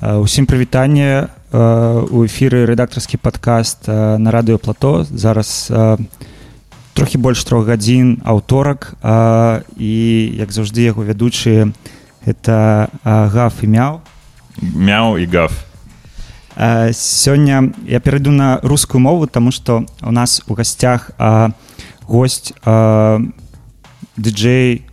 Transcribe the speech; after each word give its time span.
усім 0.00 0.46
прывітанне 0.46 1.28
у 1.52 2.24
эфіры 2.26 2.66
рэдактарскі 2.66 3.16
падкаст 3.16 3.88
на 3.88 4.28
радыё 4.30 4.58
плато 4.58 5.06
зараз 5.08 5.70
трохі 6.96 7.18
больш 7.18 7.44
трох 7.44 7.66
гадзін 7.68 8.20
аўторак 8.24 8.96
і 9.76 9.94
як 10.36 10.52
заўжды 10.52 10.84
яго 10.84 11.04
вядучыя 11.04 11.72
это 12.24 12.88
гаф 13.04 13.62
і 13.62 13.68
мяў 13.68 14.00
мяў 14.60 15.16
і 15.20 15.26
гаф 15.28 15.52
сёння 16.96 17.72
я 17.84 18.00
перайду 18.00 18.32
на 18.32 18.60
рускую 18.62 19.00
мову 19.00 19.26
тому 19.26 19.52
что 19.52 19.86
у 20.02 20.10
нас 20.10 20.42
у 20.48 20.54
гасцях 20.54 21.10
гость 22.08 22.54
диджей 24.16 24.84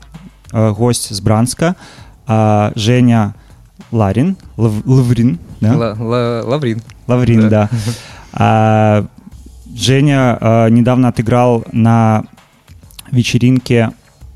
гость 0.52 1.14
з 1.14 1.20
бранска 1.20 1.76
Женя 2.76 3.34
Ларин, 3.91 4.37
Лав, 4.57 4.73
Лаврин, 4.85 5.39
да? 5.61 5.75
Л, 5.75 5.83
Л, 5.83 6.49
Лаврин. 6.49 6.83
Лаврин, 7.07 7.49
да. 7.49 7.49
да. 7.49 7.71
А, 8.33 9.07
Женя 9.75 10.39
а, 10.41 10.69
недавно 10.69 11.09
отыграл 11.09 11.65
на 11.73 12.25
вечеринке 13.11 13.93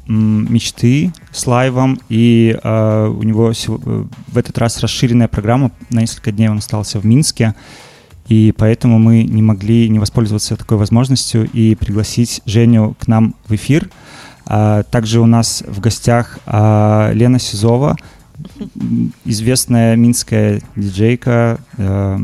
мечты 0.06 1.12
с 1.30 1.46
лайвом, 1.46 2.00
и 2.08 2.58
а, 2.62 3.08
у 3.08 3.22
него 3.22 3.52
в 3.54 4.36
этот 4.36 4.58
раз 4.58 4.80
расширенная 4.80 5.28
программа, 5.28 5.70
на 5.90 6.00
несколько 6.00 6.32
дней 6.32 6.48
он 6.48 6.58
остался 6.58 6.98
в 6.98 7.06
Минске, 7.06 7.54
и 8.28 8.54
поэтому 8.56 8.98
мы 8.98 9.24
не 9.24 9.42
могли 9.42 9.88
не 9.88 9.98
воспользоваться 9.98 10.56
такой 10.56 10.78
возможностью 10.78 11.48
и 11.52 11.74
пригласить 11.74 12.40
Женю 12.46 12.96
к 12.98 13.08
нам 13.08 13.34
в 13.46 13.54
эфир. 13.54 13.90
А, 14.46 14.82
также 14.84 15.20
у 15.20 15.26
нас 15.26 15.62
в 15.66 15.80
гостях 15.80 16.38
а, 16.46 17.10
Лена 17.12 17.38
Сизова, 17.38 17.96
известная 19.24 19.96
минская 19.96 20.60
диджейка, 20.76 21.58
э, 21.76 22.18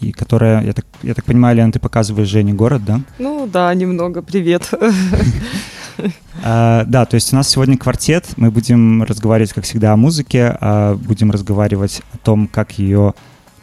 и 0.00 0.12
которая, 0.12 0.64
я 0.64 0.72
так, 0.72 0.84
я 1.02 1.14
так 1.14 1.24
понимаю, 1.24 1.56
Лена, 1.56 1.72
ты 1.72 1.78
показываешь 1.78 2.28
Жене 2.28 2.52
город, 2.52 2.84
да? 2.84 3.00
Ну 3.18 3.46
да, 3.46 3.72
немного, 3.74 4.22
привет. 4.22 4.70
А, 6.44 6.84
да, 6.86 7.06
то 7.06 7.14
есть 7.14 7.32
у 7.32 7.36
нас 7.36 7.48
сегодня 7.48 7.78
квартет, 7.78 8.26
мы 8.36 8.50
будем 8.50 9.02
разговаривать, 9.02 9.54
как 9.54 9.64
всегда, 9.64 9.94
о 9.94 9.96
музыке, 9.96 10.54
а 10.60 10.94
будем 10.94 11.30
разговаривать 11.30 12.02
о 12.12 12.18
том, 12.18 12.46
как 12.46 12.78
ее 12.78 13.14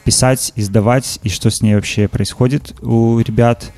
писать, 0.04 0.52
издавать, 0.56 1.20
и 1.22 1.30
что 1.30 1.52
с 1.52 1.62
ней 1.62 1.76
вообще 1.76 2.08
происходит 2.08 2.74
у 2.82 3.20
ребят. 3.20 3.72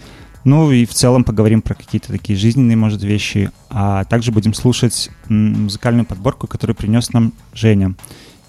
Ну 0.45 0.71
и 0.71 0.85
в 0.85 0.93
целом 0.93 1.23
поговорим 1.23 1.63
про 1.63 1.73
какие-то 1.73 2.09
такие 2.09 2.37
жизненные, 2.37 2.77
может, 2.77 3.01
вещи. 3.01 3.49
А 3.71 4.03
также 4.05 4.31
будем 4.31 4.53
слушать 4.53 5.09
музыкальную 5.27 6.05
подборку, 6.05 6.45
которую 6.45 6.75
принес 6.75 7.11
нам 7.13 7.33
Женя. 7.53 7.95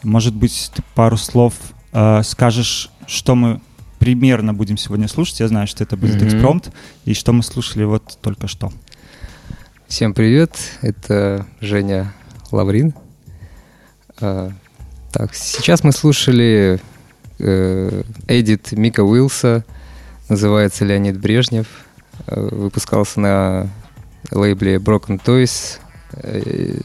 Может 0.02 0.34
быть, 0.34 0.70
ты 0.74 0.82
пару 0.94 1.16
слов 1.16 1.54
э, 1.92 2.22
скажешь, 2.22 2.90
что 3.06 3.34
мы 3.34 3.62
примерно 3.98 4.52
будем 4.52 4.76
сегодня 4.76 5.08
слушать. 5.08 5.40
Я 5.40 5.48
знаю, 5.48 5.66
что 5.66 5.84
это 5.84 5.96
будет 5.96 6.16
mm-hmm. 6.16 6.26
экспромт, 6.26 6.70
и 7.06 7.14
что 7.14 7.32
мы 7.32 7.42
слушали 7.42 7.84
вот 7.84 8.18
только 8.20 8.46
что. 8.46 8.70
Всем 9.88 10.12
привет, 10.12 10.54
это 10.82 11.46
Женя 11.62 12.12
Лаврин. 12.50 12.92
А, 14.20 14.52
так, 15.12 15.34
сейчас 15.34 15.82
мы 15.82 15.92
слушали 15.92 16.78
э, 17.38 18.02
Эдит 18.28 18.72
Мика 18.72 19.00
Уилса, 19.02 19.64
называется 20.28 20.84
Леонид 20.84 21.18
Брежнев. 21.18 21.85
Э, 22.26 22.48
выпускался 22.50 23.20
на 23.20 23.68
лейбле 24.30 24.76
Broken 24.76 25.20
Toys. 25.24 25.78
Э, 26.12 26.78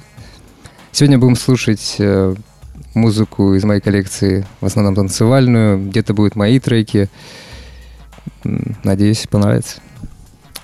сегодня 0.91 1.17
будем 1.17 1.35
слушать 1.35 1.95
э, 1.99 2.35
музыку 2.93 3.53
из 3.53 3.63
моей 3.63 3.81
коллекции, 3.81 4.45
в 4.59 4.65
основном 4.65 4.95
танцевальную. 4.95 5.89
Где-то 5.89 6.13
будут 6.13 6.35
мои 6.35 6.59
треки. 6.59 7.09
Надеюсь, 8.43 9.25
понравится. 9.29 9.79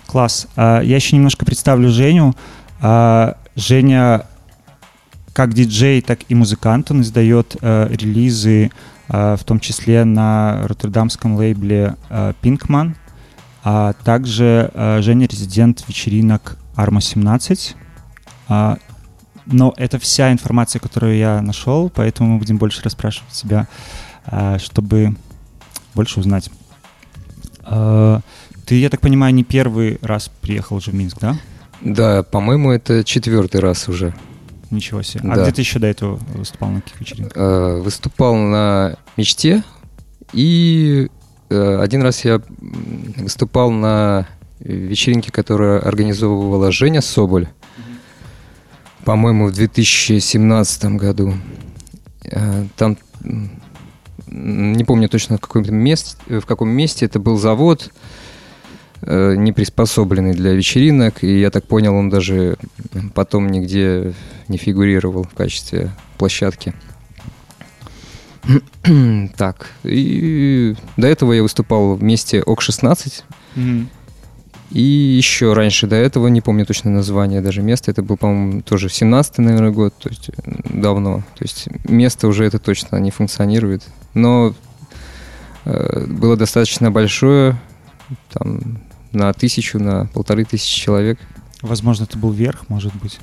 Класс. 0.05 0.47
А, 0.55 0.81
я 0.81 0.95
еще 0.95 1.15
немножко 1.15 1.45
представлю 1.45 1.89
Женю. 1.89 2.35
А, 2.81 3.37
Женя 3.55 4.25
как 5.33 5.53
диджей, 5.53 6.01
так 6.01 6.19
и 6.29 6.35
музыкант. 6.35 6.89
Он 6.89 7.01
издает 7.01 7.55
релизы, 7.61 8.71
в 9.07 9.39
том 9.45 9.59
числе 9.59 10.03
на 10.03 10.63
роттердамском 10.67 11.35
лейбле 11.35 11.95
Pinkman– 12.09 12.95
а 13.63 13.93
также 13.93 14.71
э, 14.73 15.01
Женя 15.01 15.27
резидент 15.27 15.83
вечеринок 15.87 16.57
Арма 16.75 17.01
17. 17.01 17.75
А, 18.49 18.77
но 19.45 19.73
это 19.77 19.99
вся 19.99 20.31
информация, 20.31 20.79
которую 20.79 21.17
я 21.17 21.41
нашел, 21.41 21.89
поэтому 21.89 22.33
мы 22.33 22.39
будем 22.39 22.57
больше 22.57 22.81
расспрашивать 22.83 23.33
себя, 23.33 23.67
а, 24.25 24.59
чтобы 24.59 25.15
больше 25.95 26.19
узнать. 26.19 26.49
А, 27.63 28.21
ты, 28.65 28.75
я 28.75 28.89
так 28.89 29.01
понимаю, 29.01 29.33
не 29.33 29.43
первый 29.43 29.97
раз 30.01 30.29
приехал 30.41 30.77
уже 30.77 30.91
в 30.91 30.93
Минск, 30.93 31.17
да? 31.19 31.37
Да, 31.81 32.23
по-моему, 32.23 32.71
это 32.71 33.03
четвертый 33.03 33.61
раз 33.61 33.87
уже. 33.87 34.13
Ничего 34.69 35.01
себе. 35.01 35.29
А 35.29 35.35
да. 35.35 35.43
где 35.43 35.51
ты 35.53 35.61
еще 35.61 35.79
до 35.79 35.87
этого 35.87 36.19
выступал 36.35 36.69
на 36.69 36.81
каких 36.81 36.99
вечеринках? 36.99 37.37
Э, 37.37 37.81
выступал 37.81 38.35
на 38.35 38.97
«Мечте» 39.15 39.63
и 40.33 41.07
Э, 41.07 41.16
один 41.49 42.01
раз 42.01 42.25
я 42.25 42.41
выступал 43.17 43.71
на 43.71 44.27
вечеринке, 44.59 45.31
которую 45.31 45.85
организовывала 45.87 46.71
Женя 46.71 47.01
Соболь, 47.01 47.47
по-моему, 49.05 49.47
в 49.47 49.53
2017 49.53 50.85
году. 50.95 51.33
Э, 52.23 52.65
там 52.75 52.97
не 54.27 54.83
помню 54.83 55.07
точно 55.09 55.37
в 55.37 55.41
каком 55.41 55.63
месте, 55.73 56.17
в 56.27 56.45
каком 56.45 56.69
месте 56.69 57.05
это 57.05 57.19
был 57.19 57.37
завод, 57.37 57.91
э, 59.01 59.35
не 59.35 59.53
приспособленный 59.53 60.33
для 60.33 60.53
вечеринок, 60.53 61.23
и 61.23 61.39
я 61.39 61.51
так 61.51 61.65
понял, 61.65 61.95
он 61.95 62.09
даже 62.09 62.57
потом 63.13 63.47
нигде 63.47 64.13
не 64.47 64.57
фигурировал 64.57 65.23
в 65.23 65.33
качестве 65.33 65.91
площадки. 66.17 66.73
так, 69.37 69.67
и 69.83 70.75
до 70.95 71.07
этого 71.07 71.33
я 71.33 71.43
выступал 71.43 71.95
вместе 71.95 72.41
ОК-16. 72.41 73.23
Mm-hmm. 73.55 73.85
И 74.71 74.81
еще 74.81 75.53
раньше 75.53 75.87
до 75.87 75.95
этого, 75.95 76.27
не 76.27 76.41
помню 76.41 76.65
точно 76.65 76.91
название 76.91 77.41
даже 77.41 77.61
места, 77.61 77.91
это 77.91 78.03
был, 78.03 78.17
по-моему, 78.17 78.61
тоже 78.61 78.87
17-й, 78.87 79.41
наверное, 79.41 79.71
год, 79.71 79.93
то 79.97 80.09
есть 80.09 80.29
давно. 80.65 81.19
То 81.35 81.43
есть 81.43 81.69
место 81.85 82.27
уже 82.27 82.43
это 82.43 82.59
точно 82.59 82.97
не 82.97 83.11
функционирует. 83.11 83.83
Но 84.13 84.53
э, 85.63 86.05
было 86.07 86.35
достаточно 86.35 86.91
большое, 86.91 87.57
там, 88.33 88.79
на 89.13 89.31
тысячу, 89.31 89.79
на 89.79 90.07
полторы 90.13 90.43
тысячи 90.43 90.81
человек. 90.81 91.17
Возможно, 91.61 92.03
это 92.03 92.17
был 92.17 92.31
верх, 92.31 92.67
может 92.67 92.93
быть. 92.95 93.19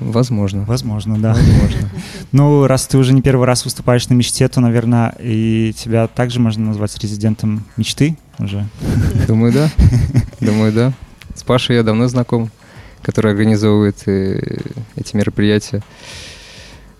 Возможно. 0.00 0.64
Возможно, 0.64 1.18
да. 1.18 1.34
Возможно. 1.34 1.90
Ну, 2.32 2.66
раз 2.66 2.86
ты 2.86 2.98
уже 2.98 3.14
не 3.14 3.22
первый 3.22 3.46
раз 3.46 3.64
выступаешь 3.64 4.08
на 4.08 4.14
мечте, 4.14 4.46
то, 4.48 4.60
наверное, 4.60 5.14
и 5.18 5.72
тебя 5.76 6.06
также 6.06 6.40
можно 6.40 6.66
назвать 6.66 6.96
резидентом 6.98 7.64
мечты 7.76 8.18
уже. 8.38 8.66
Думаю, 9.26 9.52
да. 9.52 9.70
Думаю, 10.40 10.72
да. 10.72 10.92
С 11.34 11.42
Пашей 11.42 11.76
я 11.76 11.82
давно 11.82 12.06
знаком, 12.08 12.50
который 13.02 13.32
организовывает 13.32 14.06
э, 14.06 14.60
эти 14.96 15.16
мероприятия. 15.16 15.82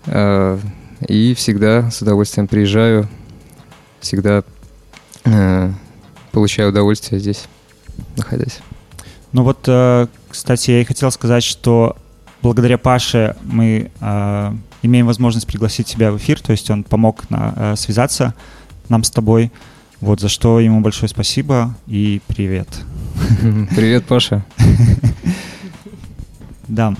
А, 0.07 0.59
и 1.07 1.33
всегда 1.35 1.91
с 1.91 2.01
удовольствием 2.01 2.47
приезжаю, 2.47 3.07
всегда 3.99 4.43
э, 5.25 5.71
получаю 6.31 6.69
удовольствие 6.69 7.19
здесь, 7.19 7.45
находясь. 8.17 8.59
Ну 9.31 9.43
вот, 9.43 9.59
э, 9.67 10.07
кстати, 10.29 10.71
я 10.71 10.81
и 10.81 10.85
хотел 10.85 11.11
сказать, 11.11 11.43
что 11.43 11.95
благодаря 12.41 12.77
Паше 12.77 13.35
мы 13.43 13.91
э, 13.99 14.53
имеем 14.81 15.05
возможность 15.07 15.47
пригласить 15.47 15.87
тебя 15.87 16.11
в 16.11 16.17
эфир, 16.17 16.39
то 16.41 16.51
есть 16.51 16.69
он 16.69 16.83
помог 16.83 17.29
на, 17.29 17.53
э, 17.55 17.75
связаться 17.75 18.33
нам 18.87 19.03
с 19.03 19.11
тобой. 19.11 19.51
Вот, 20.01 20.21
за 20.21 20.29
что 20.29 20.59
ему 20.59 20.79
большое 20.81 21.09
спасибо 21.09 21.75
и 21.85 22.21
привет. 22.27 22.67
Привет, 23.75 24.05
Паша. 24.05 24.45
Да. 26.67 26.93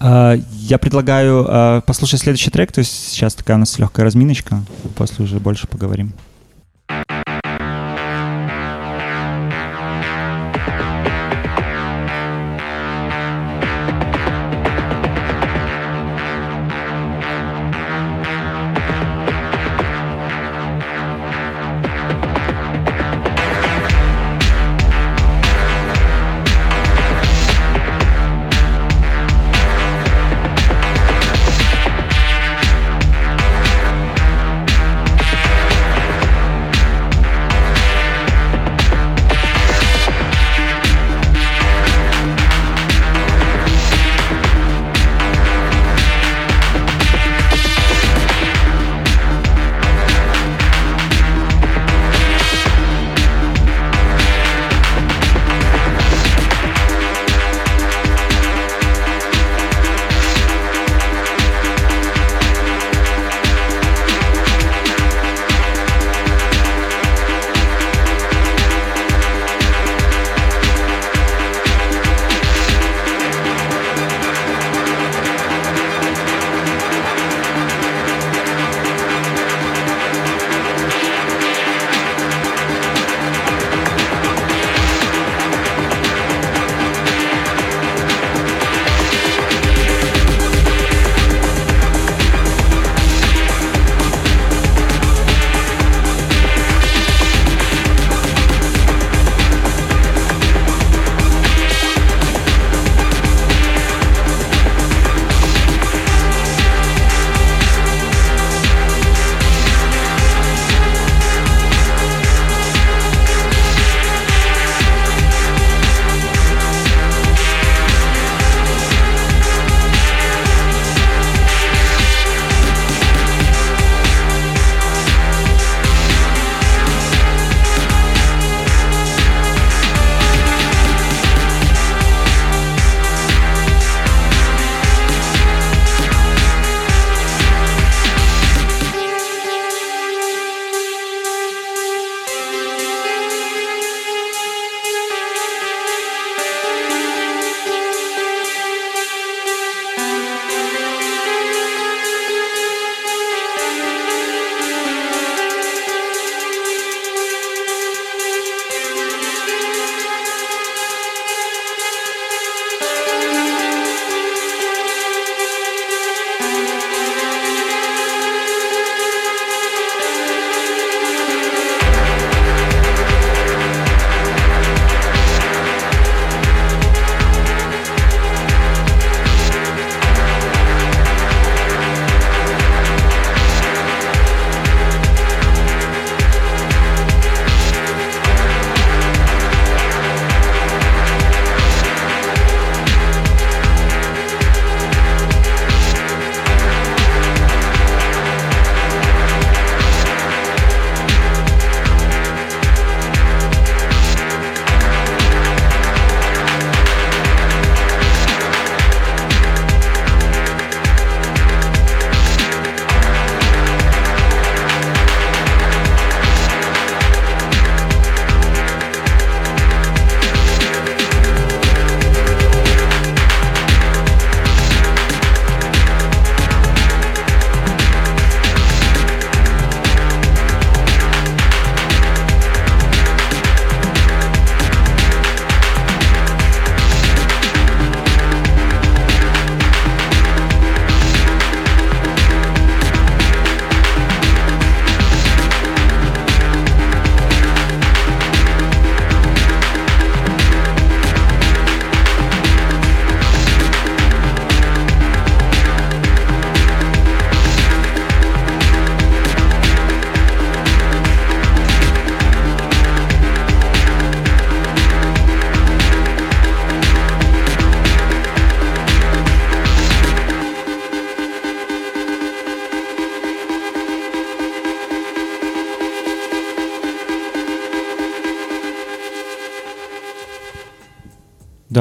А, 0.00 0.34
я 0.52 0.78
предлагаю 0.78 1.46
а, 1.48 1.80
послушать 1.82 2.20
следующий 2.20 2.50
трек, 2.50 2.72
то 2.72 2.80
есть 2.80 3.10
сейчас 3.10 3.34
такая 3.34 3.56
у 3.56 3.60
нас 3.60 3.78
легкая 3.78 4.04
разминочка, 4.04 4.64
после 4.96 5.24
уже 5.24 5.38
больше 5.38 5.68
поговорим. 5.68 6.12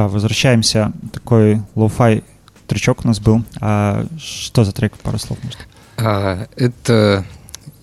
Возвращаемся. 0.08 0.92
Такой 1.14 1.62
lo-fi 1.75 2.24
тречок 2.68 3.06
у 3.06 3.08
нас 3.08 3.20
был. 3.20 3.44
А 3.62 4.06
что 4.18 4.64
за 4.64 4.72
трек? 4.72 4.98
Пару 4.98 5.18
слов, 5.18 5.38
может? 5.44 5.60
А, 5.98 6.48
это 6.56 7.26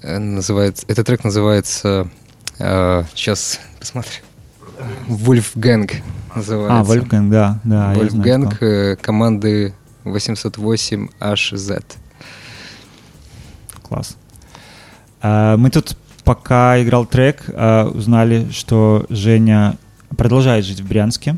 э, 0.03 0.19
называется, 0.19 0.85
этот 0.89 1.07
трек 1.07 1.25
называется, 1.25 2.09
а, 2.59 3.05
сейчас 3.15 3.61
посмотрим, 3.81 4.23
Wolfgang 5.09 5.91
называется. 6.35 6.81
А, 6.81 6.83
Wolfgang, 6.97 7.31
да, 7.31 7.61
да. 7.65 7.93
я 7.95 8.09
знаю 8.09 8.49
такого. 8.51 8.65
э, 8.71 8.97
команды 8.97 9.75
808HZ. 10.05 11.83
Класс. 13.83 14.17
А, 15.23 15.57
Мы 15.57 15.71
тут, 15.71 15.97
пока 16.25 16.81
играл 16.83 17.07
трек, 17.07 17.45
а, 17.49 17.89
узнали, 17.89 18.49
что 18.51 19.07
Женя 19.09 19.77
продолжает 20.17 20.65
жить 20.65 20.81
в 20.81 20.89
Брянске. 20.89 21.37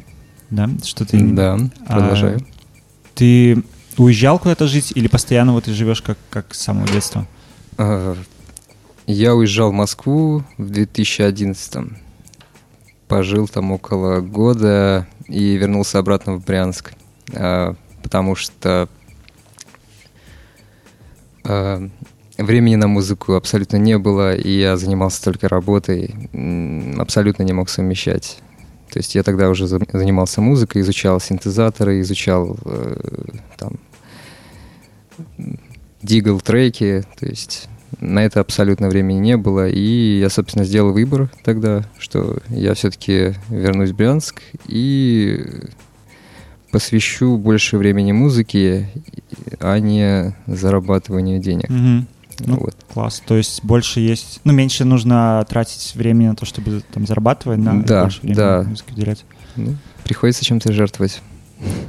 Да, 0.50 0.68
что 0.84 1.04
ты... 1.04 1.18
Да, 1.20 1.58
А, 1.86 1.94
продолжаю. 1.94 2.40
Ты 3.14 3.62
уезжал 3.96 4.38
куда-то 4.38 4.66
жить 4.66 4.92
или 4.94 5.08
постоянно 5.08 5.52
вот 5.52 5.64
ты 5.64 5.72
живешь 5.72 6.02
как, 6.02 6.18
как 6.30 6.54
с 6.54 6.60
самого 6.60 6.86
детства? 6.88 7.26
А, 7.78 8.16
Я 9.06 9.34
уезжал 9.34 9.70
в 9.70 9.74
Москву 9.74 10.44
в 10.58 10.70
2011 10.70 11.92
Пожил 13.08 13.46
там 13.48 13.72
около 13.72 14.20
года 14.20 15.06
и 15.28 15.56
вернулся 15.56 15.98
обратно 15.98 16.34
в 16.34 16.44
Брянск. 16.44 16.92
А, 17.32 17.74
Потому 18.02 18.36
что 18.36 18.88
а, 21.44 21.88
времени 22.38 22.76
на 22.76 22.88
музыку 22.88 23.34
абсолютно 23.34 23.76
не 23.76 23.98
было, 23.98 24.34
и 24.36 24.50
я 24.50 24.76
занимался 24.76 25.24
только 25.24 25.48
работой, 25.48 26.14
абсолютно 26.98 27.42
не 27.42 27.52
мог 27.52 27.68
совмещать. 27.68 28.38
То 28.96 29.00
есть 29.00 29.14
я 29.14 29.22
тогда 29.22 29.50
уже 29.50 29.66
за- 29.66 29.78
занимался 29.92 30.40
музыкой, 30.40 30.80
изучал 30.80 31.20
синтезаторы, 31.20 32.00
изучал 32.00 32.56
э, 32.64 32.96
там 33.58 33.72
дигл 36.02 36.40
треки, 36.40 37.04
то 37.20 37.26
есть 37.26 37.68
на 38.00 38.24
это 38.24 38.40
абсолютно 38.40 38.88
времени 38.88 39.18
не 39.18 39.36
было, 39.36 39.68
и 39.68 40.18
я, 40.18 40.30
собственно, 40.30 40.64
сделал 40.64 40.94
выбор 40.94 41.30
тогда, 41.44 41.84
что 41.98 42.38
я 42.48 42.72
все-таки 42.72 43.34
вернусь 43.50 43.90
в 43.90 43.96
Брянск 43.96 44.40
и 44.66 45.44
посвящу 46.72 47.36
больше 47.36 47.76
времени 47.76 48.12
музыке, 48.12 48.88
а 49.60 49.78
не 49.78 50.34
зарабатыванию 50.46 51.38
денег. 51.38 51.68
Мгм. 51.68 52.06
Ну, 52.38 52.56
Вот. 52.56 52.76
Класс. 52.92 53.22
То 53.26 53.36
есть 53.36 53.64
больше 53.64 54.00
есть... 54.00 54.40
Ну, 54.44 54.52
меньше 54.52 54.84
нужно 54.84 55.44
тратить 55.48 55.94
времени 55.94 56.28
на 56.28 56.36
то, 56.36 56.44
чтобы 56.44 56.82
там 56.92 57.06
зарабатывать, 57.06 57.58
и 57.58 57.62
Да, 57.62 58.02
больше 58.02 58.20
времени 58.20 58.36
да. 58.36 58.62
музыке 58.62 58.92
уделять. 58.92 59.24
Ну, 59.56 59.76
приходится 60.04 60.44
чем-то 60.44 60.72
жертвовать. 60.72 61.22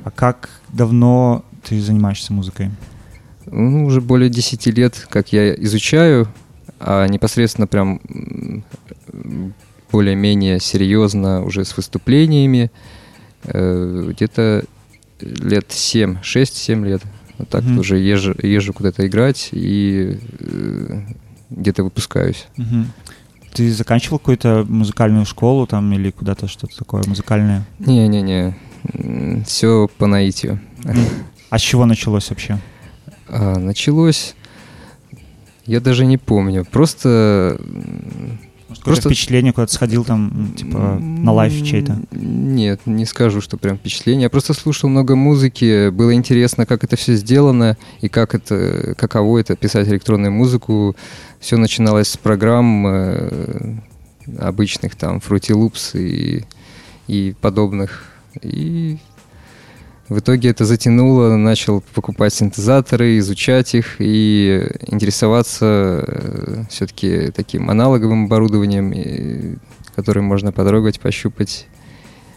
А 0.03 0.11
как 0.11 0.49
давно 0.69 1.43
ты 1.63 1.79
занимаешься 1.81 2.33
музыкой? 2.33 2.71
Ну, 3.45 3.85
уже 3.85 4.01
более 4.01 4.29
10 4.29 4.67
лет, 4.67 5.05
как 5.09 5.33
я 5.33 5.53
изучаю, 5.55 6.27
а 6.79 7.07
непосредственно 7.07 7.67
прям 7.67 8.01
более-менее 9.91 10.59
серьезно 10.59 11.43
уже 11.43 11.63
с 11.65 11.75
выступлениями, 11.77 12.71
э, 13.43 14.05
где-то 14.09 14.65
лет 15.19 15.65
7, 15.69 16.17
6-7 16.21 16.85
лет. 16.85 17.01
Так 17.49 17.63
Мгм. 17.63 17.79
уже 17.79 17.97
езжу, 17.97 18.35
езжу 18.41 18.73
куда-то 18.73 19.05
играть 19.07 19.49
и 19.51 20.17
э, 20.39 21.01
где-то 21.51 21.83
выпускаюсь. 21.83 22.47
Мгм. 22.57 22.87
Ты 23.53 23.71
заканчивал 23.71 24.19
какую-то 24.19 24.65
музыкальную 24.67 25.25
школу 25.25 25.65
там 25.67 25.91
или 25.93 26.11
куда-то 26.11 26.47
что-то 26.47 26.77
такое 26.77 27.03
музыкальное? 27.07 27.63
Не-не-не, 27.79 28.55
все 29.45 29.87
по 29.97 30.07
наитию. 30.07 30.59
А 31.49 31.57
с 31.57 31.61
чего 31.61 31.85
началось 31.85 32.29
вообще? 32.29 32.59
А, 33.27 33.57
началось, 33.57 34.35
я 35.65 35.79
даже 35.79 36.05
не 36.05 36.17
помню, 36.17 36.65
просто... 36.65 37.59
Может, 38.85 39.03
какое-то 39.03 39.09
впечатление, 39.09 39.53
куда-то 39.53 39.73
сходил 39.73 40.03
там, 40.03 40.53
типа, 40.57 40.97
на 40.99 41.31
лайф 41.31 41.63
чей-то? 41.63 41.97
Нет, 42.11 42.81
не 42.85 43.05
скажу, 43.05 43.41
что 43.41 43.57
прям 43.57 43.77
впечатление. 43.77 44.23
Я 44.23 44.29
просто 44.29 44.53
слушал 44.53 44.89
много 44.89 45.15
музыки, 45.15 45.89
было 45.89 46.13
интересно, 46.13 46.65
как 46.65 46.83
это 46.83 46.95
все 46.95 47.15
сделано 47.15 47.77
и 48.01 48.09
как 48.09 48.35
это, 48.35 48.95
каково 48.97 49.39
это 49.39 49.55
писать 49.55 49.87
электронную 49.87 50.31
музыку. 50.31 50.95
Все 51.39 51.57
начиналось 51.57 52.09
с 52.09 52.17
программ 52.17 52.87
э, 52.87 53.75
обычных, 54.39 54.95
там, 54.95 55.17
Fruity 55.17 55.53
Loops 55.53 55.99
и, 55.99 56.45
и 57.07 57.35
подобных. 57.39 58.05
И 58.41 58.97
в 60.09 60.19
итоге 60.19 60.49
это 60.49 60.63
затянуло, 60.63 61.35
начал 61.35 61.81
покупать 61.93 62.33
синтезаторы, 62.33 63.17
изучать 63.17 63.75
их 63.75 63.97
и 63.99 64.65
интересоваться 64.87 66.65
все-таки 66.69 67.31
таким 67.31 67.69
аналоговым 67.69 68.25
оборудованием, 68.25 69.59
которым 69.95 70.25
можно 70.25 70.51
потрогать, 70.51 70.99
пощупать, 71.01 71.67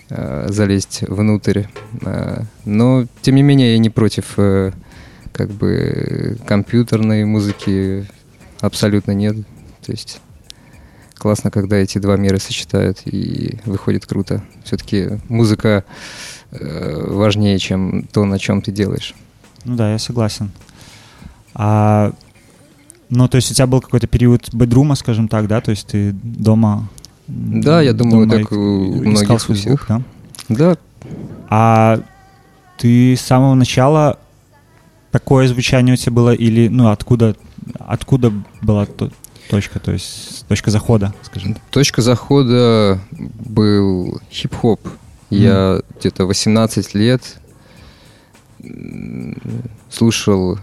э, 0.09 0.47
залезть 0.49 1.03
внутрь. 1.03 1.65
Э, 2.05 2.43
Но, 2.65 3.07
тем 3.23 3.37
не 3.37 3.43
менее, 3.43 3.75
я 3.75 3.79
не 3.79 3.91
против 3.91 4.35
э, 4.39 4.73
как 5.33 5.51
бы 5.51 6.39
компьютерной 6.47 7.25
музыки, 7.25 8.07
абсолютно 8.61 9.13
нет. 9.13 9.37
То 9.85 9.93
есть 9.93 10.21
классно, 11.19 11.51
когда 11.51 11.77
эти 11.77 11.99
два 11.99 12.17
мира 12.17 12.39
сочетают 12.39 13.03
и 13.05 13.59
выходит 13.65 14.07
круто. 14.07 14.43
Все-таки 14.65 15.21
музыка 15.29 15.85
э, 15.87 16.40
важнее, 16.53 17.59
чем 17.59 18.05
то, 18.13 18.25
на 18.25 18.39
чем 18.39 18.63
ты 18.63 18.73
делаешь. 18.73 19.15
Ну 19.65 19.77
да, 19.77 19.93
я 19.93 19.99
согласен. 19.99 20.51
А, 21.55 22.13
ну, 23.09 23.29
то 23.29 23.37
есть 23.37 23.51
у 23.51 23.55
тебя 23.55 23.67
был 23.67 23.81
какой-то 23.81 24.07
период 24.07 24.53
бедрума, 24.55 24.95
скажем 24.95 25.29
так, 25.29 25.47
да? 25.47 25.61
То 25.61 25.71
есть 25.71 25.89
ты 25.89 26.13
дома... 26.13 26.89
Да, 27.27 27.81
я 27.83 27.93
думаю, 27.93 28.27
дома 28.27 28.43
так 28.43 28.53
у 28.53 29.03
искал 29.03 29.11
многих 29.11 29.41
свой 29.43 29.57
всех. 29.57 29.69
звук, 29.69 29.87
да? 29.89 30.03
Да, 30.49 30.77
А 31.49 32.01
ты 32.79 33.15
с 33.17 33.21
самого 33.21 33.55
начала 33.55 34.19
такое 35.13 35.47
звучание 35.49 35.95
у 35.95 35.97
тебя 35.97 36.13
было 36.13 36.35
или, 36.35 36.69
ну, 36.69 36.89
откуда, 36.89 37.37
откуда 37.79 38.33
была 38.63 38.87
то- 38.87 39.11
точка, 39.49 39.81
то 39.81 39.93
есть 39.93 40.47
точка 40.47 40.71
захода, 40.71 41.13
скажем 41.23 41.55
так? 41.55 41.63
Точка 41.71 42.03
захода 42.03 43.01
был 43.11 44.21
хип-хоп. 44.31 44.81
Я 45.31 45.81
где-то 45.99 46.27
18 46.27 46.95
лет 46.95 47.23
слушал, 49.89 50.59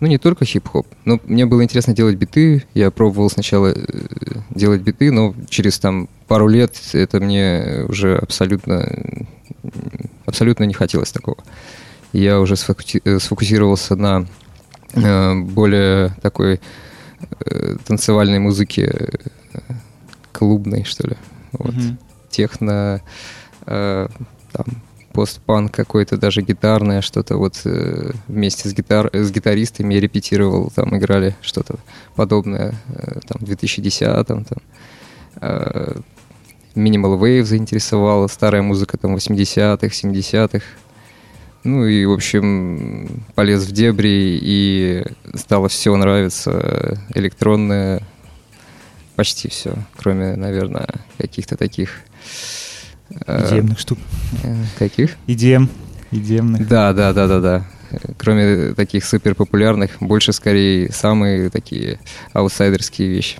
ну 0.00 0.06
не 0.06 0.18
только 0.18 0.44
хип-хоп, 0.44 0.86
но 1.04 1.20
мне 1.24 1.46
было 1.46 1.62
интересно 1.64 1.94
делать 1.94 2.16
биты. 2.16 2.64
Я 2.74 2.90
пробовал 2.90 3.30
сначала 3.30 3.68
э, 3.68 3.74
делать 4.50 4.82
биты, 4.82 5.10
но 5.10 5.34
через 5.48 5.78
там 5.78 6.08
пару 6.28 6.48
лет 6.48 6.76
это 6.92 7.20
мне 7.20 7.84
уже 7.88 8.16
абсолютно, 8.16 8.86
абсолютно 10.26 10.64
не 10.64 10.74
хотелось 10.74 11.10
такого. 11.10 11.38
Я 12.12 12.40
уже 12.40 12.54
э, 12.54 13.18
сфокусировался 13.18 13.96
на 13.96 14.26
э, 14.92 15.34
более 15.34 16.14
такой 16.22 16.60
танцевальной 17.86 18.38
музыке, 18.38 19.10
клубной, 20.32 20.84
что 20.84 21.08
ли. 21.08 21.16
Вот. 21.52 21.72
Мгм. 21.74 21.98
Техно, 22.28 23.00
э, 23.66 24.08
там, 24.52 24.66
постпанк 25.12 25.72
какой-то, 25.72 26.16
даже 26.16 26.42
гитарное 26.42 27.00
что-то. 27.00 27.36
Вот 27.36 27.60
э, 27.64 28.10
вместе 28.28 28.68
с, 28.68 28.74
гитар, 28.74 29.10
с 29.12 29.30
гитаристами 29.30 29.94
я 29.94 30.00
репетировал, 30.00 30.70
там 30.74 30.96
играли 30.96 31.36
что-то 31.40 31.76
подобное, 32.16 32.74
э, 32.88 33.20
там, 33.26 33.40
в 33.40 33.44
2010-м. 33.44 34.44
Там. 34.44 34.58
Э, 35.40 35.94
Minimal 36.74 37.18
Wave 37.18 37.44
заинтересовала, 37.44 38.26
старая 38.26 38.62
музыка 38.62 38.98
там 38.98 39.14
80-х, 39.14 39.86
70-х. 39.86 40.64
Ну 41.62 41.86
и, 41.86 42.04
в 42.04 42.12
общем, 42.12 43.22
полез 43.34 43.64
в 43.64 43.72
дебри 43.72 44.38
и 44.42 45.04
стало 45.34 45.68
все 45.68 45.96
нравиться. 45.96 47.00
Электронное, 47.14 48.02
почти 49.16 49.48
все, 49.48 49.74
кроме, 49.96 50.36
наверное, 50.36 50.88
каких-то 51.16 51.56
таких... 51.56 52.00
э, 53.26 53.46
Идеемных 53.48 53.78
штук. 53.78 53.98
э, 54.42 54.56
Каких? 54.78 55.16
Идеем. 55.26 55.68
Идеемных. 56.10 56.68
Да, 56.68 56.92
да, 56.92 57.12
да, 57.12 57.26
да, 57.26 57.40
да. 57.40 57.66
Э, 57.90 57.96
Кроме 58.18 58.74
таких 58.74 59.04
супер 59.04 59.34
популярных, 59.34 59.96
больше 60.00 60.32
скорее 60.32 60.90
самые 60.92 61.50
такие 61.50 61.98
аутсайдерские 62.32 63.08
вещи. 63.08 63.38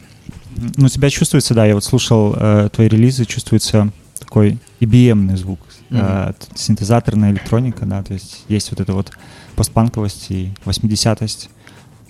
Ну, 0.76 0.88
тебя 0.88 1.10
чувствуется, 1.10 1.54
да, 1.54 1.66
я 1.66 1.74
вот 1.74 1.84
слушал 1.84 2.34
э, 2.36 2.68
твои 2.72 2.88
релизы, 2.88 3.24
чувствуется 3.24 3.90
такой 4.18 4.58
IBM-ный 4.80 5.36
звук, 5.36 5.58
Мгм. 5.90 6.00
э, 6.02 6.32
синтезаторная 6.54 7.32
электроника, 7.32 7.84
да, 7.86 8.02
то 8.02 8.12
есть 8.14 8.44
есть 8.48 8.70
вот 8.70 8.80
эта 8.80 8.92
вот 8.92 9.10
постпанковость 9.56 10.30
и 10.30 10.52
80-ость 10.64 11.50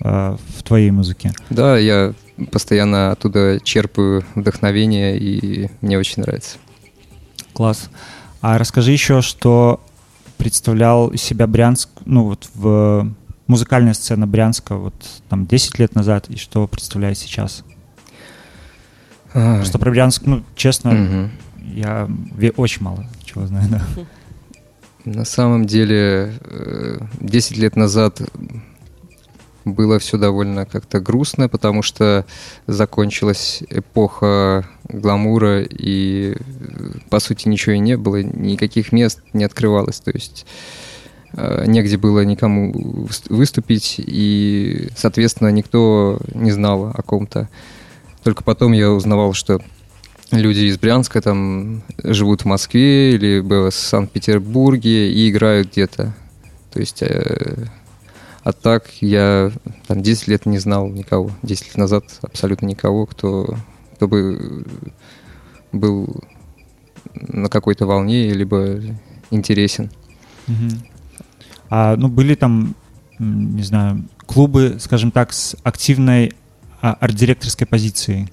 э, 0.00 0.36
в 0.58 0.62
твоей 0.62 0.90
музыке. 0.90 1.32
Да, 1.50 1.78
я 1.78 2.12
постоянно 2.52 3.12
оттуда 3.12 3.58
черпаю 3.62 4.24
вдохновение, 4.34 5.18
и 5.18 5.70
мне 5.80 5.98
очень 5.98 6.22
нравится. 6.22 6.58
Класс. 7.54 7.88
А 8.42 8.58
расскажи 8.58 8.92
еще, 8.92 9.22
что 9.22 9.80
представлял 10.36 11.08
из 11.08 11.22
себя 11.22 11.46
Брянск, 11.46 11.88
ну 12.04 12.24
вот 12.24 12.50
в 12.54 13.08
музыкальная 13.46 13.94
сцена 13.94 14.26
Брянска 14.26 14.76
вот 14.76 14.94
там 15.28 15.46
10 15.46 15.78
лет 15.78 15.94
назад 15.94 16.28
и 16.28 16.36
что 16.36 16.66
представляет 16.66 17.16
сейчас? 17.16 17.64
А, 19.32 19.64
что 19.64 19.78
про 19.78 19.90
Брянск, 19.90 20.26
ну, 20.26 20.44
честно, 20.54 20.90
угу. 20.90 21.30
я 21.74 22.08
очень 22.56 22.82
мало 22.82 23.06
чего 23.34 23.46
знаю, 23.46 23.68
да. 23.70 23.82
На 25.04 25.24
самом 25.24 25.66
деле, 25.66 26.32
10 27.20 27.52
э, 27.52 27.60
лет 27.60 27.76
назад 27.76 28.22
было 29.64 29.98
все 29.98 30.18
довольно 30.18 30.66
как-то 30.66 31.00
грустно, 31.00 31.48
потому 31.48 31.82
что 31.82 32.24
закончилась 32.66 33.62
эпоха 33.70 34.68
гламура, 34.88 35.62
и, 35.62 36.36
по 37.10 37.20
сути, 37.20 37.48
ничего 37.48 37.74
и 37.74 37.78
не 37.78 37.96
было, 37.96 38.22
никаких 38.22 38.92
мест 38.92 39.20
не 39.32 39.44
открывалось, 39.44 40.00
то 40.00 40.10
есть 40.12 40.46
э, 41.32 41.64
негде 41.66 41.96
было 41.96 42.24
никому 42.24 43.08
выступить, 43.28 43.96
и, 43.98 44.88
соответственно, 44.96 45.48
никто 45.48 46.18
не 46.32 46.52
знал 46.52 46.92
о 46.94 47.02
ком-то. 47.02 47.48
Только 48.22 48.42
потом 48.44 48.72
я 48.72 48.90
узнавал, 48.90 49.32
что 49.34 49.60
люди 50.30 50.64
из 50.64 50.78
Брянска 50.78 51.20
там 51.20 51.82
живут 52.02 52.42
в 52.42 52.46
Москве 52.46 53.12
или 53.12 53.40
в 53.40 53.70
Санкт-Петербурге 53.70 55.12
и 55.12 55.30
играют 55.30 55.72
где-то. 55.72 56.14
То 56.72 56.80
есть, 56.80 57.02
э, 57.02 57.66
а 58.44 58.52
так 58.52 58.90
я 59.00 59.50
там 59.86 60.02
10 60.02 60.28
лет 60.28 60.46
не 60.46 60.58
знал 60.58 60.86
никого. 60.88 61.30
10 61.42 61.66
лет 61.68 61.76
назад 61.78 62.04
абсолютно 62.20 62.66
никого, 62.66 63.06
кто, 63.06 63.56
кто 63.94 64.06
бы 64.06 64.66
был 65.72 66.22
на 67.14 67.48
какой-то 67.48 67.86
волне, 67.86 68.32
либо 68.34 68.80
интересен. 69.30 69.90
Угу. 70.46 70.68
А, 71.70 71.96
ну, 71.96 72.08
были 72.08 72.34
там, 72.34 72.74
не 73.18 73.62
знаю, 73.62 74.04
клубы, 74.26 74.76
скажем 74.78 75.10
так, 75.10 75.32
с 75.32 75.56
активной 75.62 76.32
а, 76.82 76.92
арт-директорской 77.00 77.66
позицией? 77.66 78.28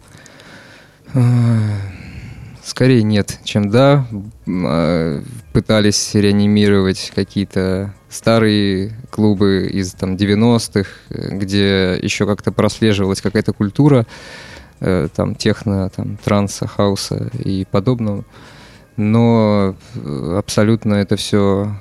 Скорее 2.64 3.04
нет, 3.04 3.40
чем 3.44 3.70
да. 3.70 4.06
А, 4.48 5.24
пытались 5.54 6.14
реанимировать 6.14 7.12
какие-то 7.14 7.94
старые 8.10 8.94
клубы 9.10 9.70
из 9.72 9.94
там 9.94 10.16
90-х, 10.16 10.90
где 11.10 11.98
еще 12.02 12.26
как-то 12.26 12.52
прослеживалась 12.52 13.22
какая-то 13.22 13.54
культура, 13.54 14.06
э, 14.80 15.08
там 15.16 15.36
техно, 15.36 15.90
там 15.90 16.18
транса, 16.18 16.68
хауса 16.68 17.30
и 17.44 17.66
подобного. 17.70 18.26
Но 18.98 19.76
э, 19.96 20.36
абсолютно 20.38 20.96
это 20.96 21.16
все 21.16 21.76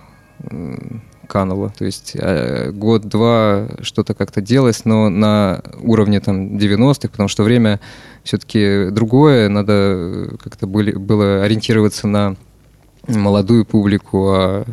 кануло. 1.30 1.72
То 1.78 1.84
есть 1.84 2.12
э, 2.14 2.72
год-два 2.72 3.68
что-то 3.82 4.14
как-то 4.14 4.40
делалось, 4.40 4.84
но 4.84 5.08
на 5.08 5.62
уровне 5.80 6.20
там 6.20 6.56
90-х, 6.56 7.08
потому 7.08 7.28
что 7.28 7.44
время 7.44 7.78
все-таки 8.24 8.90
другое, 8.90 9.48
надо 9.48 10.36
как-то 10.42 10.66
были, 10.66 10.92
было 10.92 11.44
ориентироваться 11.44 12.08
на 12.08 12.36
молодую 13.06 13.64
публику, 13.64 14.32
а 14.32 14.64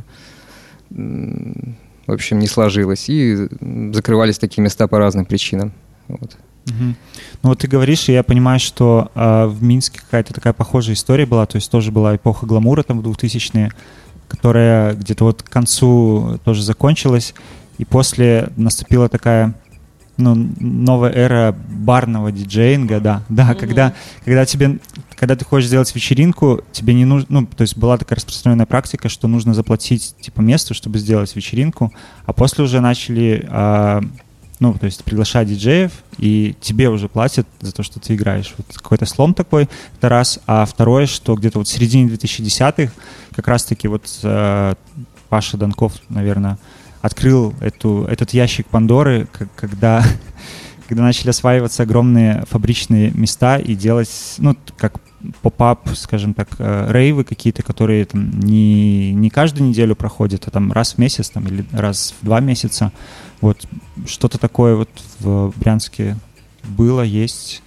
в 0.90 2.12
общем, 2.12 2.40
не 2.40 2.48
сложилось. 2.48 3.10
И 3.10 3.48
закрывались 3.94 4.40
такие 4.40 4.64
места 4.64 4.88
по 4.88 4.98
разным 4.98 5.26
причинам. 5.26 5.74
Вот. 6.08 6.38
Ну 7.44 7.50
вот 7.50 7.60
ты 7.60 7.68
говоришь, 7.68 8.10
и 8.10 8.14
я 8.14 8.24
понимаю, 8.24 8.60
что 8.60 9.12
э, 9.16 9.46
в 9.46 9.64
Минске 9.64 10.00
какая-то 10.02 10.34
такая 10.34 10.54
похожая 10.54 10.96
история 10.96 11.26
была, 11.26 11.46
то 11.46 11.56
есть 11.58 11.72
тоже 11.72 11.92
была 11.92 12.16
эпоха 12.16 12.46
гламура 12.46 12.84
там 12.84 13.02
в 13.02 13.08
2000-е, 13.08 13.72
которая 14.28 14.94
где-то 14.94 15.26
вот 15.26 15.44
к 15.44 15.50
концу 15.50 16.40
тоже 16.44 16.64
закончилась, 16.64 17.34
и 17.78 17.86
после 17.86 18.50
наступила 18.56 19.10
такая 19.10 19.54
ну, 20.18 20.36
новая 20.60 21.12
эра 21.12 21.56
барного 21.70 22.32
диджеинга, 22.32 23.00
да, 23.00 23.24
да, 23.30 23.52
mm-hmm. 23.52 23.56
когда, 23.56 23.94
когда 24.26 24.46
тебе, 24.46 24.80
когда 25.16 25.36
ты 25.36 25.46
хочешь 25.46 25.68
сделать 25.68 25.94
вечеринку, 25.94 26.62
тебе 26.72 26.96
не 26.96 27.06
нужно, 27.06 27.28
ну, 27.30 27.46
то 27.46 27.62
есть 27.62 27.78
была 27.78 27.98
такая 27.98 28.18
распространенная 28.18 28.66
практика, 28.66 29.10
что 29.10 29.28
нужно 29.28 29.54
заплатить, 29.54 30.16
типа, 30.20 30.42
место, 30.42 30.74
чтобы 30.74 30.98
сделать 30.98 31.36
вечеринку, 31.36 31.94
а 32.26 32.34
после 32.34 32.64
уже 32.64 32.82
начали 32.82 33.46
а, 33.48 34.02
ну, 34.60 34.74
то 34.74 34.86
есть 34.86 35.04
приглашать 35.04 35.48
диджеев, 35.48 35.92
и 36.18 36.56
тебе 36.60 36.90
уже 36.90 37.10
платят 37.10 37.48
за 37.62 37.72
то, 37.72 37.84
что 37.84 38.00
ты 38.00 38.16
играешь. 38.16 38.54
Вот 38.58 38.66
какой-то 38.76 39.06
слом 39.06 39.34
такой, 39.34 39.70
это 39.98 40.10
раз. 40.10 40.40
А 40.48 40.66
второе, 40.66 41.06
что 41.06 41.36
где-то 41.36 41.60
вот 41.60 41.68
в 41.68 41.72
середине 41.72 42.10
2010-х 42.10 42.92
как 43.36 43.48
раз-таки 43.48 43.88
вот 43.88 44.08
э, 44.24 44.74
Паша 45.30 45.58
Донков, 45.58 45.94
наверное, 46.10 46.58
открыл 47.02 47.54
эту, 47.60 48.06
этот 48.10 48.34
ящик 48.34 48.68
Пандоры, 48.68 49.28
когда, 49.56 50.04
когда 50.88 51.04
начали 51.04 51.30
осваиваться 51.30 51.84
огромные 51.84 52.44
фабричные 52.50 53.12
места 53.12 53.58
и 53.58 53.76
делать, 53.76 54.10
ну, 54.40 54.58
как 54.78 55.00
поп-ап, 55.42 55.90
скажем 55.96 56.34
так, 56.34 56.48
э, 56.60 56.92
рейвы 56.92 57.24
какие-то, 57.24 57.64
которые 57.64 58.06
там 58.06 58.40
не, 58.40 59.14
не 59.14 59.30
каждую 59.30 59.70
неделю 59.70 59.96
проходят, 59.96 60.48
а 60.48 60.52
там 60.52 60.72
раз 60.72 60.94
в 60.94 60.98
месяц 60.98 61.30
там, 61.30 61.48
или 61.48 61.66
раз 61.72 62.14
в 62.22 62.26
два 62.26 62.40
месяца. 62.40 62.92
Вот 63.42 63.68
что-то 64.06 64.38
такое 64.38 64.76
вот 64.76 64.90
в 65.20 65.54
Брянске 65.58 66.18
было, 66.64 67.02
есть? 67.02 67.62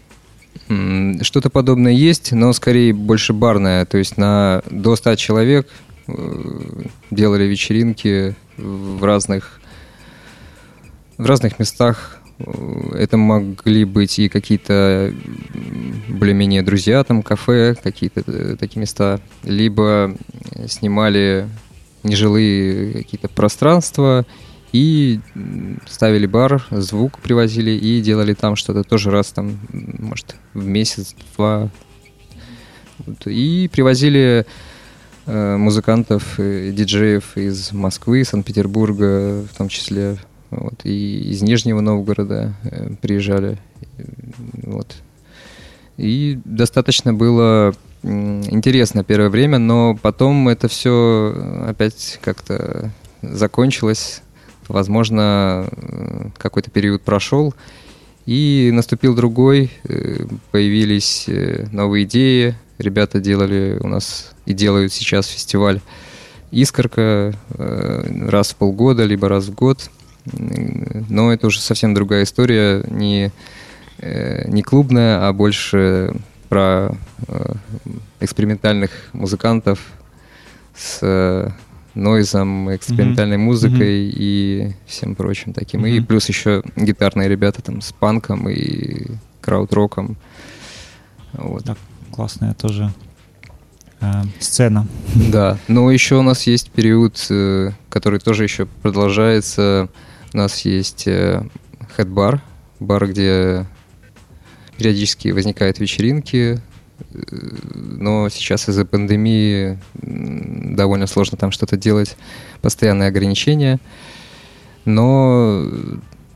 Что-то 1.23 1.51
подобное 1.51 1.93
есть, 1.93 2.33
но 2.33 2.53
скорее 2.53 2.93
больше 2.93 3.33
барное. 3.33 3.85
То 3.87 3.99
есть 3.99 4.17
на 4.17 4.63
до 4.71 4.97
100 4.97 5.17
человек 5.17 5.69
э, 6.07 6.83
делали 7.11 7.45
вечеринки 7.45 8.37
в 8.57 9.03
разных, 9.05 9.61
в 11.19 11.27
разных 11.27 11.59
местах. 11.59 12.19
Это 12.95 13.17
могли 13.17 13.85
быть 13.85 14.19
и 14.19 14.29
какие-то 14.29 15.13
более-менее 16.09 16.63
друзья, 16.63 17.03
там 17.05 17.23
кафе, 17.23 17.75
какие-то 17.81 18.23
э, 18.27 18.57
такие 18.59 18.81
места. 18.81 19.21
Либо 19.43 20.17
снимали 20.67 21.49
нежилые 22.03 22.93
какие-то 22.93 23.29
пространства 23.29 24.25
и 24.73 25.21
ставили 25.87 26.27
бар, 26.27 26.65
звук 26.71 27.19
привозили 27.19 27.71
и 27.73 28.01
делали 28.01 28.35
там 28.35 28.57
что-то 28.57 28.85
тоже 28.85 29.11
раз 29.11 29.33
там, 29.33 29.59
может, 29.73 30.37
в 30.55 30.65
месяц, 30.65 31.15
два. 31.37 31.71
И 33.25 33.69
привозили 33.73 34.47
э, 35.27 35.57
музыкантов, 35.57 36.39
э, 36.39 36.71
диджеев 36.73 37.37
из 37.37 37.73
Москвы, 37.73 38.25
Санкт-Петербурга, 38.25 39.43
в 39.51 39.57
том 39.57 39.69
числе, 39.69 40.19
вот, 40.51 40.81
и 40.85 41.31
из 41.31 41.43
Нижнего 41.43 41.81
Новгорода 41.81 42.55
э, 42.65 42.91
приезжали. 43.01 43.59
Вот. 44.63 44.95
И 45.97 46.39
достаточно 46.45 47.13
было 47.13 47.75
интересно 48.03 49.05
первое 49.05 49.29
время, 49.29 49.59
но 49.59 49.99
потом 50.01 50.49
это 50.49 50.69
все 50.69 51.35
опять 51.67 52.19
как-то 52.23 52.91
закончилось 53.21 54.23
Возможно, 54.71 55.69
э, 55.73 56.29
какой-то 56.39 56.71
период 56.71 57.03
прошел, 57.03 57.55
и 58.25 58.71
наступил 58.73 59.17
другой, 59.17 59.73
э, 59.83 60.27
появились 60.53 61.25
э, 61.27 61.67
новые 61.73 62.05
идеи. 62.05 62.55
Ребята 62.79 63.19
делали 63.21 63.79
у 63.81 63.89
нас 63.89 64.33
и 64.47 64.55
делают 64.55 64.93
сейчас 64.93 65.27
фестиваль 65.27 65.81
«Искорка» 66.53 67.35
раз 67.59 68.51
в 68.51 68.57
полгода, 68.57 69.05
либо 69.05 69.29
раз 69.29 69.47
в 69.47 69.55
год. 69.55 69.91
Но 70.25 71.33
это 71.33 71.49
уже 71.49 71.61
совсем 71.61 71.93
другая 71.93 72.25
история, 72.25 72.83
не, 72.89 73.31
не 74.01 74.63
клубная, 74.63 75.29
а 75.29 75.33
больше 75.33 76.15
про 76.49 76.97
экспериментальных 78.19 78.91
музыкантов 79.13 79.79
с 80.75 81.53
нойзом, 82.01 82.75
экспериментальной 82.75 83.37
mm-hmm. 83.37 83.41
музыкой 83.41 84.09
mm-hmm. 84.09 84.15
и 84.17 84.73
всем 84.87 85.15
прочим 85.15 85.53
таким. 85.53 85.85
Mm-hmm. 85.85 85.97
И 85.99 86.01
плюс 86.01 86.29
еще 86.29 86.63
гитарные 86.77 87.29
ребята 87.29 87.63
там 87.63 87.81
с 87.81 87.93
панком 87.93 88.49
и 88.49 89.07
крауд-роком. 89.41 90.17
Вот. 91.33 91.65
Да, 91.65 91.77
классная 92.11 92.55
тоже 92.55 92.93
э, 94.01 94.23
сцена. 94.39 94.87
Да, 95.31 95.59
но 95.69 95.91
еще 95.91 96.17
у 96.17 96.23
нас 96.23 96.47
есть 96.47 96.71
период, 96.71 97.25
э, 97.31 97.73
который 97.89 98.19
тоже 98.19 98.45
еще 98.45 98.67
продолжается. 98.67 99.89
У 100.33 100.37
нас 100.37 100.61
есть 100.65 101.07
э, 101.07 101.47
хэт-бар, 101.97 102.43
бар, 102.81 103.09
где 103.09 103.67
периодически 104.77 105.29
возникают 105.29 105.79
вечеринки, 105.79 106.61
но 107.75 108.29
сейчас 108.29 108.69
из-за 108.69 108.85
пандемии 108.85 109.79
довольно 109.95 111.07
сложно 111.07 111.37
там 111.39 111.51
что-то 111.51 111.77
делать, 111.77 112.17
постоянные 112.63 113.09
ограничения. 113.09 113.79
Но 114.85 115.67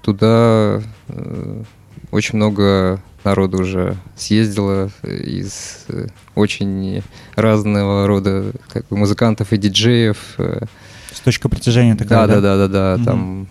туда 0.02 0.82
э, 1.08 1.62
очень 2.10 2.36
много 2.36 3.00
народу 3.24 3.62
уже 3.62 3.96
съездило 4.16 4.90
из 5.02 5.84
э, 5.88 6.08
очень 6.34 7.02
разного 7.36 8.06
рода 8.06 8.52
как 8.68 8.86
бы, 8.88 8.96
музыкантов 8.96 9.52
и 9.52 9.56
диджеев. 9.56 10.18
э. 10.38 10.66
С 11.12 11.20
точка 11.20 11.48
притяжения 11.48 11.96
такая, 11.96 12.26
Да, 12.26 12.40
да, 12.40 12.40
да, 12.40 12.56
да, 12.56 12.68
да. 12.68 12.96
Мгм. 12.96 13.04
Там 13.04 13.48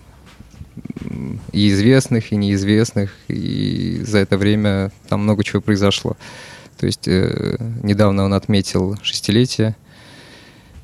м, 1.10 1.40
и 1.52 1.68
известных, 1.70 2.32
и 2.32 2.36
неизвестных. 2.36 3.10
И 3.28 4.00
за 4.06 4.18
это 4.18 4.38
время 4.38 4.92
там 5.08 5.22
много 5.22 5.42
чего 5.42 5.60
произошло. 5.60 6.16
То 6.78 6.86
есть 6.86 7.06
э, 7.08 7.56
недавно 7.82 8.24
он 8.24 8.34
отметил 8.34 8.96
шестилетие 9.02 9.76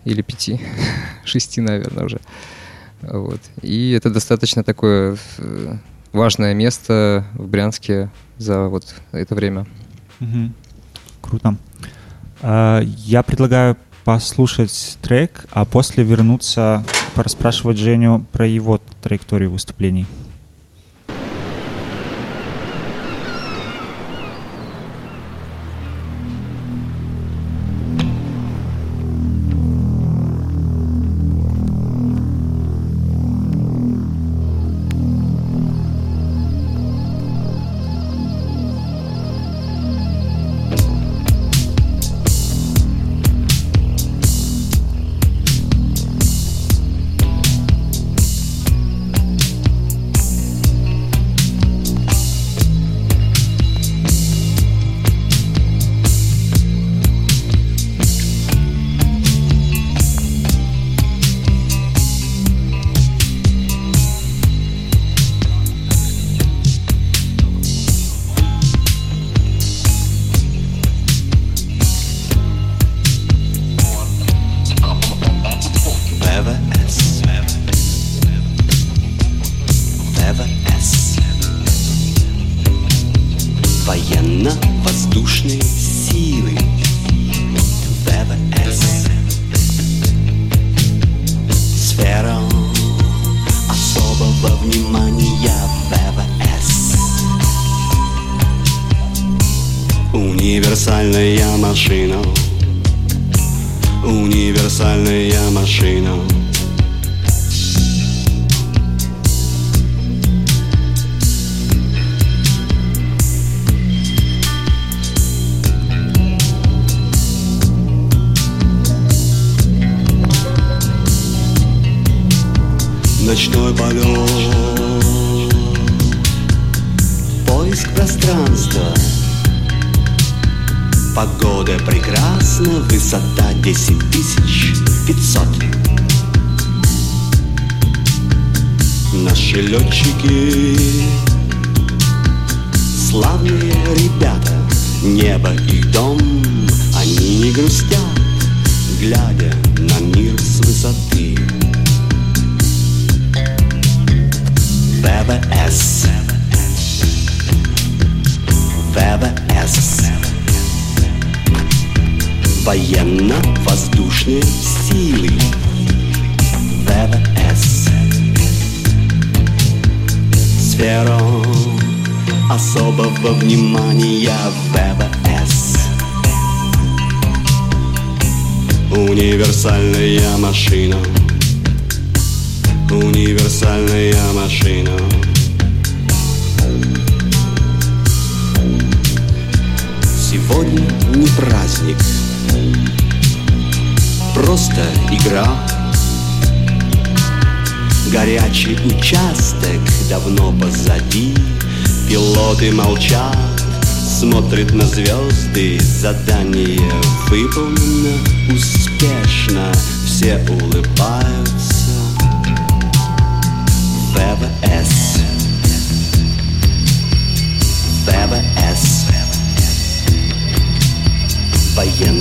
или 0.04 0.22
пяти, 0.22 0.60
шести, 1.24 1.60
наверное, 1.60 2.04
уже. 2.04 2.20
Вот. 3.02 3.40
И 3.62 3.92
это 3.92 4.10
достаточно 4.10 4.62
такое 4.62 5.16
э, 5.38 5.76
важное 6.12 6.54
место 6.54 7.26
в 7.34 7.46
Брянске 7.46 8.10
за 8.38 8.68
вот 8.68 8.94
это 9.12 9.34
время. 9.34 9.66
Мгм. 10.20 10.54
Круто. 11.20 11.56
А, 12.42 12.80
Я 12.80 13.22
предлагаю 13.22 13.76
послушать 14.04 14.98
трек, 15.02 15.44
а 15.50 15.64
после 15.64 16.04
вернуться, 16.04 16.84
пораспрашивать 17.14 17.78
Женю 17.78 18.24
про 18.32 18.46
его 18.46 18.80
траекторию 19.02 19.50
выступлений. 19.50 20.06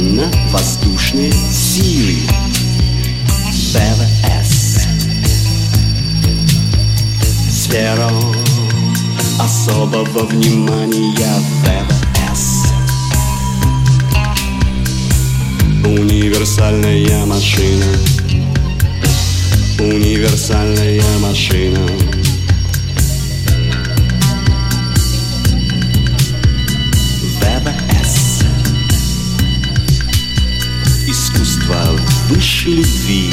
Военно-воздушные 0.09 1.31
силы. 1.51 2.17
ВВС 3.73 4.87
Сфера 7.47 8.09
особого 9.39 10.25
внимания 10.25 11.13
ВВС 11.63 12.73
Универсальная 15.85 17.25
машина. 17.27 17.85
Универсальная 19.79 21.03
машина 21.19 21.87
высшей 32.29 32.75
любви. 32.75 33.31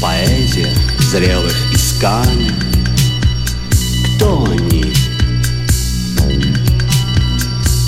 Поэзия 0.00 0.72
зрелых 1.10 1.54
исканий. 1.74 2.52
Кто 4.16 4.44
они? 4.44 4.84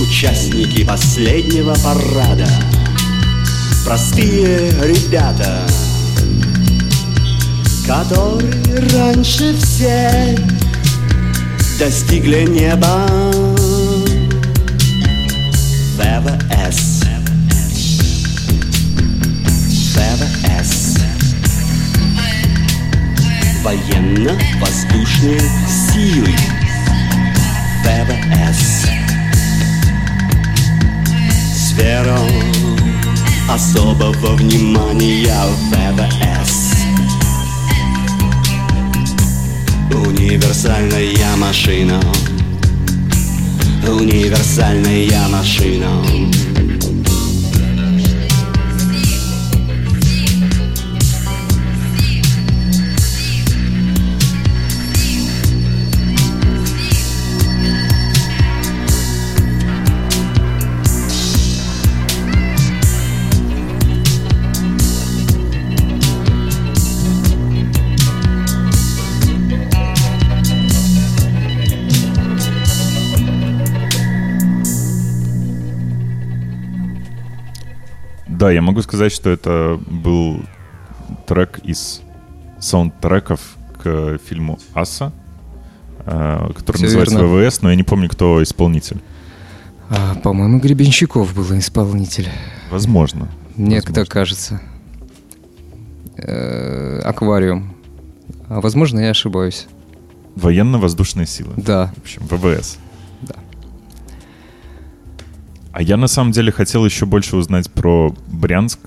Участники 0.01 0.85
последнего 0.85 1.75
парада. 1.75 2.49
Простые 3.85 4.71
ребята 4.83 5.67
Которые 7.87 8.87
раньше 8.93 9.57
всех 9.57 10.39
Достигли 11.79 12.43
неба 12.43 13.07
Военно-воздушные 23.69 25.43
силы 25.93 26.35
ВВС 27.85 28.87
Сфера 31.55 32.19
особого 33.47 34.37
внимания 34.37 35.29
ВВС 35.69 36.77
Универсальная 39.93 41.37
машина. 41.37 42.01
Универсальная 43.87 45.29
машина 45.29 45.91
Да, 78.49 78.53
я 78.53 78.63
могу 78.63 78.81
сказать, 78.81 79.13
что 79.13 79.29
это 79.29 79.79
был 79.91 80.41
трек 81.27 81.59
из 81.65 82.01
саундтреков 82.59 83.41
к 83.83 84.17
фильму 84.27 84.59
«Аса», 84.73 85.13
э, 86.07 86.49
который 86.57 86.79
Всё 86.79 86.85
называется 86.87 87.19
верно. 87.19 87.47
ВВС, 87.47 87.61
но 87.61 87.69
я 87.69 87.77
не 87.77 87.83
помню, 87.83 88.09
кто 88.09 88.43
исполнитель. 88.43 89.03
А, 89.91 90.15
по-моему, 90.15 90.61
Гребенщиков 90.61 91.35
был 91.35 91.45
исполнитель. 91.59 92.31
Возможно. 92.71 93.29
Мне 93.55 93.75
Возможно. 93.77 93.95
так 93.95 94.09
кажется. 94.09 94.63
Э, 96.17 97.01
Аквариум. 97.05 97.75
А 98.49 98.63
возможно, 98.63 99.01
я 99.01 99.11
ошибаюсь. 99.11 99.67
Военно-воздушные 100.37 101.27
силы. 101.27 101.53
Да. 101.59 101.93
В 101.97 102.01
общем, 102.01 102.23
ВВС. 102.27 102.79
А 105.79 105.83
я 105.83 105.97
на 105.97 106.09
самом 106.09 106.33
деле 106.33 106.51
хотел 106.51 106.85
еще 106.85 107.07
больше 107.07 107.37
узнать 107.37 107.71
про 107.71 108.13
Брянск. 108.27 108.81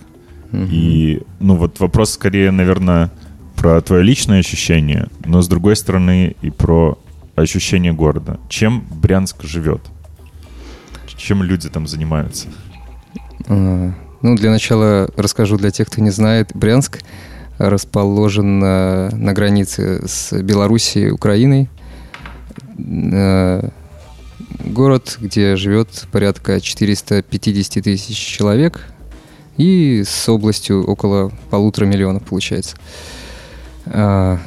Мгм. 0.51 0.67
И, 0.69 1.21
ну, 1.39 1.55
вот 1.55 1.79
вопрос 1.79 2.11
скорее, 2.11 2.51
наверное, 2.51 3.11
про 3.55 3.79
твое 3.79 4.03
личное 4.03 4.39
ощущение, 4.39 5.07
но 5.23 5.41
с 5.41 5.47
другой 5.47 5.77
стороны 5.77 6.35
и 6.41 6.49
про 6.49 6.99
ощущение 7.37 7.93
города. 7.93 8.41
Чем 8.49 8.83
Брянск 8.91 9.43
живет? 9.43 9.79
Чем 11.15 11.43
люди 11.43 11.69
там 11.69 11.87
занимаются? 11.87 12.49
А, 13.47 13.93
Ну, 14.21 14.35
для 14.35 14.51
начала 14.51 15.09
расскажу 15.15 15.55
для 15.55 15.71
тех, 15.71 15.87
кто 15.87 16.01
не 16.01 16.09
знает. 16.09 16.51
Брянск 16.53 17.03
расположен 17.57 18.59
на, 18.59 19.09
на 19.13 19.31
границе 19.31 20.05
с 20.05 20.33
Белоруссией 20.43 21.07
и 21.07 21.11
Украиной. 21.11 21.69
Город, 24.65 25.17
где 25.19 25.55
живет 25.55 26.07
порядка 26.11 26.61
450 26.61 27.83
тысяч 27.83 28.17
человек 28.17 28.81
и 29.57 30.03
с 30.05 30.29
областью 30.29 30.85
около 30.85 31.31
полутора 31.49 31.85
миллионов 31.85 32.23
получается. 32.23 32.77
А, 33.85 34.39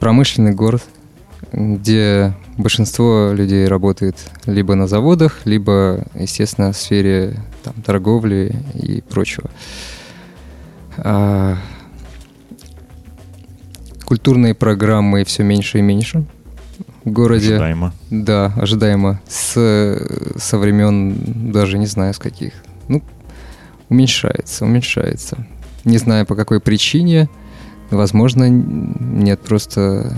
Промышленный 0.00 0.52
город, 0.52 0.82
где 1.52 2.34
большинство 2.58 3.32
людей 3.32 3.66
работает 3.66 4.16
либо 4.44 4.74
на 4.74 4.86
заводах, 4.86 5.46
либо, 5.46 6.04
естественно, 6.14 6.72
в 6.72 6.76
сфере 6.76 7.40
там, 7.62 7.74
торговли 7.82 8.54
и 8.74 9.00
прочего. 9.00 9.50
А, 10.98 11.56
культурные 14.04 14.54
программы 14.54 15.24
все 15.24 15.42
меньше 15.42 15.78
и 15.78 15.82
меньше 15.82 16.24
городе. 17.04 17.54
Ожидаемо. 17.54 17.92
Да, 18.10 18.52
ожидаемо. 18.56 19.20
С, 19.28 19.98
со 20.36 20.58
времен, 20.58 21.52
даже 21.52 21.78
не 21.78 21.86
знаю 21.86 22.14
с 22.14 22.18
каких. 22.18 22.54
Ну, 22.88 23.02
уменьшается, 23.88 24.64
уменьшается. 24.64 25.46
Не 25.84 25.98
знаю 25.98 26.26
по 26.26 26.34
какой 26.34 26.60
причине. 26.60 27.28
Возможно, 27.90 28.48
нет 28.48 29.40
просто 29.40 30.16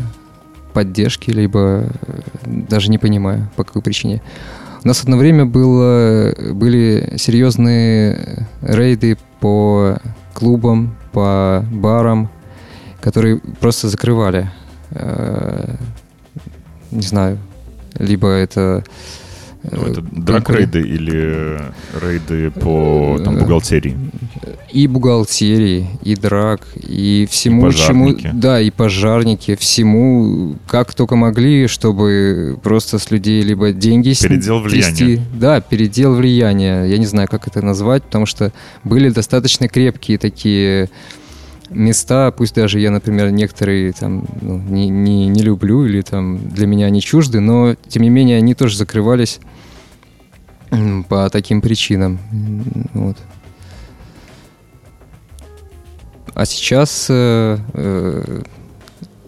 поддержки, 0.73 1.31
либо 1.31 1.85
э, 1.85 2.21
даже 2.45 2.91
не 2.91 2.99
понимаю, 2.99 3.51
по 3.57 3.65
какой 3.65 3.83
причине. 3.83 4.23
У 4.85 4.89
нас 4.89 5.03
одно 5.03 5.17
время 5.17 5.45
было, 5.45 6.33
были 6.53 7.15
серьезные 7.17 8.47
рейды 8.63 9.17
по 9.41 9.99
клубам, 10.33 10.95
по 11.13 11.65
барам, 11.73 12.31
которые 13.01 13.39
просто 13.39 13.89
закрывали. 13.89 14.51
Э, 16.97 16.99
Не 16.99 17.07
знаю, 17.07 17.39
либо 17.99 18.29
это... 18.29 18.83
э, 19.63 19.69
Ну, 19.77 19.83
это 19.87 20.01
драк-рейды 20.01 20.81
или 20.81 21.61
рейды 22.01 22.51
по 22.51 23.19
там, 23.25 23.37
Э, 23.37 23.41
бухгалтерии? 23.41 23.97
и 24.73 24.87
бухгалтерии, 24.87 25.87
и 26.03 26.15
драк, 26.15 26.61
и 26.77 27.27
всему, 27.31 27.63
пожарники. 27.63 28.21
чему... 28.23 28.33
Да, 28.35 28.61
и 28.61 28.71
пожарники, 28.71 29.57
всему, 29.57 30.57
как 30.67 30.95
только 30.95 31.17
могли, 31.17 31.67
чтобы 31.67 32.59
просто 32.63 32.99
с 32.99 33.11
людей 33.11 33.43
либо 33.43 33.73
деньги 33.73 34.13
Передел 34.21 34.61
влияния. 34.61 34.95
трясти. 34.95 35.21
Да, 35.35 35.61
передел 35.61 36.15
влияния. 36.15 36.85
Я 36.85 36.99
не 36.99 37.07
знаю, 37.07 37.27
как 37.29 37.47
это 37.49 37.63
назвать, 37.63 38.03
потому 38.05 38.27
что 38.27 38.53
были 38.85 39.09
достаточно 39.09 39.67
крепкие 39.69 40.19
такие 40.19 40.91
места, 41.71 42.33
пусть 42.33 42.55
даже 42.55 42.81
я, 42.81 42.91
например, 42.91 43.31
некоторые 43.31 43.93
там 43.93 44.25
ну, 44.41 44.59
не, 44.59 44.89
не, 44.89 45.29
не 45.29 45.43
люблю 45.43 45.85
или 45.85 46.01
там 46.03 46.49
для 46.49 46.67
меня 46.67 46.87
они 46.87 47.01
чужды, 47.01 47.41
но 47.41 47.75
тем 47.89 48.03
не 48.03 48.11
менее 48.11 48.39
они 48.39 48.55
тоже 48.55 48.77
закрывались 48.77 49.41
по 51.09 51.29
таким 51.31 51.61
причинам. 51.61 52.19
Вот. 52.95 53.17
А 56.35 56.45
сейчас 56.45 57.07
э, 57.09 57.59
э, 57.73 58.43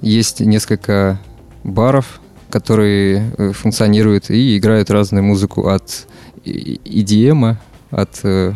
есть 0.03 0.41
несколько 0.41 1.19
баров, 1.65 2.21
которые 2.51 3.33
э, 3.39 3.53
функционируют 3.53 4.31
и 4.31 4.59
играют 4.59 4.91
разную 4.91 5.25
музыку 5.25 5.69
от 5.69 6.07
EDM, 6.45 7.57
от 7.91 8.21
э, 8.25 8.53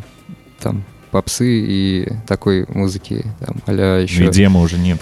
там 0.61 0.85
попсы 1.13 1.47
и 1.47 2.09
такой 2.27 2.65
музыки, 2.69 3.25
там, 3.39 3.57
а 3.67 4.01
еще... 4.01 4.25
Медиема 4.25 4.61
уже 4.61 4.79
нет. 4.79 4.99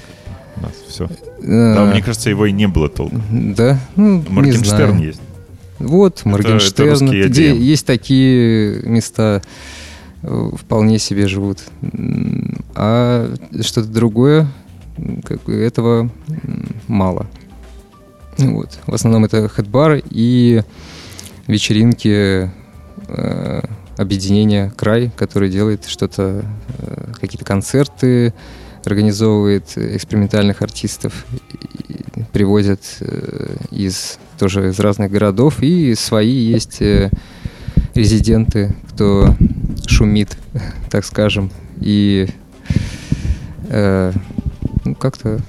У 0.56 0.62
нас 0.62 0.72
все. 0.88 1.08
Э, 1.42 1.74
Да, 1.74 1.86
мне 1.86 2.02
кажется, 2.02 2.28
его 2.28 2.46
и 2.46 2.52
не 2.52 2.68
было 2.68 2.88
толком. 2.88 3.22
Да, 3.54 3.78
ну, 3.96 4.22
Моргенштерн 4.28 4.98
есть. 4.98 5.20
Вот, 5.78 6.20
это 6.20 6.28
Моргенштерн, 6.28 6.90
русский 6.90 7.22
где 7.22 7.52
EDM. 7.52 7.58
есть 7.58 7.86
такие 7.86 8.82
места, 8.82 9.40
э, 10.22 10.50
вполне 10.58 10.98
себе 10.98 11.28
живут. 11.28 11.60
А 12.74 13.32
что-то 13.62 13.88
другое, 13.88 14.48
как 15.24 15.42
бы 15.44 15.54
этого 15.54 16.10
мало. 16.88 17.26
Ну 18.36 18.56
Вот. 18.56 18.78
В 18.86 18.94
основном 18.94 19.24
это 19.24 19.48
хэтбар 19.48 20.02
и 20.10 20.62
вечеринки 21.46 22.50
э, 23.08 23.60
объединения 24.00 24.72
«Край», 24.76 25.12
который 25.14 25.50
делает 25.50 25.84
что-то, 25.86 26.44
э, 26.78 27.12
какие-то 27.20 27.44
концерты, 27.44 28.32
организовывает 28.84 29.76
экспериментальных 29.76 30.62
артистов, 30.62 31.26
привозят 32.32 32.80
э, 33.00 33.56
из 33.70 34.18
тоже 34.38 34.70
из 34.70 34.80
разных 34.80 35.10
городов, 35.10 35.62
и 35.62 35.94
свои 35.94 36.32
есть 36.32 36.80
э, 36.80 37.10
резиденты, 37.94 38.74
кто 38.90 39.34
шумит, 39.86 40.38
так 40.90 41.04
скажем, 41.04 41.50
и 41.78 42.26
э, 43.68 44.12
ну, 44.86 44.94
как-то 44.94 45.40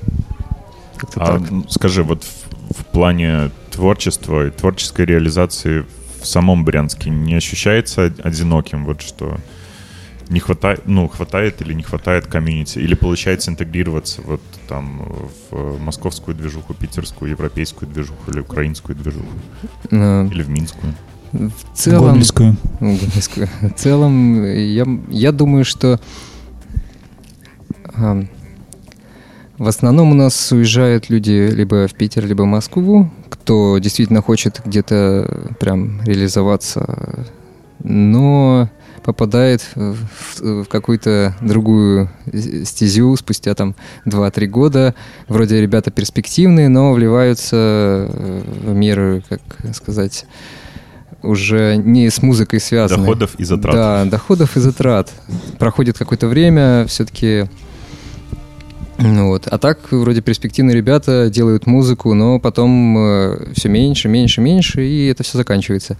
как-то 0.98 1.22
А 1.22 1.40
так. 1.40 1.50
скажи, 1.70 2.04
вот 2.04 2.26
в, 2.26 2.82
в 2.82 2.86
плане 2.88 3.50
творчества 3.72 4.48
и 4.48 4.50
творческой 4.52 5.06
реализации 5.06 5.86
в 6.22 6.26
самом 6.26 6.64
Брянске 6.66 7.10
не 7.10 7.36
ощущается 7.36 8.06
од- 8.06 8.20
одиноким? 8.26 8.86
Вот 8.86 9.02
что 9.02 9.38
не 10.30 10.40
хватает, 10.40 10.84
ну, 10.86 11.08
хватает 11.10 11.62
или 11.62 11.74
не 11.74 11.84
хватает 11.84 12.26
комьюнити? 12.28 12.80
Или 12.80 12.94
получается 12.96 13.52
интегрироваться 13.52 14.22
вот 14.22 14.42
там 14.70 15.02
в 15.52 15.80
московскую 15.82 16.36
движуху, 16.36 16.74
питерскую, 16.74 17.32
европейскую 17.32 17.90
движуху 17.92 18.32
или 18.32 18.40
украинскую 18.40 18.96
движуху? 18.96 19.26
Э, 19.92 20.28
Или 20.32 20.44
в 20.44 20.50
минскую? 20.50 20.94
В 21.34 21.52
целом, 21.78 22.08
Гоблинскую. 22.08 22.56
Ну, 22.80 22.94
Гоблинскую. 22.98 23.48
В 23.62 23.74
целом, 23.76 24.44
я, 24.46 24.86
я 25.10 25.32
думаю, 25.32 25.66
что 25.66 26.00
ам, 27.96 28.28
в 29.62 29.68
основном 29.68 30.10
у 30.10 30.16
нас 30.16 30.52
уезжают 30.52 31.12
люди 31.12 31.48
либо 31.52 31.88
в 31.88 31.94
Питер, 31.94 32.26
либо 32.26 32.42
в 32.42 32.48
Москву, 32.48 33.12
кто 33.30 33.78
действительно 33.78 34.24
хочет 34.24 34.60
где-то 34.66 35.54
прям 35.60 36.02
реализоваться, 36.02 37.28
но 37.84 38.72
попадает 39.04 39.62
в, 39.76 39.98
в 40.40 40.66
какую-то 40.66 41.36
другую 41.42 42.10
стезю 42.64 43.16
спустя 43.18 43.54
там 43.54 43.76
2-3 44.08 44.48
года. 44.48 44.96
Вроде 45.28 45.62
ребята 45.62 45.92
перспективные, 45.92 46.68
но 46.68 46.92
вливаются 46.94 48.10
в 48.64 48.74
мир, 48.74 49.22
как 49.30 49.42
сказать, 49.76 50.26
уже 51.22 51.76
не 51.76 52.10
с 52.10 52.24
музыкой 52.24 52.60
связаны. 52.60 53.02
Доходов 53.02 53.36
и 53.38 53.44
затрат. 53.44 53.76
Да, 53.76 54.06
доходов 54.06 54.58
и 54.58 54.60
затрат. 54.60 55.12
Проходит 55.60 56.00
какое-то 56.00 56.28
время, 56.28 56.88
все-таки... 56.88 57.46
Ну 59.04 59.28
вот. 59.28 59.48
А 59.48 59.58
так, 59.58 59.92
вроде 59.92 60.22
перспективные 60.22 60.76
ребята 60.76 61.30
делают 61.30 61.66
музыку, 61.66 62.14
но 62.14 62.40
потом 62.40 62.98
э, 62.98 63.54
все 63.54 63.68
меньше, 63.68 64.08
меньше, 64.08 64.42
меньше, 64.42 64.86
и 64.86 65.08
это 65.08 65.24
все 65.24 65.38
заканчивается. 65.38 65.98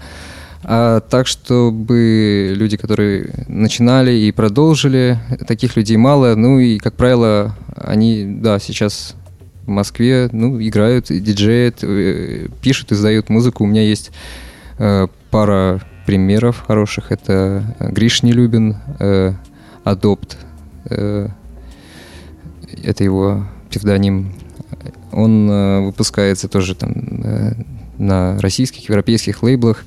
А 0.64 1.00
так, 1.00 1.26
чтобы 1.26 2.54
люди, 2.56 2.78
которые 2.78 3.32
начинали 3.48 4.14
и 4.14 4.32
продолжили, 4.32 5.18
таких 5.48 5.76
людей 5.76 5.98
мало. 5.98 6.36
Ну 6.36 6.60
и, 6.60 6.78
как 6.78 6.94
правило, 6.94 7.56
они, 7.76 8.24
да, 8.28 8.60
сейчас 8.60 9.16
в 9.66 9.70
Москве, 9.70 10.30
ну, 10.32 10.62
играют, 10.62 11.08
диджеют, 11.10 11.80
э, 11.82 12.48
пишут, 12.62 12.92
издают 12.92 13.30
музыку. 13.30 13.64
У 13.64 13.68
меня 13.68 13.82
есть 13.82 14.12
э, 14.78 15.08
пара 15.32 15.82
примеров 16.06 16.64
хороших. 16.68 17.12
Это 17.12 17.64
Гриш 17.80 18.22
Нелюбин, 18.22 18.78
э, 19.00 19.34
Adopt. 19.86 20.36
Э, 20.86 21.30
это 22.84 23.04
его 23.04 23.46
псевдоним. 23.70 24.34
Он 25.12 25.50
э, 25.50 25.82
выпускается 25.82 26.48
тоже 26.48 26.76
там 26.76 26.94
э, 27.24 27.54
на 27.98 28.40
российских, 28.40 28.88
европейских 28.88 29.44
лейблах. 29.44 29.86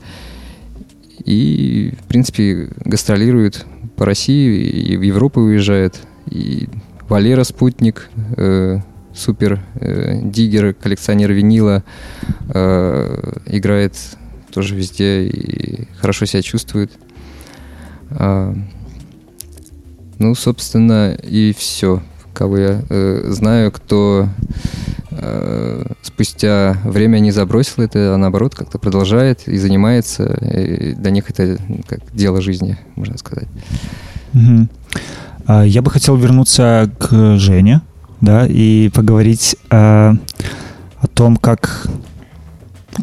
И, 1.25 1.95
в 2.01 2.05
принципе, 2.05 2.71
гастролирует 2.85 3.65
по 3.97 4.05
России 4.05 4.67
и 4.67 4.97
в 4.97 5.03
Европу 5.03 5.41
уезжает. 5.41 6.01
И 6.31 6.69
Валера 7.09 7.45
Спутник, 7.45 8.11
э, 8.37 8.79
супер 9.15 9.65
э, 9.77 10.21
диггер, 10.23 10.75
коллекционер 10.75 11.33
винила, 11.33 11.85
э, 12.49 13.33
играет 13.47 13.97
тоже 14.53 14.75
везде 14.75 15.25
и 15.25 15.89
хорошо 15.99 16.27
себя 16.27 16.43
чувствует. 16.43 16.93
А, 18.11 18.55
ну, 20.19 20.35
собственно, 20.35 21.13
и 21.15 21.53
все. 21.53 22.03
Кого 22.35 22.59
я 22.59 22.83
э, 22.91 23.27
знаю, 23.31 23.73
кто 23.73 24.29
э, 25.11 25.85
спустя 26.03 26.77
время 26.85 27.21
не 27.21 27.31
забросил 27.31 27.83
это, 27.85 28.15
а 28.15 28.19
наоборот 28.19 28.55
как-то 28.55 28.79
продолжает 28.79 29.47
и 29.47 29.57
занимается. 29.57 30.25
И 30.43 30.95
для 30.95 31.11
них 31.11 31.31
это 31.31 31.57
как 31.87 32.01
дело 32.13 32.43
жизни, 32.43 32.77
можно 32.97 33.17
сказать. 33.17 33.49
А, 35.47 35.63
Я 35.63 35.83
бы 35.83 35.91
хотел 35.91 36.17
вернуться 36.17 36.91
к 36.99 37.39
Жене, 37.39 37.83
да, 38.21 38.47
и 38.47 38.89
поговорить 38.89 39.57
а, 39.71 40.15
о 41.01 41.07
том, 41.07 41.37
как, 41.37 41.87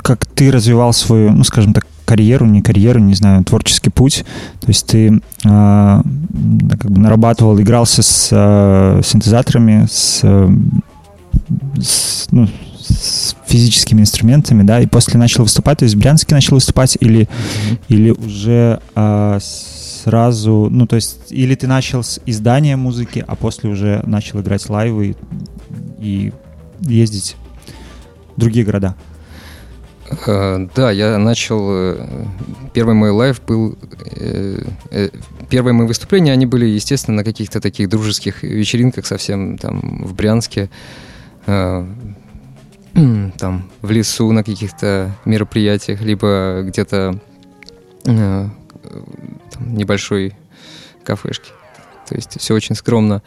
как 0.03 0.25
ты 0.25 0.51
развивал 0.51 0.91
свою, 0.93 1.31
ну, 1.31 1.43
скажем 1.43 1.73
так, 1.73 1.85
карьеру, 2.11 2.45
не 2.45 2.61
карьеру, 2.61 2.99
не 2.99 3.13
знаю, 3.13 3.45
творческий 3.45 3.89
путь. 3.89 4.25
То 4.59 4.67
есть 4.67 4.85
ты 4.85 5.21
да, 5.43 6.03
как 6.77 6.91
бы 6.91 6.99
нарабатывал, 6.99 7.57
игрался 7.61 8.03
с 8.03 8.29
а, 8.33 8.99
синтезаторами, 9.01 9.87
с, 9.89 10.19
а, 10.23 10.49
с, 11.79 12.27
ну, 12.31 12.49
с 12.81 13.33
физическими 13.47 14.01
инструментами, 14.01 14.63
да, 14.63 14.81
и 14.81 14.87
после 14.87 15.17
начал 15.17 15.43
выступать, 15.43 15.79
то 15.79 15.83
есть 15.83 15.95
в 15.95 15.99
Брянске 15.99 16.35
начал 16.35 16.55
выступать 16.55 16.97
или, 16.99 17.29
или 17.87 18.11
уже 18.11 18.81
а, 18.93 19.39
сразу, 19.39 20.67
ну, 20.69 20.87
то 20.87 20.97
есть, 20.97 21.17
или 21.29 21.55
ты 21.55 21.67
начал 21.67 22.03
с 22.03 22.19
издания 22.25 22.75
музыки, 22.75 23.23
а 23.25 23.35
после 23.37 23.69
уже 23.69 24.03
начал 24.05 24.41
играть 24.41 24.67
лайвы 24.69 25.15
и, 26.01 26.33
и 26.33 26.33
ездить 26.81 27.37
в 28.35 28.39
другие 28.41 28.65
города. 28.65 28.97
Э, 30.25 30.67
Да, 30.75 30.91
я 30.91 31.17
начал... 31.17 31.67
э, 31.71 32.07
Первый 32.73 32.95
мой 32.95 33.11
live 33.11 33.41
был... 33.45 33.77
э, 34.15 34.63
Первые 35.49 35.73
мои 35.73 35.87
выступления, 35.87 36.31
они 36.31 36.45
были, 36.45 36.65
естественно, 36.65 37.17
на 37.17 37.23
каких-то 37.23 37.59
таких 37.59 37.89
дружеских 37.89 38.43
вечеринках 38.43 39.05
совсем 39.05 39.57
там 39.57 40.03
в 40.05 40.13
Брянске. 40.13 40.69
Там 41.45 43.69
в 43.81 43.89
лесу 43.89 44.29
на 44.33 44.43
каких-то 44.43 45.15
мероприятиях, 45.23 46.01
либо 46.01 46.61
где-то 46.63 47.17
небольшой 49.59 50.33
кафешке. 51.03 51.51
То 52.07 52.15
есть 52.15 52.39
все 52.39 52.53
очень 52.53 52.75
скромно. 52.75 53.21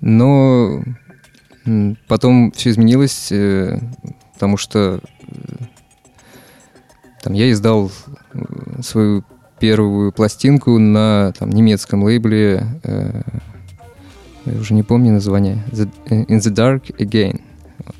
Но 0.00 0.82
потом 2.08 2.52
все 2.52 2.70
изменилось, 2.70 3.32
потому 4.34 4.56
что 4.56 5.00
там 7.22 7.32
я 7.32 7.50
издал 7.50 7.90
э, 8.34 8.82
свою 8.82 9.24
первую 9.60 10.12
пластинку 10.12 10.78
на 10.78 11.32
там, 11.38 11.50
немецком 11.50 12.02
лейбле, 12.04 12.64
э, 12.84 13.22
я 14.46 14.58
уже 14.60 14.74
не 14.74 14.82
помню 14.82 15.12
название, 15.12 15.62
The- 15.72 15.90
э, 16.10 16.24
In 16.24 16.38
the 16.38 16.54
Dark 16.54 16.96
Again. 16.98 17.40
Вот. 17.84 17.96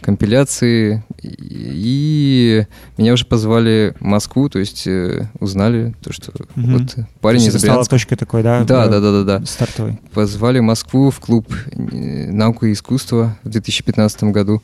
Компиляции. 0.00 1.02
И 1.22 2.64
меня 2.98 3.12
уже 3.14 3.24
позвали 3.26 3.94
в 3.98 4.04
Москву, 4.04 4.48
то 4.48 4.58
есть 4.58 4.86
э, 4.86 5.28
узнали 5.40 5.94
то, 6.02 6.12
что 6.12 6.32
Мгм. 6.54 6.78
вот 6.78 6.96
парень 7.20 7.40
То 7.50 7.56
из 7.56 7.62
Брянска. 7.62 7.90
точкой 7.90 8.16
такой, 8.16 8.42
да? 8.42 8.62
Да, 8.64 8.86
да, 8.88 9.00
да, 9.00 9.22
да, 9.24 9.38
да 9.40 9.46
Стартовой. 9.46 9.98
позвали 10.12 10.58
в 10.58 10.62
Москву 10.62 11.10
в 11.10 11.18
клуб 11.20 11.52
э, 11.72 12.30
«Наука 12.30 12.66
и 12.66 12.72
искусство» 12.72 13.36
в 13.42 13.48
2015 13.48 14.24
году. 14.32 14.62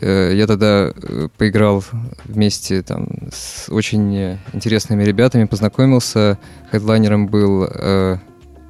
Э, 0.00 0.32
Я 0.34 0.46
тогда 0.46 0.92
э, 0.94 1.28
поиграл 1.36 1.84
вместе 2.24 2.82
там, 2.82 3.08
с 3.32 3.68
очень 3.68 4.38
интересными 4.52 5.02
ребятами, 5.04 5.44
познакомился. 5.44 6.38
Хедлайнером 6.70 7.26
был 7.26 7.64
э, 7.64 8.18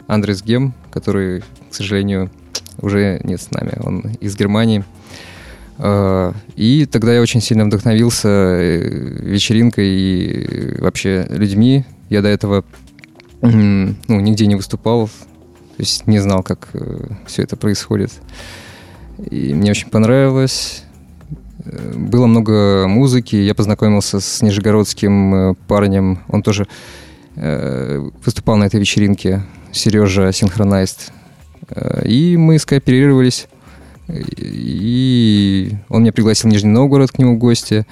Андрес 0.06 0.42
Гем, 0.42 0.74
который, 0.90 1.40
к 1.70 1.74
сожалению, 1.74 2.30
уже 2.80 3.20
нет 3.24 3.40
с 3.40 3.50
нами. 3.50 3.72
Он 3.82 4.00
из 4.20 4.36
Германии. 4.36 4.84
Э, 5.78 6.32
И 6.56 6.86
тогда 6.86 7.14
я 7.14 7.20
очень 7.20 7.40
сильно 7.40 7.64
вдохновился 7.66 8.28
э, 8.28 8.78
вечеринкой 9.20 9.88
и 9.88 10.80
вообще 10.80 11.26
людьми. 11.30 11.84
Я 12.08 12.22
до 12.22 12.28
этого 12.28 12.64
ну, 13.42 13.94
нигде 14.08 14.46
не 14.46 14.54
выступал, 14.56 15.06
то 15.06 15.12
есть 15.78 16.06
не 16.06 16.18
знал, 16.18 16.42
как 16.42 16.68
все 17.26 17.42
это 17.42 17.56
происходит. 17.56 18.10
И 19.30 19.54
мне 19.54 19.70
очень 19.70 19.88
понравилось. 19.88 20.84
Было 21.94 22.26
много 22.26 22.86
музыки. 22.88 23.36
Я 23.36 23.54
познакомился 23.54 24.20
с 24.20 24.42
нижегородским 24.42 25.34
э, 25.34 25.54
парнем. 25.68 26.20
Он 26.28 26.42
тоже 26.42 26.66
э, 27.36 27.98
выступал 28.24 28.56
на 28.56 28.64
этой 28.64 28.80
вечеринке. 28.80 29.42
Сережа 29.72 30.32
Синхронайст. 30.32 31.12
Э, 31.68 32.02
И 32.06 32.36
мы 32.36 32.58
скооперировались. 32.58 33.48
И 34.08 35.72
он 35.88 36.02
меня 36.02 36.12
пригласил 36.12 36.50
в 36.50 36.52
Нижний 36.52 36.70
Новгород 36.70 37.12
к 37.12 37.18
нему 37.18 37.36
в 37.36 37.38
гости. 37.38 37.86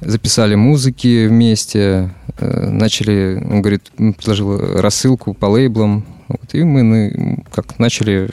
Записали 0.00 0.56
музыки 0.56 1.26
вместе. 1.28 2.10
Начали, 2.40 3.40
он 3.48 3.62
говорит, 3.62 3.90
предложил 3.96 4.80
рассылку 4.80 5.34
по 5.34 5.46
лейблам. 5.46 6.04
Вот, 6.28 6.54
и 6.54 6.64
мы 6.64 7.44
как 7.54 7.78
начали 7.78 8.28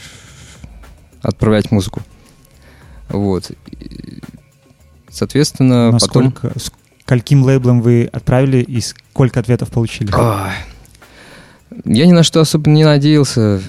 отправлять 1.21 1.71
музыку. 1.71 2.01
Вот. 3.09 3.51
Соответственно, 5.13 5.91
потом... 5.91 6.25
Насколько, 6.25 6.59
скольким 7.03 7.43
лейблом 7.43 7.81
вы 7.81 8.09
отправили 8.11 8.57
и 8.63 8.81
сколько 8.81 9.39
ответов 9.39 9.69
получили? 9.69 10.11
Я 11.85 12.05
ни 12.07 12.11
на 12.11 12.23
что 12.23 12.41
особо 12.41 12.69
не 12.69 12.83
надеялся. 12.83 13.61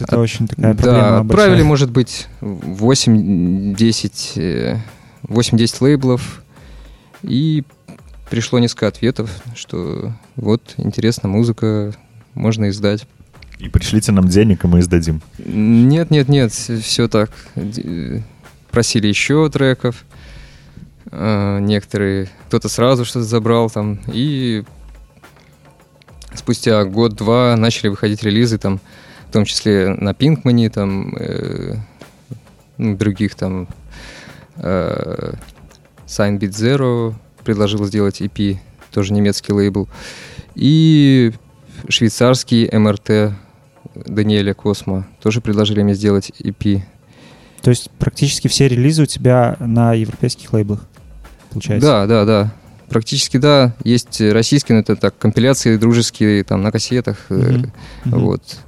Это 0.00 0.18
очень 0.18 0.48
такая 0.48 0.74
Да, 0.74 0.82
проблема 0.82 1.20
отправили, 1.20 1.50
большая. 1.52 1.68
может 1.68 1.90
быть, 1.92 2.26
8-10 2.40 4.32
э, 4.36 4.78
8-10 5.22 5.76
лейблов. 5.80 6.42
И 7.22 7.62
пришло 8.28 8.58
несколько 8.58 8.88
ответов, 8.88 9.30
что 9.54 10.12
вот, 10.34 10.74
интересно, 10.78 11.28
музыка, 11.28 11.94
можно 12.34 12.68
издать. 12.70 13.06
И 13.60 13.68
пришлите 13.68 14.10
нам 14.10 14.26
денег, 14.26 14.64
и 14.64 14.66
мы 14.66 14.80
издадим. 14.80 15.22
Нет, 15.38 16.10
нет, 16.10 16.28
нет, 16.28 16.52
все 16.52 17.06
так. 17.06 17.30
Просили 18.74 19.06
еще 19.06 19.48
треков. 19.50 20.04
Э, 21.12 21.60
некоторые, 21.60 22.28
кто-то 22.48 22.68
сразу 22.68 23.04
что-то 23.04 23.24
забрал 23.24 23.70
там, 23.70 24.00
и 24.08 24.64
спустя 26.34 26.84
год-два 26.84 27.54
начали 27.56 27.86
выходить 27.86 28.24
релизы 28.24 28.58
там, 28.58 28.80
в 29.28 29.32
том 29.32 29.44
числе 29.44 29.90
на 29.90 30.12
Пинкмане, 30.12 30.70
там, 30.70 31.14
э, 31.14 31.76
других 32.76 33.36
там, 33.36 33.68
э, 34.56 35.34
Sign 36.08 36.40
Beat 36.40 36.50
Zero 36.50 37.14
предложил 37.44 37.84
сделать 37.84 38.20
EP, 38.20 38.58
тоже 38.90 39.12
немецкий 39.12 39.52
лейбл, 39.52 39.88
и 40.56 41.32
швейцарский 41.88 42.76
МРТ 42.76 43.36
Даниэля 43.94 44.52
Космо 44.52 45.06
тоже 45.22 45.40
предложили 45.40 45.84
мне 45.84 45.94
сделать 45.94 46.32
EP. 46.40 46.82
То 47.64 47.70
есть 47.70 47.90
практически 47.98 48.46
все 48.46 48.68
релизы 48.68 49.04
у 49.04 49.06
тебя 49.06 49.56
на 49.58 49.94
европейских 49.94 50.52
лейблах, 50.52 50.86
получается? 51.50 51.88
Да, 51.88 52.06
да, 52.06 52.24
да. 52.26 52.54
Практически 52.90 53.38
да. 53.38 53.74
Есть 53.82 54.20
российские, 54.20 54.76
но 54.76 54.82
это 54.82 54.96
так, 54.96 55.16
компиляции 55.16 55.78
дружеские, 55.78 56.44
там, 56.44 56.60
на 56.60 56.70
кассетах. 56.70 57.16
Мгм. 57.30 57.72
Вот. 58.04 58.58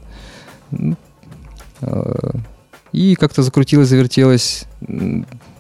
А, 1.83 2.37
И 2.93 3.15
как-то 3.17 3.43
закрутилось, 3.43 3.89
завертелось. 3.89 4.65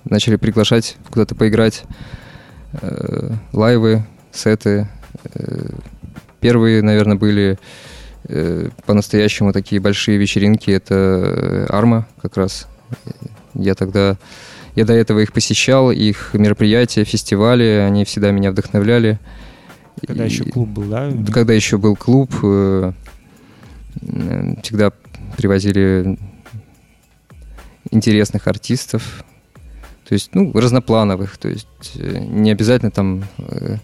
Начали 0.05 0.37
приглашать 0.37 0.97
куда-то 1.11 1.35
поиграть. 1.35 1.83
Э, 2.81 3.33
Лайвы, 3.53 4.07
сеты. 4.33 4.89
Э, 5.35 5.69
Первые, 6.41 6.81
наверное, 6.81 7.17
были 7.17 7.59
э, 8.29 8.71
по-настоящему 8.87 9.53
такие 9.53 9.79
большие 9.79 10.17
вечеринки. 10.17 10.71
Это 10.71 10.95
э, 10.95 11.67
Арма 11.69 12.09
как 12.23 12.39
раз. 12.39 12.67
Я 13.55 13.75
тогда... 13.75 14.17
Я 14.75 14.85
до 14.85 14.93
этого 14.93 15.21
их 15.21 15.33
посещал, 15.33 15.91
их 15.91 16.31
мероприятия, 16.35 17.05
фестивали, 17.05 17.83
они 17.87 18.05
всегда 18.05 18.31
меня 18.31 18.51
вдохновляли. 18.51 19.19
Когда 20.07 20.27
И- 20.27 20.29
еще 20.29 20.45
клуб 20.45 20.69
был, 20.69 20.85
да? 20.85 21.11
да, 21.11 21.33
Когда 21.33 21.55
еще 21.55 21.79
был 21.79 21.97
клуб, 21.97 22.31
э, 22.43 22.93
м, 24.03 24.59
всегда 24.63 24.93
привозили 25.39 26.19
интересных 27.91 28.47
артистов, 28.47 29.25
то 30.09 30.13
есть, 30.13 30.31
ну, 30.35 30.53
разноплановых, 30.53 31.39
то 31.39 31.49
есть 31.49 31.67
э, 31.97 32.19
не 32.19 32.51
обязательно 32.51 32.91
там, 32.91 33.25
э, 33.39 33.77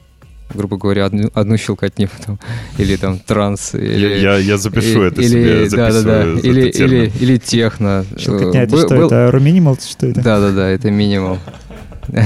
грубо 0.54 0.76
говоря, 0.76 1.06
одну, 1.06 1.30
одну 1.34 1.56
щелкотню 1.56 2.08
там, 2.26 2.38
или 2.78 2.96
там 2.96 3.18
транс, 3.18 3.74
или... 3.74 4.20
Я, 4.20 4.38
я 4.38 4.56
запишу 4.58 5.04
и- 5.04 5.08
это 5.08 5.20
или, 5.22 5.28
себе, 5.28 5.70
да, 5.76 5.90
да, 5.92 6.02
да, 6.02 6.22
или, 6.40 6.68
или, 6.68 7.12
или 7.20 7.36
техно. 7.38 8.04
Щелкотня, 8.18 8.62
это 8.62 8.72
был- 8.76 8.86
что? 8.86 8.96
был- 8.96 9.06
Это 9.06 9.30
rominimal? 9.30 9.76
Что 9.78 10.06
это? 10.06 10.20
да, 10.22 10.40
да, 10.40 10.50
да, 10.52 10.68
это 10.68 10.90
минимал. 10.90 11.38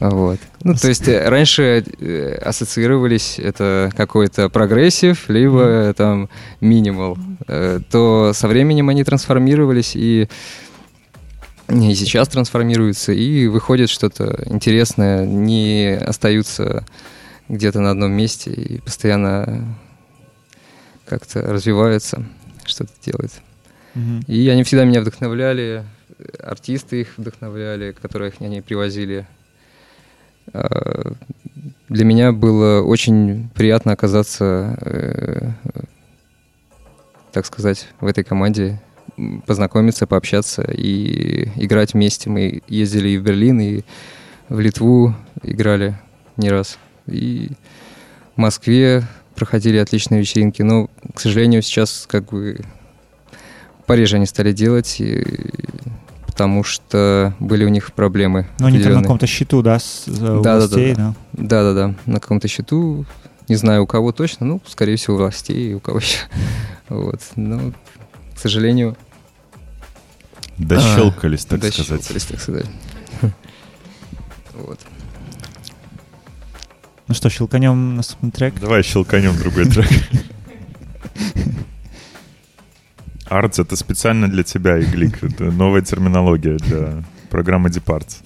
Вот. 0.00 0.38
Ну, 0.64 0.74
то 0.74 0.88
есть 0.88 1.08
э, 1.08 1.28
раньше 1.30 1.82
э, 1.98 2.34
ассоциировались 2.44 3.38
это 3.38 3.90
какой-то 3.96 4.50
progressive, 4.50 5.28
либо 5.30 5.94
там 5.96 6.28
минимал. 6.60 7.16
Э, 7.46 7.80
То 7.90 8.32
со 8.34 8.48
временем 8.48 8.90
они 8.90 9.02
трансформировались 9.02 9.92
и 9.96 10.28
и 11.68 11.94
сейчас 11.94 12.28
трансформируются, 12.28 13.12
и 13.12 13.46
выходит 13.46 13.90
что-то 13.90 14.42
интересное, 14.46 15.26
не 15.26 15.96
остаются 15.96 16.84
где-то 17.48 17.80
на 17.80 17.90
одном 17.90 18.12
месте 18.12 18.50
и 18.50 18.78
постоянно 18.80 19.76
как-то 21.06 21.42
развиваются, 21.42 22.24
что-то 22.64 22.92
делают. 23.04 23.32
Мгм. 23.94 24.22
И 24.26 24.48
они 24.48 24.62
всегда 24.62 24.84
меня 24.84 25.00
вдохновляли, 25.00 25.84
артисты 26.38 27.02
их 27.02 27.14
вдохновляли, 27.16 27.92
которых 27.92 28.34
они 28.40 28.60
привозили. 28.60 29.26
А, 30.52 31.12
Для 31.88 32.04
меня 32.04 32.32
было 32.32 32.82
очень 32.82 33.50
приятно 33.54 33.92
оказаться, 33.92 34.76
э, 34.82 35.50
так 37.32 37.46
сказать, 37.46 37.88
в 38.00 38.06
этой 38.06 38.24
команде, 38.24 38.80
познакомиться, 39.46 40.06
пообщаться 40.06 40.62
и 40.62 41.48
играть 41.56 41.94
вместе. 41.94 42.30
Мы 42.30 42.62
ездили 42.68 43.10
и 43.10 43.18
в 43.18 43.22
Берлин, 43.22 43.60
и 43.60 43.82
в 44.48 44.60
Литву 44.60 45.14
играли 45.42 45.98
не 46.36 46.50
раз. 46.50 46.78
И 47.06 47.50
в 48.36 48.38
Москве 48.40 49.04
проходили 49.34 49.76
отличные 49.78 50.20
вечеринки, 50.20 50.62
но, 50.62 50.88
к 51.14 51.20
сожалению, 51.20 51.62
сейчас 51.62 52.06
как 52.08 52.26
бы 52.26 52.58
пореже 53.86 54.16
они 54.16 54.26
стали 54.26 54.52
делать, 54.52 54.96
и- 55.00 55.24
потому 56.26 56.62
что 56.62 57.34
были 57.40 57.64
у 57.64 57.68
них 57.68 57.92
проблемы. 57.92 58.46
Ну, 58.60 58.66
они 58.66 58.78
там 58.80 58.92
на 58.92 59.02
каком-то 59.02 59.26
счету, 59.26 59.62
да, 59.62 59.78
с, 59.78 60.04
э, 60.06 60.10
Да-да-да-да. 60.12 60.58
властей, 60.66 60.94
да? 60.94 61.14
Да-да-да, 61.32 61.94
на 62.06 62.20
каком-то 62.20 62.46
счету. 62.48 63.04
Не 63.48 63.56
знаю, 63.56 63.82
у 63.82 63.86
кого 63.86 64.12
точно, 64.12 64.46
ну, 64.46 64.60
скорее 64.66 64.96
всего, 64.96 65.16
властей, 65.16 65.74
у 65.74 65.80
кого 65.80 65.98
еще. 65.98 66.18
Вот. 66.88 67.20
Но, 67.36 67.72
к 68.34 68.38
сожалению, 68.38 68.96
Дощелкались, 70.58 71.44
так 71.44 71.60
дощелкались, 71.60 72.22
сказать. 72.22 72.28
так 72.28 72.40
сказать. 72.40 72.66
Вот. 74.54 74.80
Ну 77.06 77.14
что, 77.14 77.30
щелканем 77.30 77.96
наступный 77.96 78.30
трек? 78.30 78.60
Давай 78.60 78.82
щелканем 78.82 79.36
другой 79.38 79.64
трек. 79.66 79.88
Артс— 83.28 83.58
это 83.60 83.76
специально 83.76 84.28
для 84.28 84.42
тебя, 84.42 84.78
Иглик. 84.78 85.22
Это 85.22 85.44
новая 85.44 85.82
терминология 85.82 86.56
для 86.56 87.04
программы 87.30 87.68
Departs. 87.68 88.22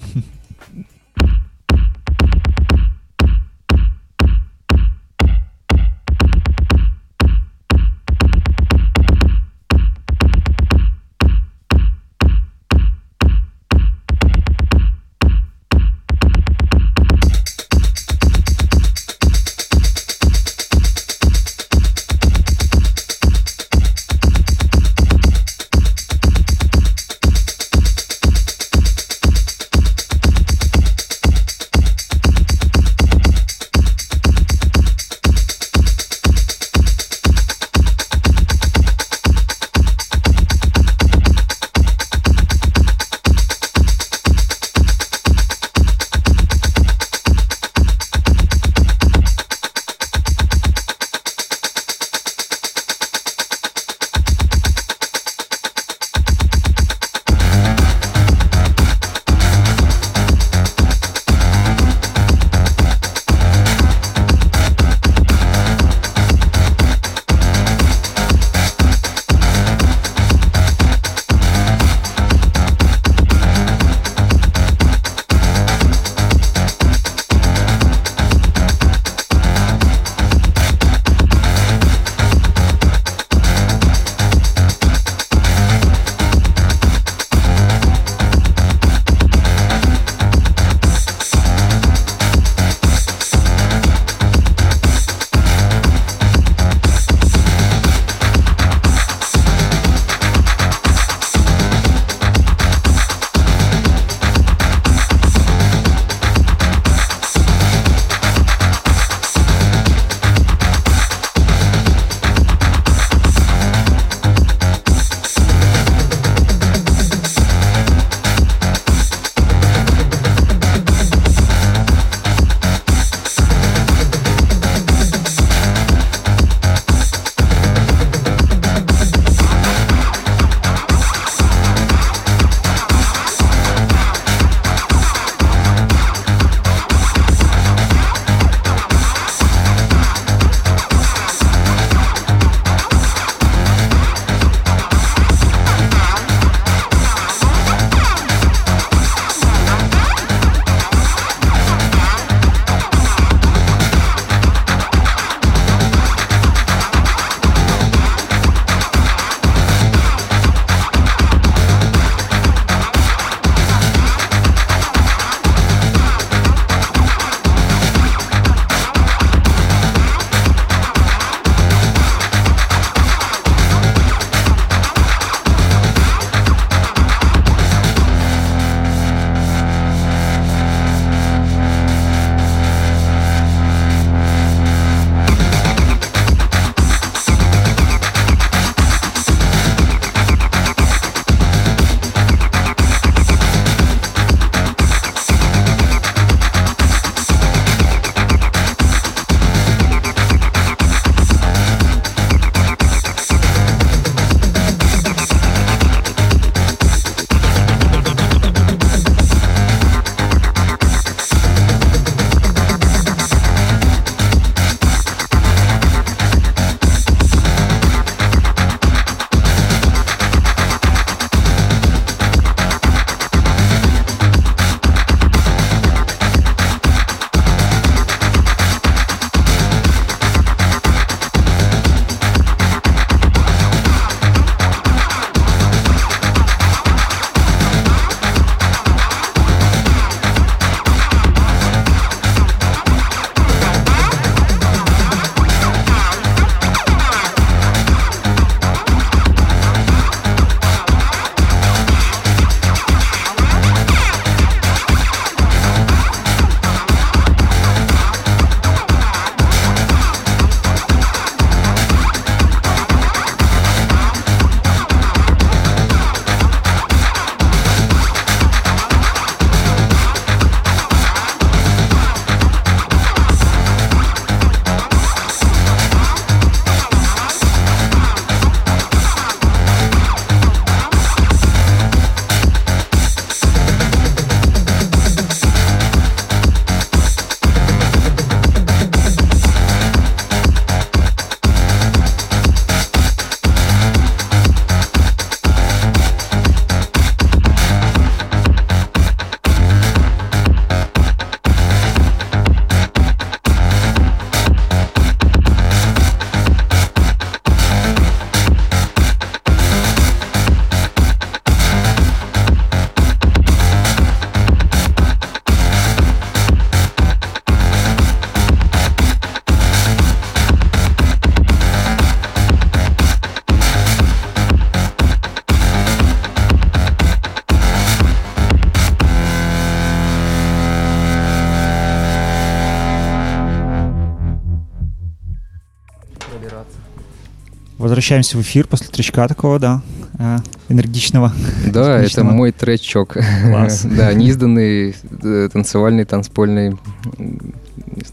Возвращаемся 337.93 338.37
в 338.37 338.41
эфир 338.41 338.67
после 338.67 338.87
тречка 338.87 339.27
такого, 339.27 339.59
да, 339.59 339.81
э, 340.17 340.37
энергичного. 340.69 341.31
Да, 341.71 342.01
это 342.01 342.23
мой 342.23 342.51
тречок. 342.51 343.17
Класс. 343.45 343.85
Да, 343.97 344.13
неизданный, 344.13 344.95
э, 345.23 345.49
танцевальный, 345.53 346.05
танцпольный. 346.05 346.75
не. 347.17 347.41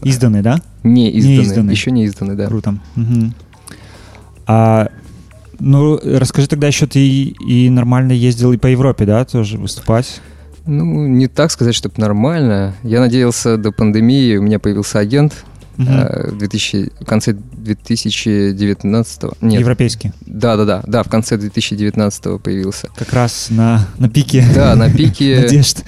Изданный, 0.03 0.41
да? 0.41 0.61
Не 0.83 1.09
изданный. 1.09 1.71
Еще 1.71 1.91
не 1.91 2.05
изданный, 2.05 2.35
да. 2.35 2.47
Круто. 2.47 2.77
А, 4.45 4.89
ну, 5.59 5.99
расскажи 6.03 6.47
тогда 6.47 6.67
еще, 6.67 6.85
ты 6.85 6.99
и 6.99 7.69
нормально 7.69 8.11
ездил 8.11 8.53
и 8.53 8.57
по 8.57 8.67
Европе, 8.67 9.05
да, 9.05 9.25
тоже 9.25 9.57
выступать? 9.57 10.21
Ну, 10.67 11.07
не 11.07 11.27
так 11.27 11.49
сказать, 11.49 11.73
чтобы 11.73 11.95
нормально. 11.97 12.75
Я 12.83 12.99
надеялся 12.99 13.57
до 13.57 13.71
пандемии, 13.71 14.37
у 14.37 14.43
меня 14.43 14.59
появился 14.59 14.99
агент 14.99 15.43
Мгм. 15.81 15.93
э, 15.99 16.31
в 16.31 16.37
2000 16.37 16.91
в 17.01 17.05
конце 17.05 17.33
2019 17.33 19.23
Нет, 19.41 19.59
Европейский. 19.61 20.11
да, 20.25 20.55
да, 20.57 20.65
да, 20.65 20.83
да, 20.85 21.03
в 21.03 21.09
конце 21.09 21.37
2019 21.37 22.39
появился. 22.41 22.89
Как 22.95 23.13
раз 23.13 23.47
на, 23.49 23.87
на 23.97 24.09
пике 24.09 24.45
Да, 24.53 24.75
на 24.75 24.89
пике, 24.89 25.39
надежд. 25.43 25.83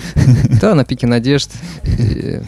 да, 0.62 0.76
на 0.76 0.86
пике 0.86 1.08
надежд. 1.08 1.52
И, 1.86 2.41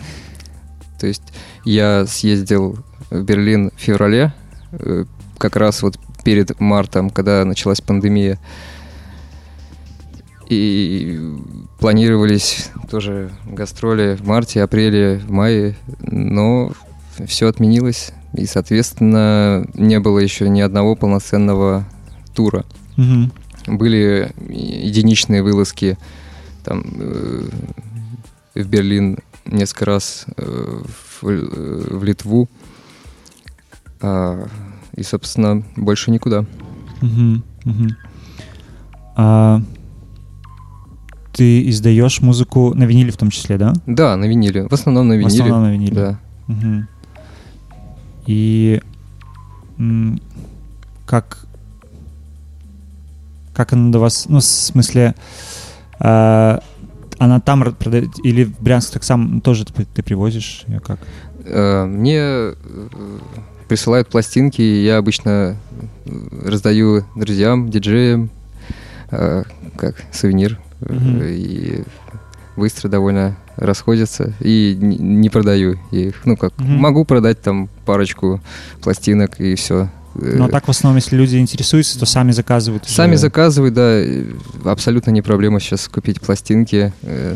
то 1.00 1.08
есть 1.08 1.24
я 1.66 2.06
съездил 2.08 2.78
в 3.10 3.22
Берлин 3.24 3.72
в 3.76 3.80
феврале, 3.80 4.34
э, 4.72 5.06
как 5.38 5.56
раз 5.56 5.82
вот 5.84 5.98
перед 6.24 6.60
мартом, 6.60 7.10
когда 7.10 7.46
началась 7.46 7.82
пандемия. 7.82 8.40
И 10.48 11.20
планировались 11.80 12.70
тоже 12.90 13.32
гастроли 13.48 14.16
в 14.16 14.28
марте, 14.28 14.62
апреле, 14.62 15.18
в 15.18 15.32
мае, 15.32 15.76
но 16.02 16.72
все 17.26 17.48
отменилось, 17.48 18.12
и, 18.34 18.46
соответственно, 18.46 19.66
не 19.74 20.00
было 20.00 20.20
еще 20.20 20.50
ни 20.50 20.62
одного 20.62 20.96
полноценного 20.96 21.86
тура. 22.34 22.66
Мгм. 22.98 23.32
Были 23.68 24.32
единичные 24.50 25.42
вылазки 25.44 25.98
там, 26.64 26.84
э, 27.00 27.50
в 28.56 28.68
Берлин 28.68 29.20
несколько 29.46 29.86
раз, 29.86 30.26
э, 30.38 30.82
в, 31.22 31.28
э, 31.30 31.88
в 31.98 32.04
Литву, 32.04 32.50
А, 34.02 34.46
и, 34.96 35.04
собственно, 35.04 35.64
больше 35.78 36.12
никуда. 36.12 36.46
Мгм, 37.02 37.44
мгм. 37.64 37.90
А, 39.16 39.62
ты 41.34 41.70
издаешь 41.70 42.22
музыку 42.22 42.74
на 42.76 42.84
виниле 42.84 43.12
в 43.12 43.18
том 43.18 43.30
числе, 43.30 43.58
да? 43.58 43.74
Да, 43.88 44.16
на 44.18 44.26
виниле. 44.26 44.68
В 44.68 44.74
основном 44.74 45.08
на 45.08 45.14
В 45.16 45.18
виниле. 45.20 45.34
основном 45.44 45.64
на 45.64 45.72
виниле. 45.74 45.94
Да. 45.96 46.20
Мгм. 46.48 46.88
И 48.26 48.82
как 51.06 51.46
как 53.54 53.72
она 53.72 53.90
до 53.92 54.00
вас, 54.00 54.26
ну, 54.28 54.40
в 54.40 54.44
смысле, 54.44 55.16
а, 55.98 56.62
она 57.18 57.40
там 57.40 57.64
продает, 57.74 58.10
или 58.22 58.44
в 58.44 58.60
Брянск 58.60 58.92
так 58.92 59.04
сам 59.06 59.40
тоже 59.40 59.66
ты, 59.66 59.86
ты 59.86 60.04
привозишь 60.04 60.66
ее 60.68 60.82
как? 60.82 61.00
Э, 61.46 61.86
Мне 61.86 62.18
э, 62.20 62.54
присылают 63.70 64.10
пластинки, 64.10 64.62
и 64.62 64.84
я 64.84 64.98
обычно 64.98 65.56
э, 66.06 66.10
раздаю 66.46 67.06
друзьям, 67.16 67.70
диджеям, 67.70 68.30
э, 69.12 69.44
как 69.78 69.96
сувенир. 70.12 70.60
Э, 70.82 70.94
Мгм. 70.94 71.22
И 71.24 71.84
быстро 72.58 72.90
довольно 72.90 73.38
расходятся. 73.58 74.34
И 74.40 74.78
не 74.80 75.30
продаю 75.30 75.78
их. 75.92 76.22
Ну 76.26 76.38
как, 76.38 76.58
Мгм. 76.58 76.76
могу 76.78 77.06
продать 77.06 77.42
там 77.42 77.70
парочку 77.86 78.42
пластинок 78.82 79.40
и 79.40 79.56
все. 79.56 79.90
Ну, 80.16 80.46
а 80.46 80.50
так 80.50 80.66
в 80.68 80.70
основном, 80.70 80.96
если 80.98 81.18
люди 81.18 81.36
интересуются, 81.36 82.00
то 82.00 82.06
сами 82.06 82.32
заказывают. 82.32 82.88
Сами 82.88 83.12
уже. 83.16 83.22
заказывают, 83.22 83.74
да, 83.74 84.00
э, 84.00 84.24
абсолютно 84.64 85.12
не 85.12 85.22
проблема 85.22 85.60
сейчас 85.60 85.90
купить 85.90 86.22
пластинки. 86.22 86.94
Э, 87.02 87.36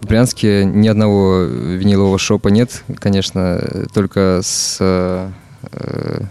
В 0.00 0.06
Брянске 0.06 0.64
ни 0.64 0.88
одного 0.88 1.42
винилового 1.42 2.18
шопа 2.18 2.48
нет, 2.48 2.84
конечно, 2.98 3.58
э, 3.60 3.86
только 3.92 4.40
с 4.42 4.78
э, 4.80 5.28
э, 5.72 6.22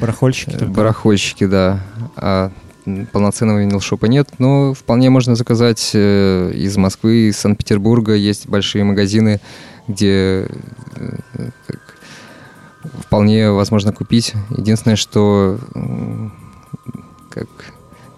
Барахольщики 0.00 0.50
только. 0.50 0.66
барахольщики, 0.66 1.46
да, 1.46 1.80
а 2.16 2.50
полноценного 3.12 3.58
винил-шопа 3.60 4.06
нет, 4.06 4.28
но 4.38 4.74
вполне 4.74 5.10
можно 5.10 5.34
заказать 5.34 5.90
э, 5.94 6.52
из 6.54 6.76
Москвы, 6.76 7.28
из 7.28 7.36
Санкт-Петербурга, 7.38 8.14
есть 8.14 8.48
большие 8.48 8.84
магазины, 8.84 9.40
где 9.88 10.48
э, 10.94 11.48
вполне 13.00 13.50
возможно 13.50 13.92
купить. 13.92 14.34
Единственное, 14.50 14.96
что 14.96 15.58
как 17.30 17.48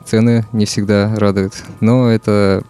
цены 0.04 0.46
не 0.52 0.64
всегда 0.66 1.14
радуют, 1.16 1.54
но 1.80 2.08
это 2.08 2.62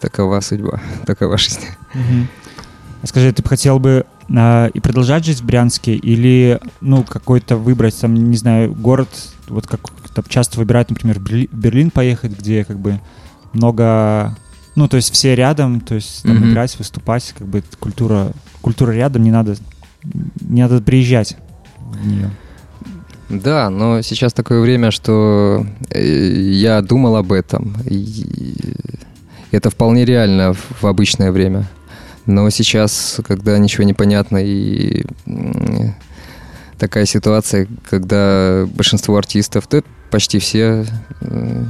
такова 0.00 0.40
судьба, 0.40 0.80
такова 1.06 1.38
жизнь. 1.38 1.66
А 1.94 3.06
Скажи, 3.06 3.32
ты 3.32 3.42
бы 3.42 3.48
хотел 3.48 3.78
бы 3.78 4.06
а, 4.34 4.68
и 4.68 4.80
продолжать 4.80 5.24
жить 5.24 5.40
в 5.40 5.44
Брянске 5.44 5.94
или, 5.94 6.60
ну, 6.80 7.02
какой-то 7.02 7.56
выбрать, 7.56 7.98
там, 8.00 8.14
не 8.14 8.36
знаю, 8.36 8.74
город, 8.74 9.08
вот 9.52 9.66
как 9.66 9.80
там 10.14 10.24
часто 10.28 10.58
выбирают, 10.58 10.90
например, 10.90 11.18
в 11.18 11.22
Берли- 11.22 11.48
в 11.50 11.56
Берлин 11.56 11.90
поехать, 11.90 12.38
где 12.38 12.64
как 12.64 12.78
бы 12.78 13.00
много, 13.52 14.36
ну, 14.76 14.88
то 14.88 14.96
есть 14.96 15.12
все 15.12 15.34
рядом, 15.34 15.80
то 15.80 15.94
есть 15.94 16.22
там 16.22 16.36
Мгм. 16.36 16.50
играть, 16.50 16.76
выступать, 16.78 17.34
как 17.38 17.46
бы 17.46 17.62
культура, 17.78 18.32
культура 18.60 18.92
рядом, 18.92 19.22
не 19.22 19.30
надо, 19.30 19.56
не 20.40 20.62
надо 20.62 20.80
приезжать 20.80 21.36
в 21.78 22.06
нее. 22.06 22.30
Да, 23.28 23.70
но 23.70 24.02
сейчас 24.02 24.32
такое 24.34 24.60
время, 24.60 24.90
что 24.90 25.66
э, 25.90 26.02
я 26.50 26.82
думал 26.82 27.16
об 27.16 27.32
этом. 27.32 27.76
И 27.86 28.74
это 29.50 29.70
вполне 29.70 30.04
реально 30.04 30.52
в 30.54 30.84
обычное 30.84 31.32
время. 31.32 31.66
Но 32.26 32.48
сейчас, 32.50 33.20
когда 33.26 33.56
ничего 33.58 33.84
не 33.84 33.94
понятно 33.94 34.36
и 34.38 35.04
такая 36.82 37.06
ситуация, 37.06 37.68
когда 37.88 38.66
большинство 38.74 39.16
артистов, 39.16 39.68
да 39.70 39.84
почти 40.10 40.40
все 40.40 40.84
э, 41.20 41.64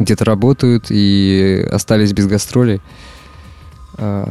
где-то 0.00 0.24
работают 0.24 0.86
и 0.90 1.64
остались 1.70 2.12
без 2.12 2.26
гастролей, 2.26 2.82
а, 3.96 4.28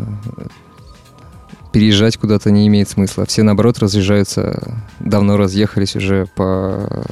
переезжать 1.72 2.18
куда-то 2.18 2.52
не 2.52 2.68
имеет 2.68 2.90
смысла. 2.90 3.26
Все, 3.26 3.44
наоборот, 3.44 3.80
разъезжаются, 3.80 4.78
давно 5.00 5.38
разъехались 5.38 5.96
уже 5.96 6.28
по 6.36 7.06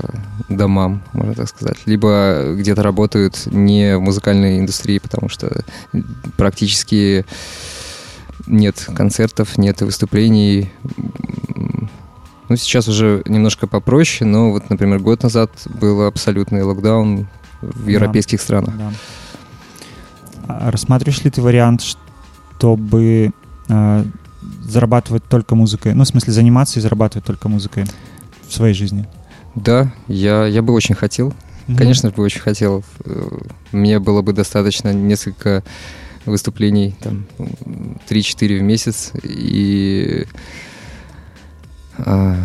домам, 0.49 1.01
можно 1.13 1.33
так 1.33 1.47
сказать. 1.47 1.77
Либо 1.85 2.53
где-то 2.57 2.83
работают 2.83 3.45
не 3.45 3.95
в 3.95 4.01
музыкальной 4.01 4.59
индустрии, 4.59 4.99
потому 4.99 5.29
что 5.29 5.63
практически 6.35 7.25
нет 8.47 8.85
концертов, 8.93 9.57
нет 9.57 9.79
выступлений. 9.81 10.73
Ну, 12.49 12.55
сейчас 12.57 12.87
уже 12.87 13.23
немножко 13.25 13.67
попроще, 13.67 14.29
но 14.29 14.51
вот, 14.51 14.69
например, 14.69 14.99
год 14.99 15.23
назад 15.23 15.51
был 15.65 16.05
абсолютный 16.05 16.63
локдаун 16.63 17.27
в 17.61 17.85
Да. 17.85 17.91
европейских 17.91 18.41
странах. 18.41 18.75
Да. 18.77 18.91
А 20.47 20.71
рассматриваешь 20.71 21.23
ли 21.23 21.31
ты 21.31 21.41
вариант, 21.41 21.81
чтобы 22.57 23.31
э, 23.69 24.05
зарабатывать 24.61 25.23
только 25.29 25.55
музыкой? 25.55 25.93
Ну, 25.93 26.03
в 26.03 26.07
смысле, 26.07 26.33
заниматься 26.33 26.79
и 26.79 26.81
зарабатывать 26.81 27.25
только 27.25 27.47
музыкой 27.47 27.85
в 28.47 28.53
своей 28.53 28.73
жизни? 28.73 29.07
Да, 29.55 29.93
я, 30.07 30.45
я 30.45 30.61
бы 30.61 30.73
очень 30.73 30.95
хотел. 30.95 31.33
Мгм. 31.67 31.77
Конечно 31.77 32.09
же, 32.09 32.15
бы 32.15 32.23
очень 32.23 32.41
хотел. 32.41 32.83
Мне 33.71 33.99
было 33.99 34.21
бы 34.21 34.33
достаточно 34.33 34.91
несколько 34.93 35.63
выступлений, 36.25 36.95
там, 37.01 37.25
3-4 38.09 38.59
в 38.59 38.61
месяц, 38.61 39.11
и... 39.23 40.25
а, 41.97 42.35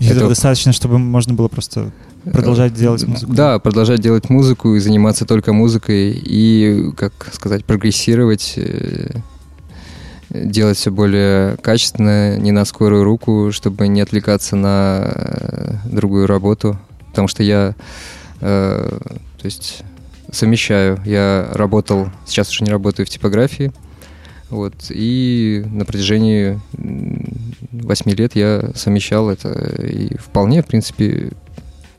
этого 0.00 0.18
это- 0.18 0.28
достаточно, 0.28 0.72
чтобы 0.72 0.98
можно 0.98 1.34
было 1.34 1.48
просто 1.48 1.90
продолжать 2.24 2.74
делать 2.74 3.06
музыку. 3.06 3.32
Да, 3.32 3.58
продолжать 3.58 4.00
делать 4.00 4.28
музыку 4.30 4.74
и 4.74 4.80
заниматься 4.80 5.24
только 5.26 5.52
музыкой, 5.52 6.12
и, 6.12 6.90
как 6.96 7.12
сказать, 7.32 7.64
прогрессировать, 7.64 8.54
э, 8.56 9.10
делать 10.30 10.76
все 10.78 10.90
более 10.90 11.56
качественно, 11.58 12.38
не 12.38 12.52
на 12.52 12.64
скорую 12.64 13.04
руку, 13.04 13.50
чтобы 13.52 13.88
не 13.88 14.00
отвлекаться 14.00 14.56
на 14.56 15.12
э, 15.14 15.74
другую 15.84 16.26
работу. 16.26 16.78
Потому 17.08 17.26
что 17.26 17.42
я, 17.42 17.74
э, 18.40 18.98
то 19.38 19.44
есть, 19.44 19.82
совмещаю. 20.30 21.00
Я 21.04 21.48
работал, 21.52 22.08
сейчас 22.26 22.50
уже 22.50 22.64
не 22.64 22.70
работаю 22.70 23.06
в 23.06 23.10
типографии, 23.10 23.72
вот, 24.48 24.74
и 24.90 25.64
на 25.70 25.84
протяжении 25.84 26.60
м, 27.72 27.80
восьми 27.80 28.14
лет 28.14 28.36
я 28.36 28.70
совмещал 28.74 29.30
это, 29.30 29.50
и 29.84 30.16
вполне, 30.16 30.62
в 30.62 30.66
принципе, 30.66 31.32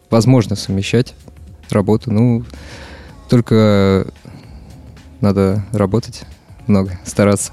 возможно 0.10 0.56
совмещать 0.56 1.14
работу. 1.70 2.12
Ну, 2.12 2.44
только 3.30 4.08
надо 5.22 5.66
работать 5.72 6.24
много, 6.68 7.00
стараться. 7.06 7.52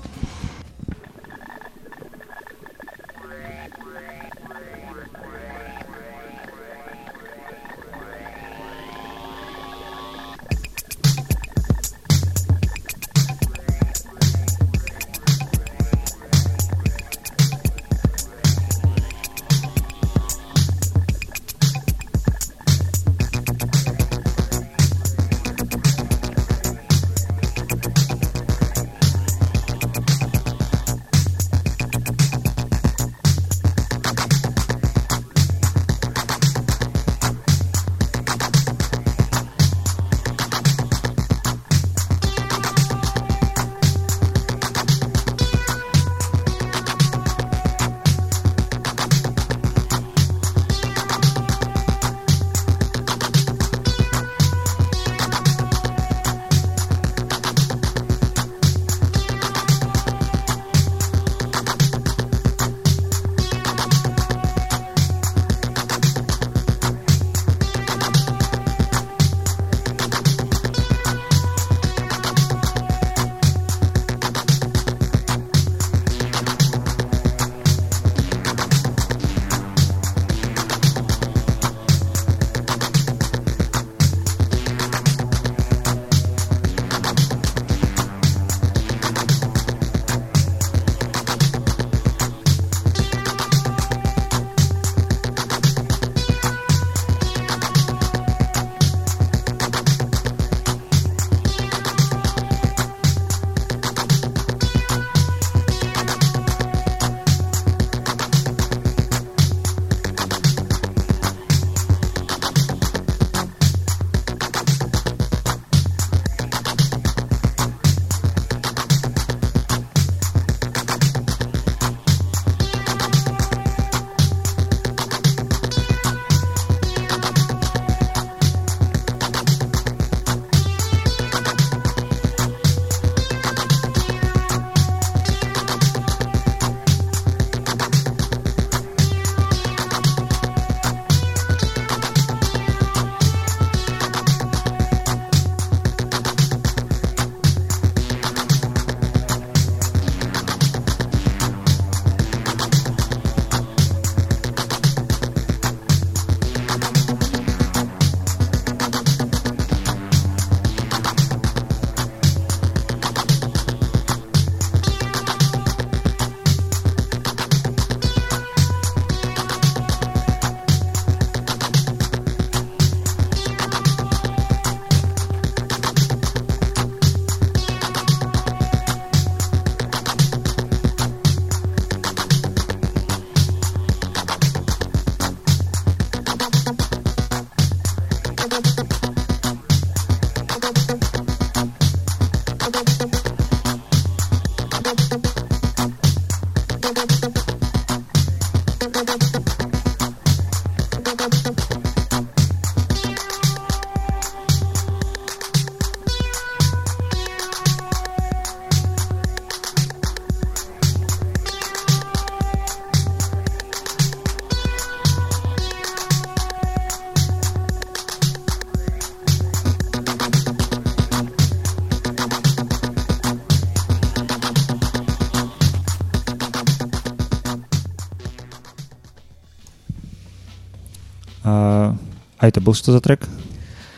Это 232.58 232.64
был 232.64 232.74
что 232.74 232.90
за 232.90 233.00
трек? 233.00 233.20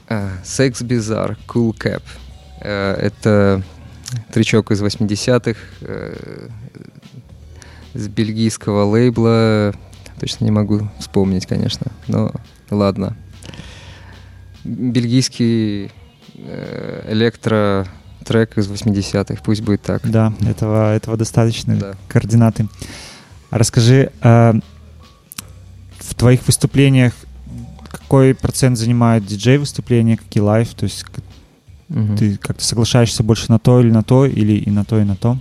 А, 0.06 0.32
Sex 0.44 0.82
Bizarre, 0.82 1.38
Cool 1.48 1.74
Cap. 1.74 2.02
Э, 2.60 2.92
Это 2.92 3.62
тречок 4.32 4.70
из 4.70 4.82
80-х 4.82 5.58
э, 5.80 6.48
с 7.94 8.08
бельгийского 8.08 8.84
лейбла. 8.84 9.74
Точно 10.18 10.44
не 10.44 10.50
могу 10.50 10.90
вспомнить, 10.98 11.46
конечно, 11.46 11.90
но 12.06 12.32
ладно. 12.68 13.16
Бельгийский 14.64 15.90
э, 16.34 17.06
электро-трек 17.12 18.58
из 18.58 18.70
80-х, 18.70 19.42
пусть 19.42 19.62
будет 19.62 19.80
так. 19.80 20.02
Да, 20.04 20.34
этого, 20.46 20.94
этого 20.94 21.16
достаточно. 21.16 21.76
Да. 21.76 21.94
Координаты. 22.08 22.68
Расскажи, 23.50 24.12
а, 24.20 24.54
в 25.98 26.14
твоих 26.14 26.46
выступлениях 26.46 27.14
какой 28.10 28.34
процент 28.34 28.76
занимает 28.76 29.24
диджей 29.24 29.56
выступления, 29.58 30.16
какие 30.16 30.42
live? 30.42 30.74
То 30.74 30.82
есть 30.82 31.04
Мгм. 31.88 32.16
ты 32.16 32.36
как-то 32.38 32.64
соглашаешься 32.64 33.22
больше 33.22 33.44
на 33.52 33.60
то 33.60 33.78
или 33.80 33.92
на 33.92 34.02
то, 34.02 34.26
или 34.26 34.54
и 34.54 34.68
на 34.68 34.84
то, 34.84 34.98
и 35.00 35.04
на 35.04 35.14
то? 35.14 35.38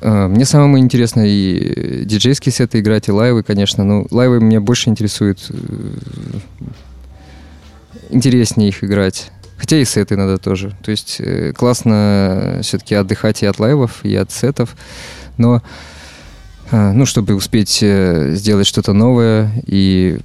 А, 0.00 0.28
Мне 0.28 0.44
самому 0.44 0.78
интересно 0.78 1.22
и 1.26 2.04
диджейские 2.04 2.52
сеты 2.52 2.78
играть, 2.78 3.08
и 3.08 3.12
лайвы, 3.12 3.42
конечно. 3.42 3.82
Но 3.82 4.06
лайвы 4.12 4.40
меня 4.40 4.60
больше 4.60 4.90
интересуют. 4.90 5.44
э, 5.50 5.56
Интереснее 8.10 8.68
их 8.68 8.84
играть. 8.84 9.32
Хотя 9.56 9.78
и 9.78 9.84
сеты 9.84 10.16
надо 10.16 10.38
тоже. 10.38 10.72
То 10.84 10.92
есть 10.92 11.16
э, 11.18 11.52
классно 11.52 12.60
все-таки 12.62 12.94
отдыхать 12.94 13.42
и 13.42 13.46
от 13.46 13.58
лайвов, 13.58 14.04
и 14.04 14.14
от 14.14 14.30
сетов. 14.30 14.76
Но, 15.36 15.62
ну, 16.72 17.04
чтобы 17.04 17.34
успеть 17.34 17.80
э, 17.82 18.32
сделать 18.34 18.66
что-то 18.66 18.92
новое 18.94 19.52
и 19.66 20.18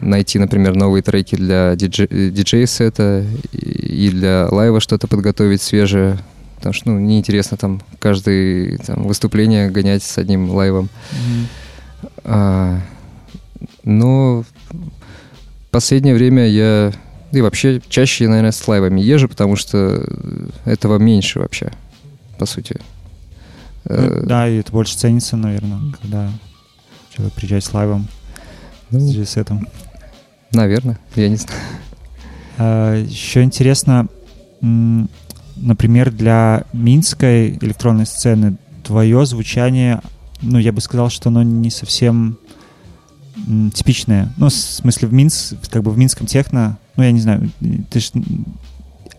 найти, 0.00 0.38
например, 0.38 0.74
новые 0.74 1.02
треки 1.02 1.36
для 1.36 1.74
диджей- 1.74 2.08
э, 2.10 2.30
диджей-сета 2.30 3.24
и 3.52 4.08
для 4.10 4.48
лайва 4.50 4.80
что-то 4.80 5.06
подготовить 5.06 5.62
свежее, 5.62 6.18
потому 6.56 6.72
что, 6.72 6.90
ну, 6.90 6.98
неинтересно 6.98 7.56
там 7.56 7.82
каждое 7.98 8.78
там, 8.78 9.04
выступление 9.04 9.70
гонять 9.70 10.02
с 10.02 10.18
одним 10.18 10.50
лайвом. 10.50 10.88
А, 12.24 12.80
но 13.84 14.42
в 14.42 15.70
последнее 15.70 16.14
время 16.14 16.48
я, 16.48 16.92
и 17.30 17.40
вообще 17.40 17.80
чаще, 17.88 18.28
наверное, 18.28 18.52
с 18.52 18.66
лайвами 18.66 19.00
езжу, 19.00 19.28
потому 19.28 19.56
что 19.56 20.02
этого 20.64 20.98
меньше 20.98 21.40
вообще, 21.40 21.72
по 22.38 22.46
сути. 22.46 22.80
Ну, 23.84 23.94
Э, 23.94 24.22
да, 24.24 24.48
и 24.48 24.56
это 24.58 24.72
больше 24.72 24.96
ценится, 24.96 25.36
наверное, 25.36 25.80
когда 26.00 26.30
человек 27.14 27.34
приезжает 27.34 27.64
с 27.64 27.72
лайвом, 27.72 28.06
ну, 28.90 29.00
с 29.00 29.04
диджей-сетом. 29.10 29.66
наверное, 30.52 30.98
я 31.16 31.28
не 31.28 31.36
знаю. 31.36 31.60
А, 32.58 33.02
Еще 33.02 33.42
интересно, 33.42 34.06
например, 34.60 36.10
для 36.10 36.64
минской 36.72 37.56
электронной 37.58 38.06
сцены 38.06 38.56
твое 38.84 39.24
звучание, 39.26 40.00
ну, 40.42 40.58
я 40.58 40.72
бы 40.72 40.80
сказал, 40.80 41.10
что 41.10 41.28
оно 41.28 41.42
не 41.42 41.70
совсем 41.70 42.38
типичное. 43.74 44.32
Ну, 44.36 44.48
в 44.48 44.52
смысле, 44.52 45.08
в 45.08 45.12
Минск, 45.12 45.54
как 45.70 45.82
бы 45.82 45.90
в 45.90 45.98
минском 45.98 46.26
техно, 46.26 46.78
ну, 46.96 47.02
я 47.02 47.12
не 47.12 47.20
знаю, 47.20 47.50
ты 47.90 48.00
ж, 48.00 48.10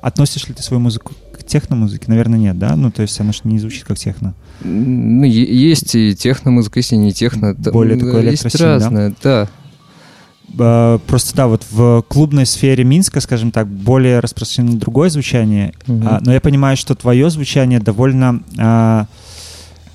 относишь 0.01 0.47
ли 0.47 0.53
ты 0.53 0.61
свою 0.63 0.79
музыку 0.79 1.13
к 1.53 1.61
техно-музыке? 1.61 2.05
Наверное, 2.07 2.39
нет, 2.39 2.57
да? 2.57 2.75
Ну, 2.75 2.89
то 2.89 3.03
есть 3.03 3.19
она 3.19 3.31
же 3.31 3.41
не 3.43 3.59
звучит 3.59 3.83
как 3.83 3.97
техно. 3.99 4.33
Ну, 4.63 5.23
есть 5.23 5.93
и 5.93 6.15
техно-музыка, 6.15 6.79
есть 6.79 6.93
и 6.93 6.97
не 6.97 7.13
техно. 7.13 7.53
Более 7.53 7.95
Есть 7.95 8.41
электростиль, 8.43 8.59
да? 8.59 8.73
разное, 8.73 9.13
да. 9.21 10.99
Просто 11.07 11.35
да, 11.35 11.47
вот 11.47 11.65
в 11.71 12.03
клубной 12.07 12.45
сфере 12.45 12.83
Минска, 12.83 13.21
скажем 13.21 13.51
так, 13.51 13.67
более 13.67 14.19
распространено 14.19 14.77
другое 14.79 15.09
звучание, 15.09 15.73
Мгм. 15.87 16.07
А, 16.07 16.19
но 16.21 16.33
я 16.33 16.41
понимаю, 16.41 16.75
что 16.77 16.95
твое 16.95 17.29
звучание 17.29 17.79
довольно 17.79 18.41
а, 18.57 19.07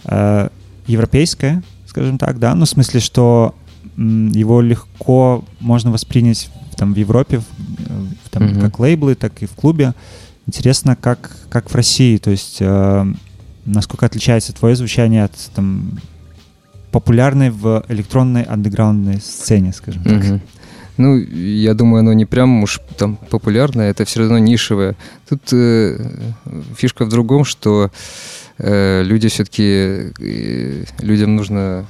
а, 0.04 0.50
европейское, 0.86 1.62
скажем 1.86 2.18
так, 2.18 2.38
да, 2.38 2.54
ну, 2.54 2.64
в 2.64 2.68
смысле, 2.68 3.00
что 3.00 3.54
м, 3.96 4.28
его 4.30 4.61
легко 4.61 5.44
можно 5.61 5.90
воспринять 5.90 6.50
там 6.76 6.92
в 6.94 6.96
Европе, 6.96 7.38
в- 7.38 8.28
там, 8.30 8.44
Мгм. 8.44 8.61
как 8.61 8.78
лейблы, 8.78 9.14
так 9.16 9.42
и 9.42 9.46
в 9.46 9.52
клубе. 9.52 9.92
Интересно, 10.49 10.96
как, 10.96 11.36
как 11.51 11.70
в 11.70 11.74
России, 11.74 12.16
то 12.16 12.30
есть 12.30 12.57
э, 12.61 13.07
насколько 13.66 14.07
отличается 14.07 14.55
твое 14.55 14.74
звучание 14.76 15.24
от 15.24 15.32
там, 15.55 16.01
популярной 16.90 17.51
в 17.51 17.84
электронной 17.88 18.44
андеграундной 18.44 19.20
сцене, 19.20 19.74
скажем 19.74 20.05
так. 20.05 20.40
Ну, 20.96 21.18
я 21.18 21.74
думаю, 21.74 22.01
оно 22.01 22.14
не 22.14 22.24
прям 22.24 22.62
уж 22.62 22.80
там 22.96 23.16
популярное, 23.16 23.90
это 23.90 24.07
все 24.07 24.20
равно 24.20 24.38
нишевое. 24.38 24.96
Тут 25.28 25.53
э, 25.53 25.99
фишка 26.78 27.05
в 27.05 27.11
другом, 27.11 27.44
что 27.44 27.90
э, 28.57 29.03
люди 29.05 29.28
все-таки, 29.28 30.14
людям 31.01 31.36
нужно 31.36 31.84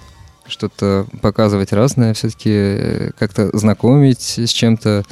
что-то 0.49 1.07
показывать 1.23 1.73
разное, 1.73 2.13
все-таки 2.13 3.13
как-то 3.21 3.57
знакомить 3.57 4.39
с 4.39 4.51
чем-то 4.51 5.05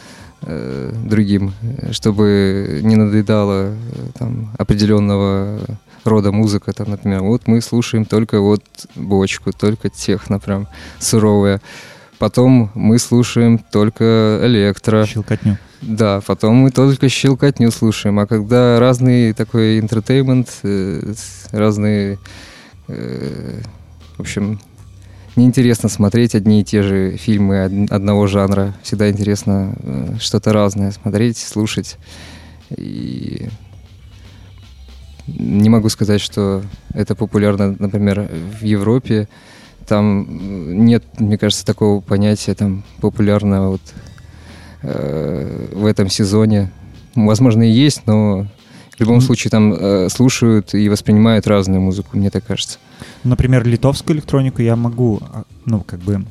э, 0.43 0.93
другим, 1.05 1.53
чтобы 1.91 2.81
не 2.83 2.97
надоедало 2.97 3.71
э, 3.71 3.75
там, 4.19 4.51
определенного 4.59 5.61
рода 6.05 6.33
музыка. 6.33 6.73
Там, 6.73 6.91
например, 6.91 7.23
вот 7.23 7.47
мы 7.47 7.61
слушаем 7.61 8.05
только 8.05 8.41
вот 8.41 8.63
бочку, 8.95 9.53
только 9.53 9.89
техно 9.89 10.39
прям 10.39 10.69
суровое. 10.99 11.61
Потом 12.19 12.71
мы 12.75 12.99
слушаем 12.99 13.59
только 13.59 14.41
электро. 14.43 15.05
Щелкотню. 15.05 15.59
Да, 15.83 16.21
потом 16.27 16.57
мы 16.57 16.71
только 16.71 17.09
щелкотню 17.09 17.71
слушаем. 17.71 18.19
А 18.19 18.27
когда 18.27 18.81
разный 18.81 19.33
такой 19.33 19.79
интертеймент, 19.79 20.49
э, 20.63 21.15
разные... 21.53 22.19
э, 22.89 23.61
в 24.17 24.21
общем, 24.21 24.59
неинтересно 25.37 25.89
смотреть 25.89 26.35
одни 26.35 26.61
и 26.61 26.65
те 26.65 26.83
же 26.83 27.17
фильмы 27.17 27.65
од- 27.65 27.93
одного 27.93 28.27
жанра. 28.27 28.75
Всегда 28.83 29.11
интересно 29.11 29.77
э, 29.79 30.17
что-то 30.19 30.53
разное 30.53 30.91
смотреть, 30.91 31.39
слушать. 31.39 31.99
И 32.77 33.49
не 35.27 35.69
могу 35.69 35.89
сказать, 35.89 36.21
что 36.21 36.63
это 36.95 37.15
популярно, 37.15 37.77
например, 37.79 38.29
в 38.61 38.65
Европе. 38.65 39.29
Там 39.87 40.85
нет, 40.85 41.05
мне 41.19 41.39
кажется, 41.39 41.65
такого 41.65 42.01
понятия 42.01 42.55
там 42.55 42.85
популярно 43.01 43.69
вот 43.71 43.83
э, 44.83 45.69
в 45.73 45.87
этом 45.87 46.09
сезоне. 46.09 46.73
Возможно, 47.15 47.63
и 47.63 47.71
есть, 47.71 48.03
но 48.07 48.47
в 48.97 49.01
любом 49.01 49.21
случае 49.21 49.51
там 49.51 49.73
э, 49.75 50.09
слушают 50.09 50.75
и 50.75 50.89
воспринимают 50.89 51.47
разную 51.47 51.81
музыку, 51.81 52.17
мне 52.17 52.31
так 52.31 52.45
кажется. 52.47 52.79
Например, 53.25 53.67
литовскую 53.67 54.17
электронику 54.17 54.63
я 54.63 54.77
могу, 54.77 55.21
а, 55.33 55.43
ну, 55.65 55.81
как 55.81 56.01
бы 56.01 56.25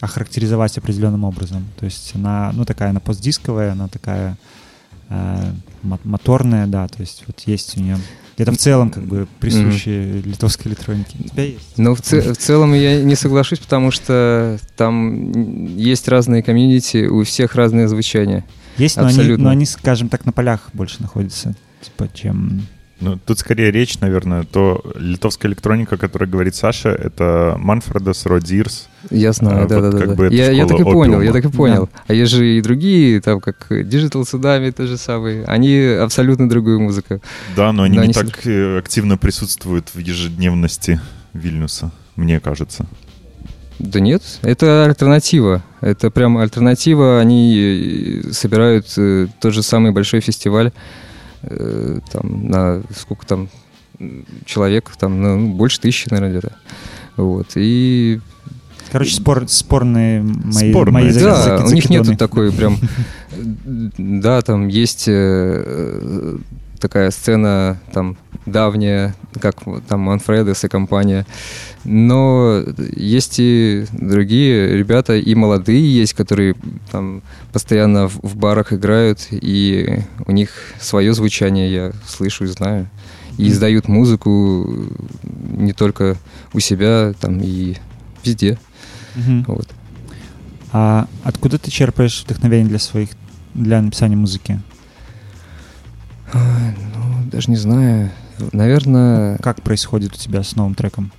охарактеризовать 0.00 0.78
определенным 0.78 1.24
образом. 1.24 1.64
То 1.78 1.84
есть 1.84 2.12
она, 2.14 2.50
ну, 2.54 2.64
такая, 2.64 2.90
она 2.90 3.00
постдисковая, 3.00 3.72
она 3.72 3.88
такая 3.88 4.36
э, 5.10 5.52
мо- 5.82 5.98
моторная, 6.04 6.66
да, 6.66 6.88
то 6.88 7.00
есть 7.00 7.24
вот 7.26 7.40
есть 7.46 7.76
у 7.76 7.80
нее 7.80 7.98
где-то 8.36 8.52
в 8.52 8.56
целом 8.56 8.90
как 8.90 9.04
бы 9.04 9.26
присущие 9.40 10.22
литовской 10.22 10.70
электронике. 10.70 11.16
У 11.20 11.28
тебя 11.28 11.44
есть? 11.44 11.76
Но 11.76 11.94
в, 11.94 12.00
це- 12.00 12.32
в 12.32 12.36
целом 12.36 12.72
я 12.74 13.02
не 13.02 13.14
соглашусь, 13.14 13.58
потому 13.58 13.90
что 13.90 14.58
там 14.76 15.76
есть 15.76 16.08
разные 16.08 16.42
комьюнити, 16.42 17.06
у 17.08 17.22
всех 17.24 17.54
разное 17.54 17.88
звучание. 17.88 18.44
Есть, 18.78 18.96
но 18.96 19.02
они, 19.02 19.10
Абсолютно. 19.18 19.44
но 19.44 19.50
они, 19.50 19.66
скажем 19.66 20.08
так, 20.08 20.24
на 20.24 20.32
полях 20.32 20.70
больше 20.72 20.96
находятся, 21.02 21.54
типа, 21.82 22.08
чем... 22.12 22.62
Ну, 23.00 23.18
тут 23.18 23.40
скорее 23.40 23.72
речь, 23.72 23.98
наверное, 23.98 24.44
то 24.44 24.80
литовская 24.94 25.50
электроника, 25.50 25.96
о 25.96 25.98
которой 25.98 26.28
говорит 26.30 26.54
Саша, 26.54 26.90
это 26.90 27.56
Манфредас, 27.58 28.26
Родирс. 28.26 28.88
Я 29.10 29.32
знаю, 29.32 29.64
А, 29.64 29.66
да, 29.66 29.80
вот 29.80 29.90
да, 29.90 30.06
да. 30.06 30.14
да. 30.14 30.26
Я, 30.28 30.52
я 30.52 30.66
так 30.66 30.78
и 30.78 30.80
школа 30.82 30.92
понял, 30.92 31.20
я 31.20 31.30
опиума. 31.30 31.42
так 31.42 31.44
и 31.52 31.56
понял. 31.56 31.90
А 32.06 32.14
есть 32.14 32.30
же 32.30 32.46
и 32.46 32.62
другие, 32.62 33.20
там 33.20 33.40
как 33.40 33.72
Digital 33.72 34.24
Судами, 34.24 34.70
то 34.70 34.86
же 34.86 34.96
самое. 34.96 35.44
Они 35.46 35.76
абсолютно 35.80 36.48
другую 36.48 36.78
музыку. 36.78 37.20
Да, 37.56 37.72
но 37.72 37.82
они 37.82 37.96
Да, 37.96 38.06
не 38.06 38.12
они 38.12 38.14
так 38.14 38.46
э, 38.46 38.78
активно 38.78 39.18
присутствуют 39.18 39.88
в 39.94 39.98
ежедневности 39.98 41.00
Вильнюса, 41.32 41.90
мне 42.14 42.38
кажется. 42.38 42.86
Да 43.80 43.98
нет, 43.98 44.22
это 44.42 44.84
альтернатива. 44.84 45.64
Это 45.80 46.12
прям 46.12 46.38
альтернатива. 46.38 47.18
Они 47.18 48.22
э, 48.24 48.32
собирают 48.32 48.86
э, 48.96 49.26
тот 49.40 49.52
же 49.52 49.64
самый 49.64 49.90
большой 49.90 50.20
фестиваль. 50.20 50.70
Э, 51.42 51.98
там 52.10 52.48
на 52.48 52.82
сколько 52.96 53.26
там 53.26 53.48
человек, 54.44 54.90
там 54.98 55.22
ну, 55.22 55.52
больше 55.52 55.80
тысячи, 55.80 56.08
наверное, 56.10 56.38
где-то. 56.38 56.56
Вот. 57.16 57.48
И 57.56 58.20
Короче, 58.90 59.14
спор, 59.14 59.44
спорные 59.48 60.22
мои, 60.22 60.70
Спорные, 60.70 60.92
мои 61.04 61.12
да, 61.12 61.18
за- 61.18 61.26
да, 61.28 61.42
заки- 61.58 61.62
у 61.70 61.74
них 61.74 61.84
закидоны. 61.84 62.06
нету 62.08 62.18
такой 62.18 62.52
прям... 62.52 62.76
Да, 63.96 64.42
там 64.42 64.68
есть 64.68 65.04
э, 65.08 66.36
такая 66.82 67.12
сцена 67.12 67.78
там 67.92 68.16
давняя, 68.44 69.14
как 69.40 69.62
там 69.88 70.00
Манфредес 70.00 70.64
и 70.64 70.68
компания. 70.68 71.24
Но 71.84 72.62
есть 72.96 73.36
и 73.38 73.86
другие 73.92 74.76
ребята, 74.76 75.16
и 75.16 75.34
молодые 75.34 75.94
есть, 75.94 76.12
которые 76.12 76.56
там 76.90 77.22
постоянно 77.52 78.08
в, 78.08 78.18
в 78.22 78.36
барах 78.36 78.72
играют, 78.72 79.28
и 79.30 80.00
у 80.26 80.32
них 80.32 80.50
свое 80.80 81.14
звучание 81.14 81.72
я 81.72 81.92
слышу 82.06 82.44
и 82.44 82.48
знаю. 82.48 82.88
И 83.38 83.48
издают 83.48 83.88
музыку 83.88 84.68
не 85.56 85.72
только 85.72 86.16
у 86.52 86.60
себя, 86.60 87.14
там 87.20 87.40
и 87.40 87.76
везде. 88.24 88.58
Мгм. 89.14 89.44
Вот. 89.46 89.68
А 90.72 91.06
откуда 91.22 91.58
ты 91.58 91.70
черпаешь 91.70 92.24
вдохновение 92.24 92.68
для 92.68 92.78
своих 92.78 93.10
для 93.54 93.80
написания 93.80 94.16
музыки? 94.16 94.60
Ай, 96.32 96.74
ну, 96.94 97.30
даже 97.30 97.50
не 97.50 97.56
знаю. 97.56 98.10
Наверное, 98.52 99.38
Как 99.38 99.62
происходит 99.62 100.14
у 100.14 100.16
тебя 100.16 100.42
с 100.42 100.56
новым 100.56 100.74
треком? 100.74 101.12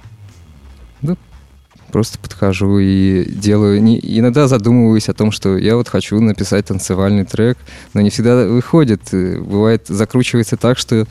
просто 1.94 2.18
подхожу 2.18 2.80
и 2.80 3.24
делаю. 3.24 3.82
Не, 3.82 4.00
иногда 4.02 4.48
задумываюсь 4.48 5.10
о 5.10 5.14
том, 5.14 5.32
что 5.32 5.56
я 5.58 5.76
вот 5.76 5.88
хочу 5.88 6.20
написать 6.20 6.66
танцевальный 6.66 7.24
трек, 7.24 7.56
но 7.94 8.02
не 8.02 8.10
всегда 8.10 8.48
выходит. 8.48 9.14
И 9.14 9.38
Бывает, 9.38 9.86
закручивается 9.88 10.58
так, 10.58 10.80
что 10.80 11.06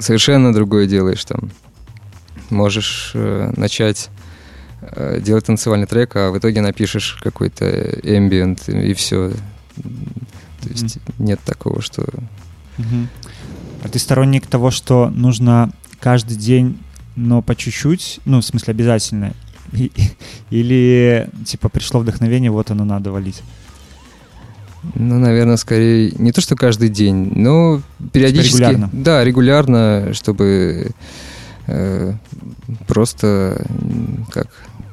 совершенно 0.00 0.54
другое 0.54 0.86
делаешь 0.86 1.24
там. 1.24 1.50
Можешь 2.50 3.10
э, 3.14 3.52
начать 3.56 4.10
э, 4.80 5.20
делать 5.20 5.46
танцевальный 5.46 5.88
трек, 5.88 6.14
а 6.14 6.30
в 6.30 6.38
итоге 6.38 6.60
напишешь 6.60 7.18
какой-то 7.20 7.66
эмбиент 8.04 8.68
и 8.68 8.94
все. 8.94 9.32
То 10.62 10.68
есть 10.68 10.98
нет 11.18 11.40
такого, 11.44 11.82
что 11.82 12.06
Мгм. 12.78 13.08
А 13.84 13.88
ты 13.88 13.98
сторонник 13.98 14.46
того, 14.46 14.70
что 14.70 15.10
нужно 15.10 15.70
каждый 16.00 16.36
день, 16.36 16.78
но 17.16 17.42
по 17.42 17.54
чуть-чуть, 17.54 18.20
ну, 18.24 18.40
в 18.40 18.44
смысле, 18.44 18.72
обязательно? 18.72 19.32
И- 19.72 19.90
Или, 20.50 21.28
типа, 21.44 21.68
пришло 21.68 22.00
вдохновение, 22.00 22.50
вот 22.50 22.70
оно 22.70 22.84
надо 22.84 23.10
валить? 23.12 23.42
Ну, 24.94 25.18
наверное, 25.18 25.56
скорее 25.56 26.10
не 26.18 26.32
то, 26.32 26.40
что 26.40 26.56
каждый 26.56 26.88
день, 26.88 27.32
но 27.36 27.80
периодически. 28.12 28.56
регулярно. 28.56 28.90
Да, 28.92 29.22
регулярно, 29.24 30.12
чтобы 30.12 30.90
э, 31.68 32.14
просто 32.88 33.64
как 34.32 34.48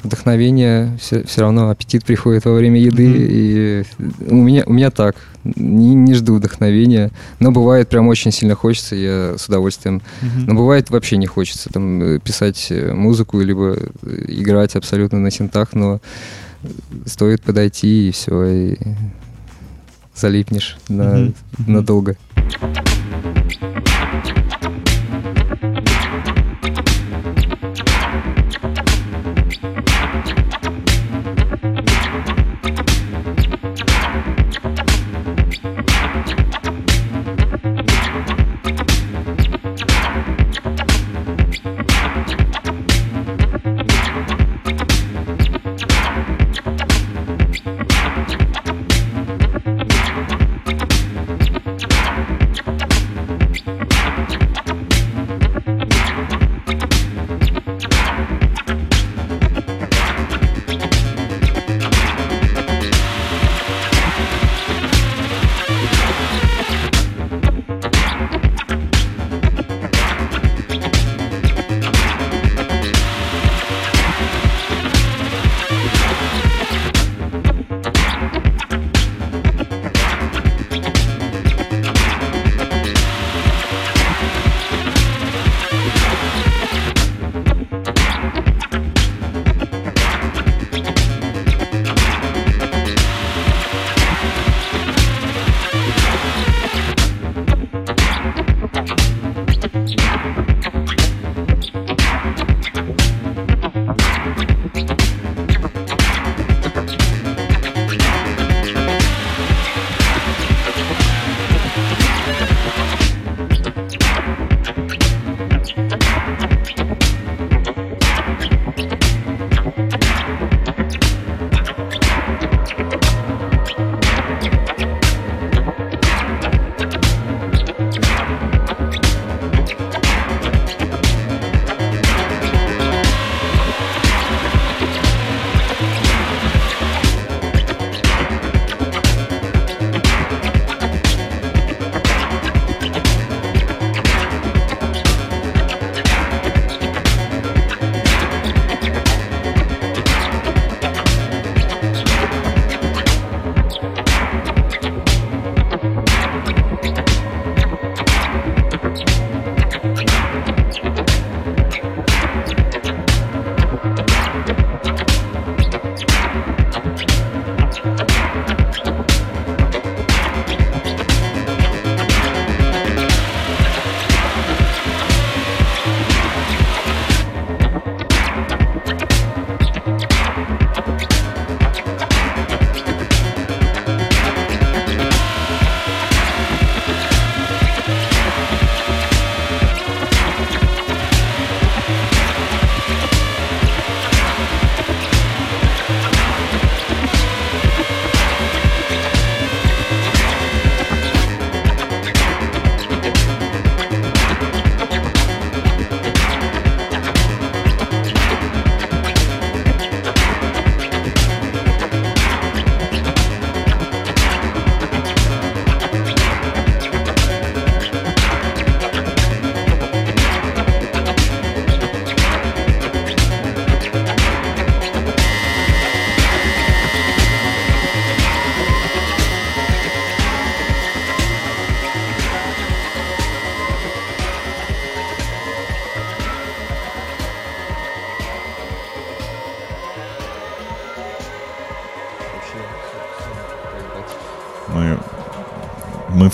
вдохновение, 0.10 0.97
все, 0.99 1.24
равно 1.38 1.70
аппетит 1.70 2.03
приходит 2.03 2.45
во 2.45 2.53
время 2.53 2.80
еды. 2.80 3.05
И 3.07 3.84
у 4.28 4.36
меня, 4.36 4.64
у 4.66 4.74
меня 4.74 4.89
так. 4.89 5.16
Не, 5.43 5.95
не 5.95 6.14
жду 6.16 6.36
вдохновения. 6.36 7.12
Но 7.39 7.51
бывает 7.51 7.88
прям 7.88 8.07
очень 8.07 8.32
сильно 8.32 8.55
хочется, 8.55 8.95
я 8.95 9.36
с 9.38 9.47
удовольствием. 9.47 10.01
Мгм. 10.22 10.45
Но 10.47 10.55
бывает 10.55 10.89
вообще 10.89 11.18
не 11.18 11.28
хочется 11.28 11.70
там 11.70 12.01
э, 12.01 12.20
писать 12.20 12.68
э, 12.72 12.93
музыку, 12.93 13.39
либо 13.39 13.78
э, 13.78 14.26
играть 14.28 14.76
абсолютно 14.76 15.20
на 15.20 15.32
синтах, 15.32 15.74
но 15.74 16.01
стоит 17.05 17.41
подойти 17.41 18.10
и 18.10 18.12
все, 18.12 18.45
и 18.45 18.78
залипнешь 20.16 20.78
на, 20.89 21.14
мгм. 21.14 21.34
надолго. 21.68 22.18
мы 22.36 22.99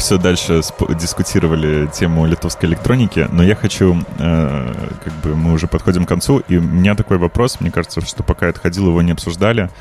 все 0.06 0.20
дальше 0.20 0.62
дискутировали 1.00 1.90
тему 1.92 2.28
литовской 2.28 2.70
электроники, 2.70 3.28
но 3.32 3.44
я 3.44 3.56
хочу, 3.56 3.98
э, 4.20 4.74
как 5.04 5.14
бы 5.24 5.36
мы 5.36 5.54
уже 5.54 5.66
подходим 5.66 6.06
к 6.06 6.08
концу, 6.08 6.44
и 6.48 6.58
у 6.58 6.62
меня 6.62 6.94
такой 6.94 7.18
вопрос, 7.18 7.60
мне 7.60 7.72
кажется, 7.72 8.02
что 8.02 8.22
пока 8.22 8.46
я 8.46 8.52
отходил, 8.52 8.88
его 8.88 9.02
не 9.02 9.14
обсуждали. 9.14 9.72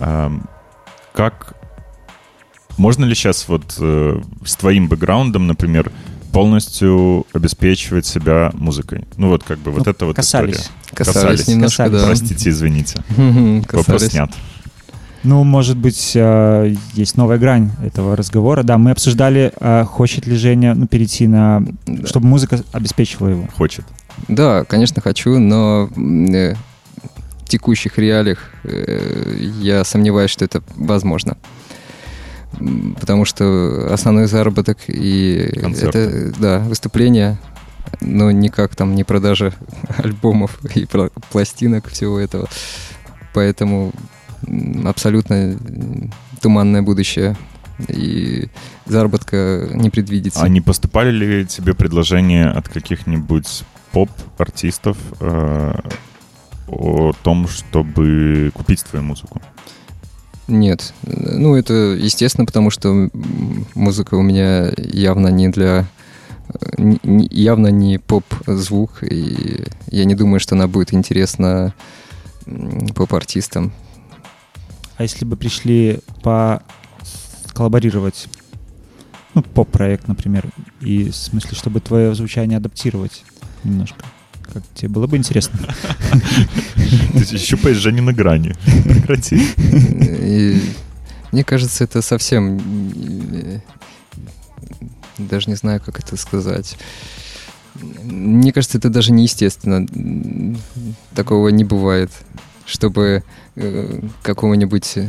Э, 0.00 0.28
как 1.12 1.54
можно 2.78 3.04
ли 3.04 3.14
сейчас 3.14 3.46
вот 3.46 3.76
э, 3.78 4.20
с 4.44 4.56
твоим 4.56 4.88
бэкграундом, 4.88 5.46
например, 5.46 5.92
полностью 6.32 7.24
обеспечивать 7.32 8.06
себя 8.06 8.50
музыкой? 8.54 9.04
Ну 9.16 9.28
вот 9.28 9.44
как 9.44 9.60
бы 9.60 9.70
вот 9.70 9.86
ну, 9.86 9.92
это 9.92 10.06
вот 10.06 10.16
касались. 10.16 10.56
история. 10.56 10.74
Касались, 10.94 11.14
касались 11.14 11.46
немножко, 11.46 11.84
касались. 11.84 12.00
да. 12.00 12.06
Простите, 12.08 12.50
извините. 12.50 13.04
Вопрос 13.72 14.02
снят. 14.06 14.32
Ну, 15.22 15.44
может 15.44 15.76
быть, 15.76 16.12
э, 16.14 16.74
есть 16.94 17.16
новая 17.16 17.38
грань 17.38 17.70
этого 17.84 18.16
разговора. 18.16 18.62
Да, 18.62 18.78
мы 18.78 18.92
обсуждали, 18.92 19.52
э, 19.60 19.84
хочет 19.84 20.26
ли 20.26 20.36
Женя 20.36 20.74
ну, 20.74 20.86
перейти 20.86 21.26
на... 21.26 21.62
Да. 21.86 22.06
чтобы 22.06 22.26
музыка 22.26 22.62
обеспечивала 22.72 23.28
его. 23.28 23.48
Хочет. 23.56 23.84
Да, 24.28 24.64
конечно, 24.64 25.02
хочу, 25.02 25.38
но 25.38 25.90
э, 25.94 26.54
в 27.44 27.48
текущих 27.48 27.98
реалиях 27.98 28.50
я 29.60 29.84
сомневаюсь, 29.84 30.30
что 30.30 30.44
это 30.44 30.62
возможно. 30.76 31.36
Потому 32.98 33.24
что 33.24 33.88
основной 33.92 34.26
заработок 34.26 34.78
и 34.88 35.58
Концерты. 35.60 35.98
это 35.98 36.40
да, 36.40 36.58
выступления, 36.60 37.38
но 38.00 38.30
никак 38.30 38.74
там 38.74 38.94
не 38.94 39.04
продажа 39.04 39.52
альбомов 39.98 40.58
и 40.74 40.86
пластинок, 41.30 41.88
всего 41.88 42.18
этого. 42.18 42.48
Поэтому 43.34 43.92
абсолютно 44.84 45.56
туманное 46.40 46.82
будущее 46.82 47.36
и 47.88 48.48
заработка 48.86 49.68
не 49.72 49.90
предвидится. 49.90 50.42
А 50.42 50.48
не 50.48 50.60
поступали 50.60 51.10
ли 51.10 51.46
тебе 51.46 51.74
предложения 51.74 52.48
от 52.48 52.68
каких-нибудь 52.68 53.64
поп-артистов 53.92 54.96
э, 55.20 55.72
о 56.68 57.12
том, 57.22 57.48
чтобы 57.48 58.50
купить 58.54 58.84
твою 58.84 59.04
музыку? 59.04 59.40
Нет. 60.46 60.92
Ну, 61.04 61.54
это 61.54 61.72
естественно, 61.74 62.44
потому 62.44 62.70
что 62.70 63.08
музыка 63.74 64.14
у 64.16 64.22
меня 64.22 64.72
явно 64.76 65.28
не 65.28 65.48
для 65.48 65.86
явно 67.04 67.68
не 67.68 67.98
поп-звук, 67.98 69.02
и 69.02 69.64
я 69.90 70.04
не 70.04 70.16
думаю, 70.16 70.40
что 70.40 70.56
она 70.56 70.66
будет 70.66 70.92
интересна 70.92 71.72
поп-артистам. 72.94 73.72
А 75.00 75.02
если 75.02 75.24
бы 75.24 75.34
пришли 75.34 76.00
по 76.22 76.62
коллаборировать, 77.54 78.28
ну, 79.32 79.42
поп-проект, 79.42 80.08
например, 80.08 80.50
и 80.82 81.08
в 81.08 81.16
смысле, 81.16 81.56
чтобы 81.56 81.80
твое 81.80 82.14
звучание 82.14 82.58
адаптировать 82.58 83.24
немножко? 83.64 84.04
Как 84.52 84.62
тебе 84.74 84.90
было 84.90 85.06
бы 85.06 85.16
интересно? 85.16 85.58
Ты 87.14 87.38
щупаешь 87.38 87.78
Женю 87.78 88.02
на 88.02 88.12
грани. 88.12 88.54
Прекрати. 88.84 89.40
Мне 91.32 91.44
кажется, 91.44 91.84
это 91.84 92.02
совсем... 92.02 92.60
Даже 95.16 95.48
не 95.48 95.56
знаю, 95.56 95.80
как 95.80 95.98
это 95.98 96.18
сказать. 96.18 96.76
Мне 98.02 98.52
кажется, 98.52 98.76
это 98.76 98.90
даже 98.90 99.12
неестественно. 99.12 99.86
Такого 101.14 101.48
не 101.48 101.64
бывает 101.64 102.10
чтобы 102.70 103.02
э, 103.02 103.22
какому-нибудь 104.22 104.96
э, 104.96 105.08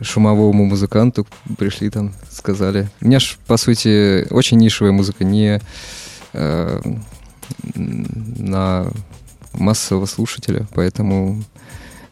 шумовому 0.00 0.64
музыканту 0.64 1.26
пришли 1.58 1.90
там, 1.90 2.12
сказали. 2.30 2.88
У 3.00 3.06
меня 3.06 3.20
ж, 3.20 3.38
по 3.46 3.56
сути, 3.56 4.26
очень 4.30 4.58
нишевая 4.58 4.92
музыка, 4.92 5.24
не 5.24 5.60
э, 6.32 6.80
на 7.74 8.86
массового 9.52 10.06
слушателя, 10.06 10.66
поэтому 10.74 11.42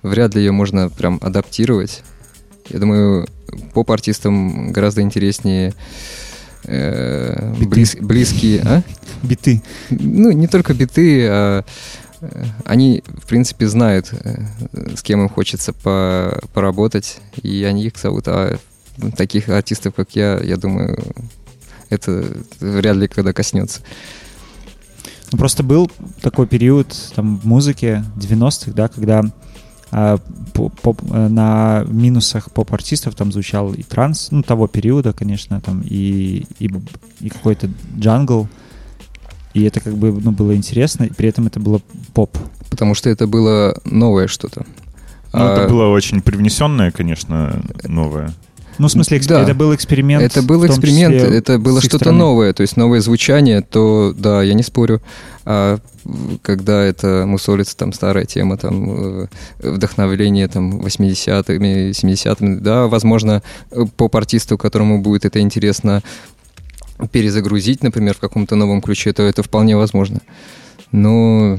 вряд 0.02 0.34
ли 0.34 0.42
ее 0.42 0.52
можно 0.52 0.88
прям 0.88 1.18
адаптировать. 1.22 2.02
Я 2.68 2.78
думаю, 2.78 3.26
поп-артистам 3.74 4.72
гораздо 4.72 5.02
интереснее 5.02 5.74
э, 6.64 7.52
близ, 7.54 7.96
близкие... 7.96 8.60
А? 8.64 8.82
Биты. 9.22 9.62
Ну, 9.90 10.30
не 10.30 10.46
только 10.46 10.72
биты, 10.72 11.26
а 11.28 11.64
они, 12.64 13.02
в 13.06 13.26
принципе, 13.26 13.66
знают, 13.66 14.12
э, 14.12 14.44
с 14.94 15.02
кем 15.02 15.22
им 15.22 15.28
хочется 15.28 15.72
по 15.72 16.40
поработать, 16.52 17.20
и 17.42 17.64
они 17.64 17.84
их 17.84 17.96
зовут. 17.96 18.28
А 18.28 18.58
таких 19.16 19.48
артистов, 19.48 19.94
как 19.94 20.14
я, 20.14 20.38
я 20.38 20.56
думаю, 20.56 21.02
это 21.88 22.24
вряд 22.60 22.96
ли 22.96 23.08
когда 23.08 23.32
коснется. 23.32 23.80
Ну, 25.32 25.38
просто 25.38 25.62
был 25.62 25.90
такой 26.20 26.46
период 26.46 26.94
там, 27.14 27.38
в 27.38 27.44
музыке 27.44 28.04
90-х, 28.16 28.72
да, 28.72 28.88
когда 28.88 29.22
а, 29.92 30.18
поп, 30.54 31.02
э, 31.10 31.28
на 31.28 31.84
минусах 31.88 32.52
поп-артистов 32.52 33.14
там 33.14 33.32
звучал 33.32 33.72
и 33.72 33.82
транс, 33.82 34.28
ну, 34.30 34.42
того 34.42 34.68
периода, 34.68 35.12
конечно, 35.12 35.60
там, 35.60 35.82
и, 35.84 36.46
и, 36.58 36.70
и 37.20 37.28
какой-то 37.28 37.68
джангл, 37.98 38.48
и 39.54 39.62
это 39.64 39.80
как 39.80 39.96
бы 39.96 40.12
ну, 40.12 40.30
было 40.32 40.54
интересно, 40.54 41.04
и 41.04 41.12
при 41.12 41.28
этом 41.28 41.46
это 41.46 41.60
было 41.60 41.80
поп. 42.14 42.36
Потому 42.70 42.94
что 42.94 43.10
это 43.10 43.26
было 43.26 43.76
новое 43.84 44.28
что-то. 44.28 44.64
Ну, 45.32 45.40
а... 45.40 45.56
это 45.56 45.68
было 45.68 45.88
очень 45.88 46.20
привнесенное, 46.20 46.90
конечно, 46.90 47.62
новое. 47.84 48.32
Ну, 48.78 48.88
в 48.88 48.90
смысле, 48.90 49.18
эксп... 49.18 49.28
да. 49.28 49.42
это 49.42 49.54
был 49.54 49.74
эксперимент. 49.74 50.22
Это 50.22 50.42
был 50.42 50.64
эксперимент, 50.66 51.14
это 51.14 51.58
было 51.58 51.82
что-то 51.82 52.12
новое, 52.12 52.52
то 52.54 52.62
есть 52.62 52.78
новое 52.78 53.00
звучание, 53.00 53.60
то 53.60 54.14
да, 54.16 54.42
я 54.42 54.54
не 54.54 54.62
спорю. 54.62 55.02
А 55.44 55.78
когда 56.42 56.82
это 56.82 57.24
мусолится, 57.26 57.76
там 57.76 57.92
старая 57.92 58.24
тема, 58.24 58.56
там 58.56 59.24
э, 59.24 59.26
вдохновление 59.58 60.48
там 60.48 60.80
80-ми, 60.80 61.90
70-ми, 61.90 62.60
да, 62.60 62.86
возможно, 62.86 63.42
поп-артисту, 63.96 64.56
которому 64.56 65.02
будет 65.02 65.26
это 65.26 65.40
интересно, 65.40 66.02
перезагрузить, 67.08 67.82
например, 67.82 68.14
в 68.14 68.18
каком-то 68.18 68.56
новом 68.56 68.80
ключе, 68.80 69.12
то 69.12 69.22
это 69.22 69.42
вполне 69.42 69.76
возможно. 69.76 70.20
Но 70.92 71.58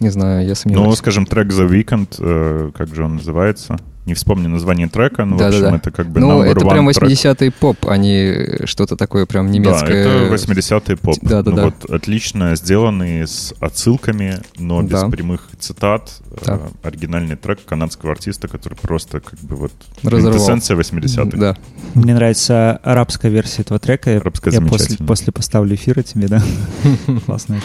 не 0.00 0.10
знаю, 0.10 0.46
я 0.46 0.54
сомневаюсь. 0.54 0.88
Ну, 0.88 0.96
скажем, 0.96 1.26
трек 1.26 1.48
The 1.48 1.68
Weekend, 1.68 2.16
э, 2.18 2.70
как 2.74 2.94
же 2.94 3.04
он 3.04 3.16
называется? 3.16 3.78
Не 4.08 4.14
вспомню 4.14 4.48
название 4.48 4.88
трека, 4.88 5.26
но, 5.26 5.36
да, 5.36 5.44
в 5.44 5.48
общем, 5.48 5.60
да, 5.60 5.70
да. 5.70 5.76
это 5.76 5.90
как 5.90 6.06
бы 6.08 6.18
Ну, 6.18 6.42
это 6.42 6.66
прям 6.66 6.88
80-й 6.88 7.50
поп, 7.50 7.86
а 7.86 7.98
не 7.98 8.64
что-то 8.64 8.96
такое 8.96 9.26
прям 9.26 9.50
немецкое. 9.50 10.04
Да, 10.04 10.34
это 10.34 10.34
80-й 10.34 10.96
поп. 10.96 11.16
Да, 11.20 11.42
да, 11.42 11.50
ну, 11.50 11.56
да. 11.58 11.64
вот 11.66 11.84
отлично 11.90 12.56
сделанный, 12.56 13.26
с 13.26 13.52
отсылками, 13.60 14.38
но 14.56 14.80
без 14.80 15.02
да. 15.02 15.10
прямых 15.10 15.50
цитат. 15.58 16.10
Да. 16.42 16.54
Э, 16.82 16.88
оригинальный 16.88 17.36
трек 17.36 17.62
канадского 17.66 18.12
артиста, 18.12 18.48
который 18.48 18.76
просто 18.76 19.20
как 19.20 19.38
бы 19.40 19.56
вот 19.56 19.72
квинтэссенция 20.00 20.74
80-х. 20.74 21.36
Да. 21.36 21.54
Мне 21.92 22.14
нравится 22.14 22.80
арабская 22.82 23.28
версия 23.28 23.60
этого 23.60 23.78
трека. 23.78 24.16
Арабская 24.16 24.52
Я 24.52 24.62
после, 24.62 24.96
после 24.96 25.34
поставлю 25.34 25.74
эфира 25.74 26.02
тебе, 26.02 26.28
да? 26.28 26.42
Классно. 27.26 27.60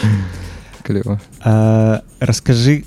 Клево. 0.82 1.22
А, 1.42 2.02
расскажи, 2.20 2.84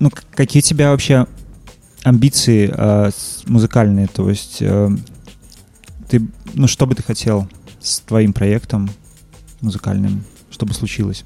ну, 0.00 0.10
какие 0.34 0.60
у 0.60 0.64
тебя 0.64 0.90
вообще 0.90 1.26
амбиции 2.04 2.72
э, 2.72 3.10
музыкальные, 3.46 4.06
то 4.08 4.28
есть 4.28 4.58
э, 4.60 4.90
ты, 6.08 6.26
ну 6.54 6.66
что 6.66 6.86
бы 6.86 6.94
ты 6.94 7.02
хотел 7.02 7.48
с 7.80 8.00
твоим 8.00 8.32
проектом 8.32 8.90
музыкальным, 9.60 10.24
что 10.50 10.66
бы 10.66 10.74
случилось? 10.74 11.24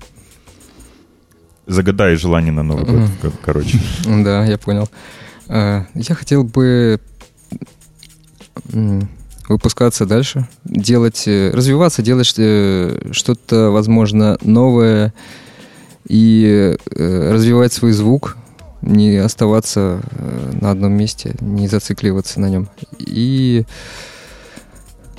Загадай 1.66 2.16
желание 2.16 2.52
на 2.52 2.62
Новый 2.62 2.84
год, 2.84 3.10
mm. 3.22 3.34
короче. 3.44 3.78
Да, 4.04 4.44
я 4.44 4.58
понял. 4.58 4.88
А, 5.48 5.86
я 5.94 6.14
хотел 6.14 6.44
бы 6.44 7.00
выпускаться 9.48 10.06
дальше, 10.06 10.48
делать, 10.64 11.24
э, 11.26 11.50
развиваться, 11.52 12.02
делать 12.02 12.34
э, 12.36 13.10
что-то, 13.12 13.70
возможно, 13.70 14.38
новое 14.42 15.12
и 16.08 16.76
э, 16.90 17.32
развивать 17.32 17.72
свой 17.72 17.92
звук, 17.92 18.36
не 18.82 19.16
оставаться 19.16 20.02
э, 20.10 20.52
на 20.60 20.70
одном 20.70 20.92
месте, 20.92 21.34
не 21.40 21.68
зацикливаться 21.68 22.40
на 22.40 22.48
нем. 22.48 22.68
И 22.98 23.64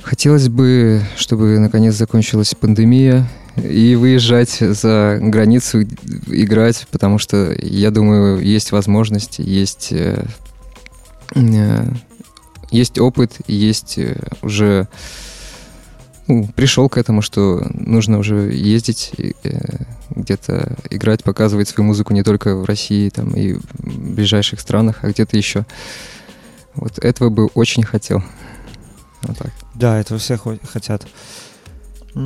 хотелось 0.02 0.48
бы, 0.48 1.02
чтобы 1.16 1.58
наконец 1.58 1.94
закончилась 1.94 2.54
пандемия 2.54 3.26
и 3.56 3.94
выезжать 3.94 4.58
за 4.58 5.18
границу, 5.20 5.82
играть, 6.26 6.86
потому 6.90 7.18
что, 7.18 7.54
я 7.60 7.90
думаю, 7.90 8.40
есть 8.40 8.70
возможность, 8.72 9.38
есть, 9.38 9.92
э, 9.92 10.24
э, 11.34 11.84
есть 12.70 12.98
опыт, 12.98 13.32
есть 13.46 13.98
уже 14.42 14.88
пришел 16.56 16.88
к 16.88 16.96
этому, 16.98 17.22
что 17.22 17.66
нужно 17.72 18.18
уже 18.18 18.52
ездить, 18.52 19.12
э, 19.18 19.32
где-то 20.10 20.76
играть, 20.90 21.22
показывать 21.22 21.68
свою 21.68 21.86
музыку 21.88 22.12
не 22.14 22.22
только 22.22 22.56
в 22.56 22.64
России 22.64 23.08
там, 23.10 23.30
и 23.30 23.54
в 23.54 24.14
ближайших 24.14 24.60
странах, 24.60 25.00
а 25.02 25.10
где-то 25.10 25.36
еще. 25.36 25.66
Вот 26.74 26.98
этого 26.98 27.30
бы 27.30 27.46
очень 27.54 27.82
хотел. 27.84 28.22
Вот 29.22 29.38
так. 29.38 29.52
Да, 29.74 29.98
этого 29.98 30.18
все 30.18 30.36
хо- 30.36 30.58
хотят. 30.70 31.06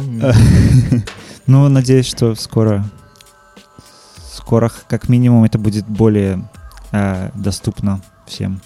Ну, 1.46 1.66
надеюсь, 1.70 2.04
что 2.06 2.34
скоро, 2.34 2.84
скоро, 4.34 4.70
как 4.86 5.08
минимум, 5.08 5.44
это 5.44 5.58
будет 5.58 5.86
более 5.86 6.46
э, 6.92 7.30
доступно 7.34 8.02
всем. 8.26 8.60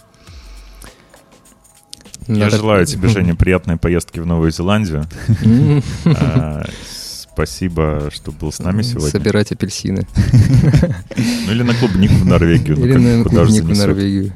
Я 2.28 2.50
желаю 2.50 2.86
тебе, 2.86 3.08
Женя, 3.08 3.34
приятной 3.34 3.76
поездки 3.76 4.20
в 4.20 4.26
Новую 4.26 4.50
Зеландию. 4.52 5.04
А, 6.04 6.64
Спасибо, 7.34 8.10
что 8.12 8.30
был 8.30 8.52
с 8.52 8.58
нами 8.58 8.82
сегодня. 8.82 9.08
Собирать 9.10 9.52
апельсины. 9.52 10.06
Ну 11.46 11.52
или 11.52 11.62
на 11.62 11.74
клубнику 11.74 12.12
в 12.14 12.26
Норвегию. 12.26 12.76
ну, 12.78 12.84
Или 12.84 12.92
как- 12.92 13.02
на 13.02 13.22
куда 13.24 13.44
же 13.44 13.50
клубнику 13.52 13.74
в. 13.74 13.78
Норвегию. 13.78 14.32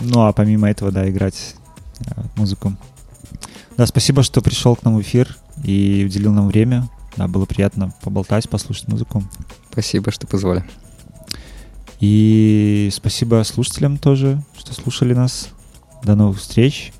Ну, 0.00 0.22
а 0.26 0.32
помимо 0.32 0.68
этого, 0.68 0.90
да, 0.90 1.08
играть 1.08 1.54
э, 2.00 2.10
музыку. 2.34 2.76
Да, 3.76 3.86
спасибо, 3.86 4.24
что 4.24 4.40
пришел 4.40 4.74
к 4.74 4.82
нам 4.84 4.96
в 4.96 5.00
эфир 5.00 5.36
и 5.62 6.02
уделил 6.06 6.32
нам 6.32 6.48
время. 6.48 6.88
Да, 7.16 7.28
было 7.28 7.44
приятно 7.46 7.94
поболтать, 8.02 8.48
послушать 8.48 8.88
музыку. 8.88 9.22
Спасибо, 9.70 10.10
что 10.10 10.26
позвали. 10.26 10.64
И 12.00 12.90
спасибо 12.92 13.42
слушателям 13.44 13.96
тоже, 13.96 14.42
что 14.58 14.72
слушали 14.72 15.14
нас. 15.14 15.48
До 16.04 16.14
новых 16.14 16.38
встреч. 16.40 16.92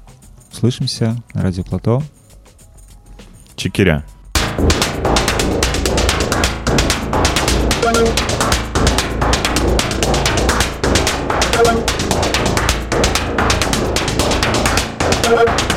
Слышимся. 0.53 1.17
Радио 1.35 1.65
Плато. 1.65 2.03
Чекиря. 3.57 4.05
Thank 15.29 15.61
you. 15.61 15.68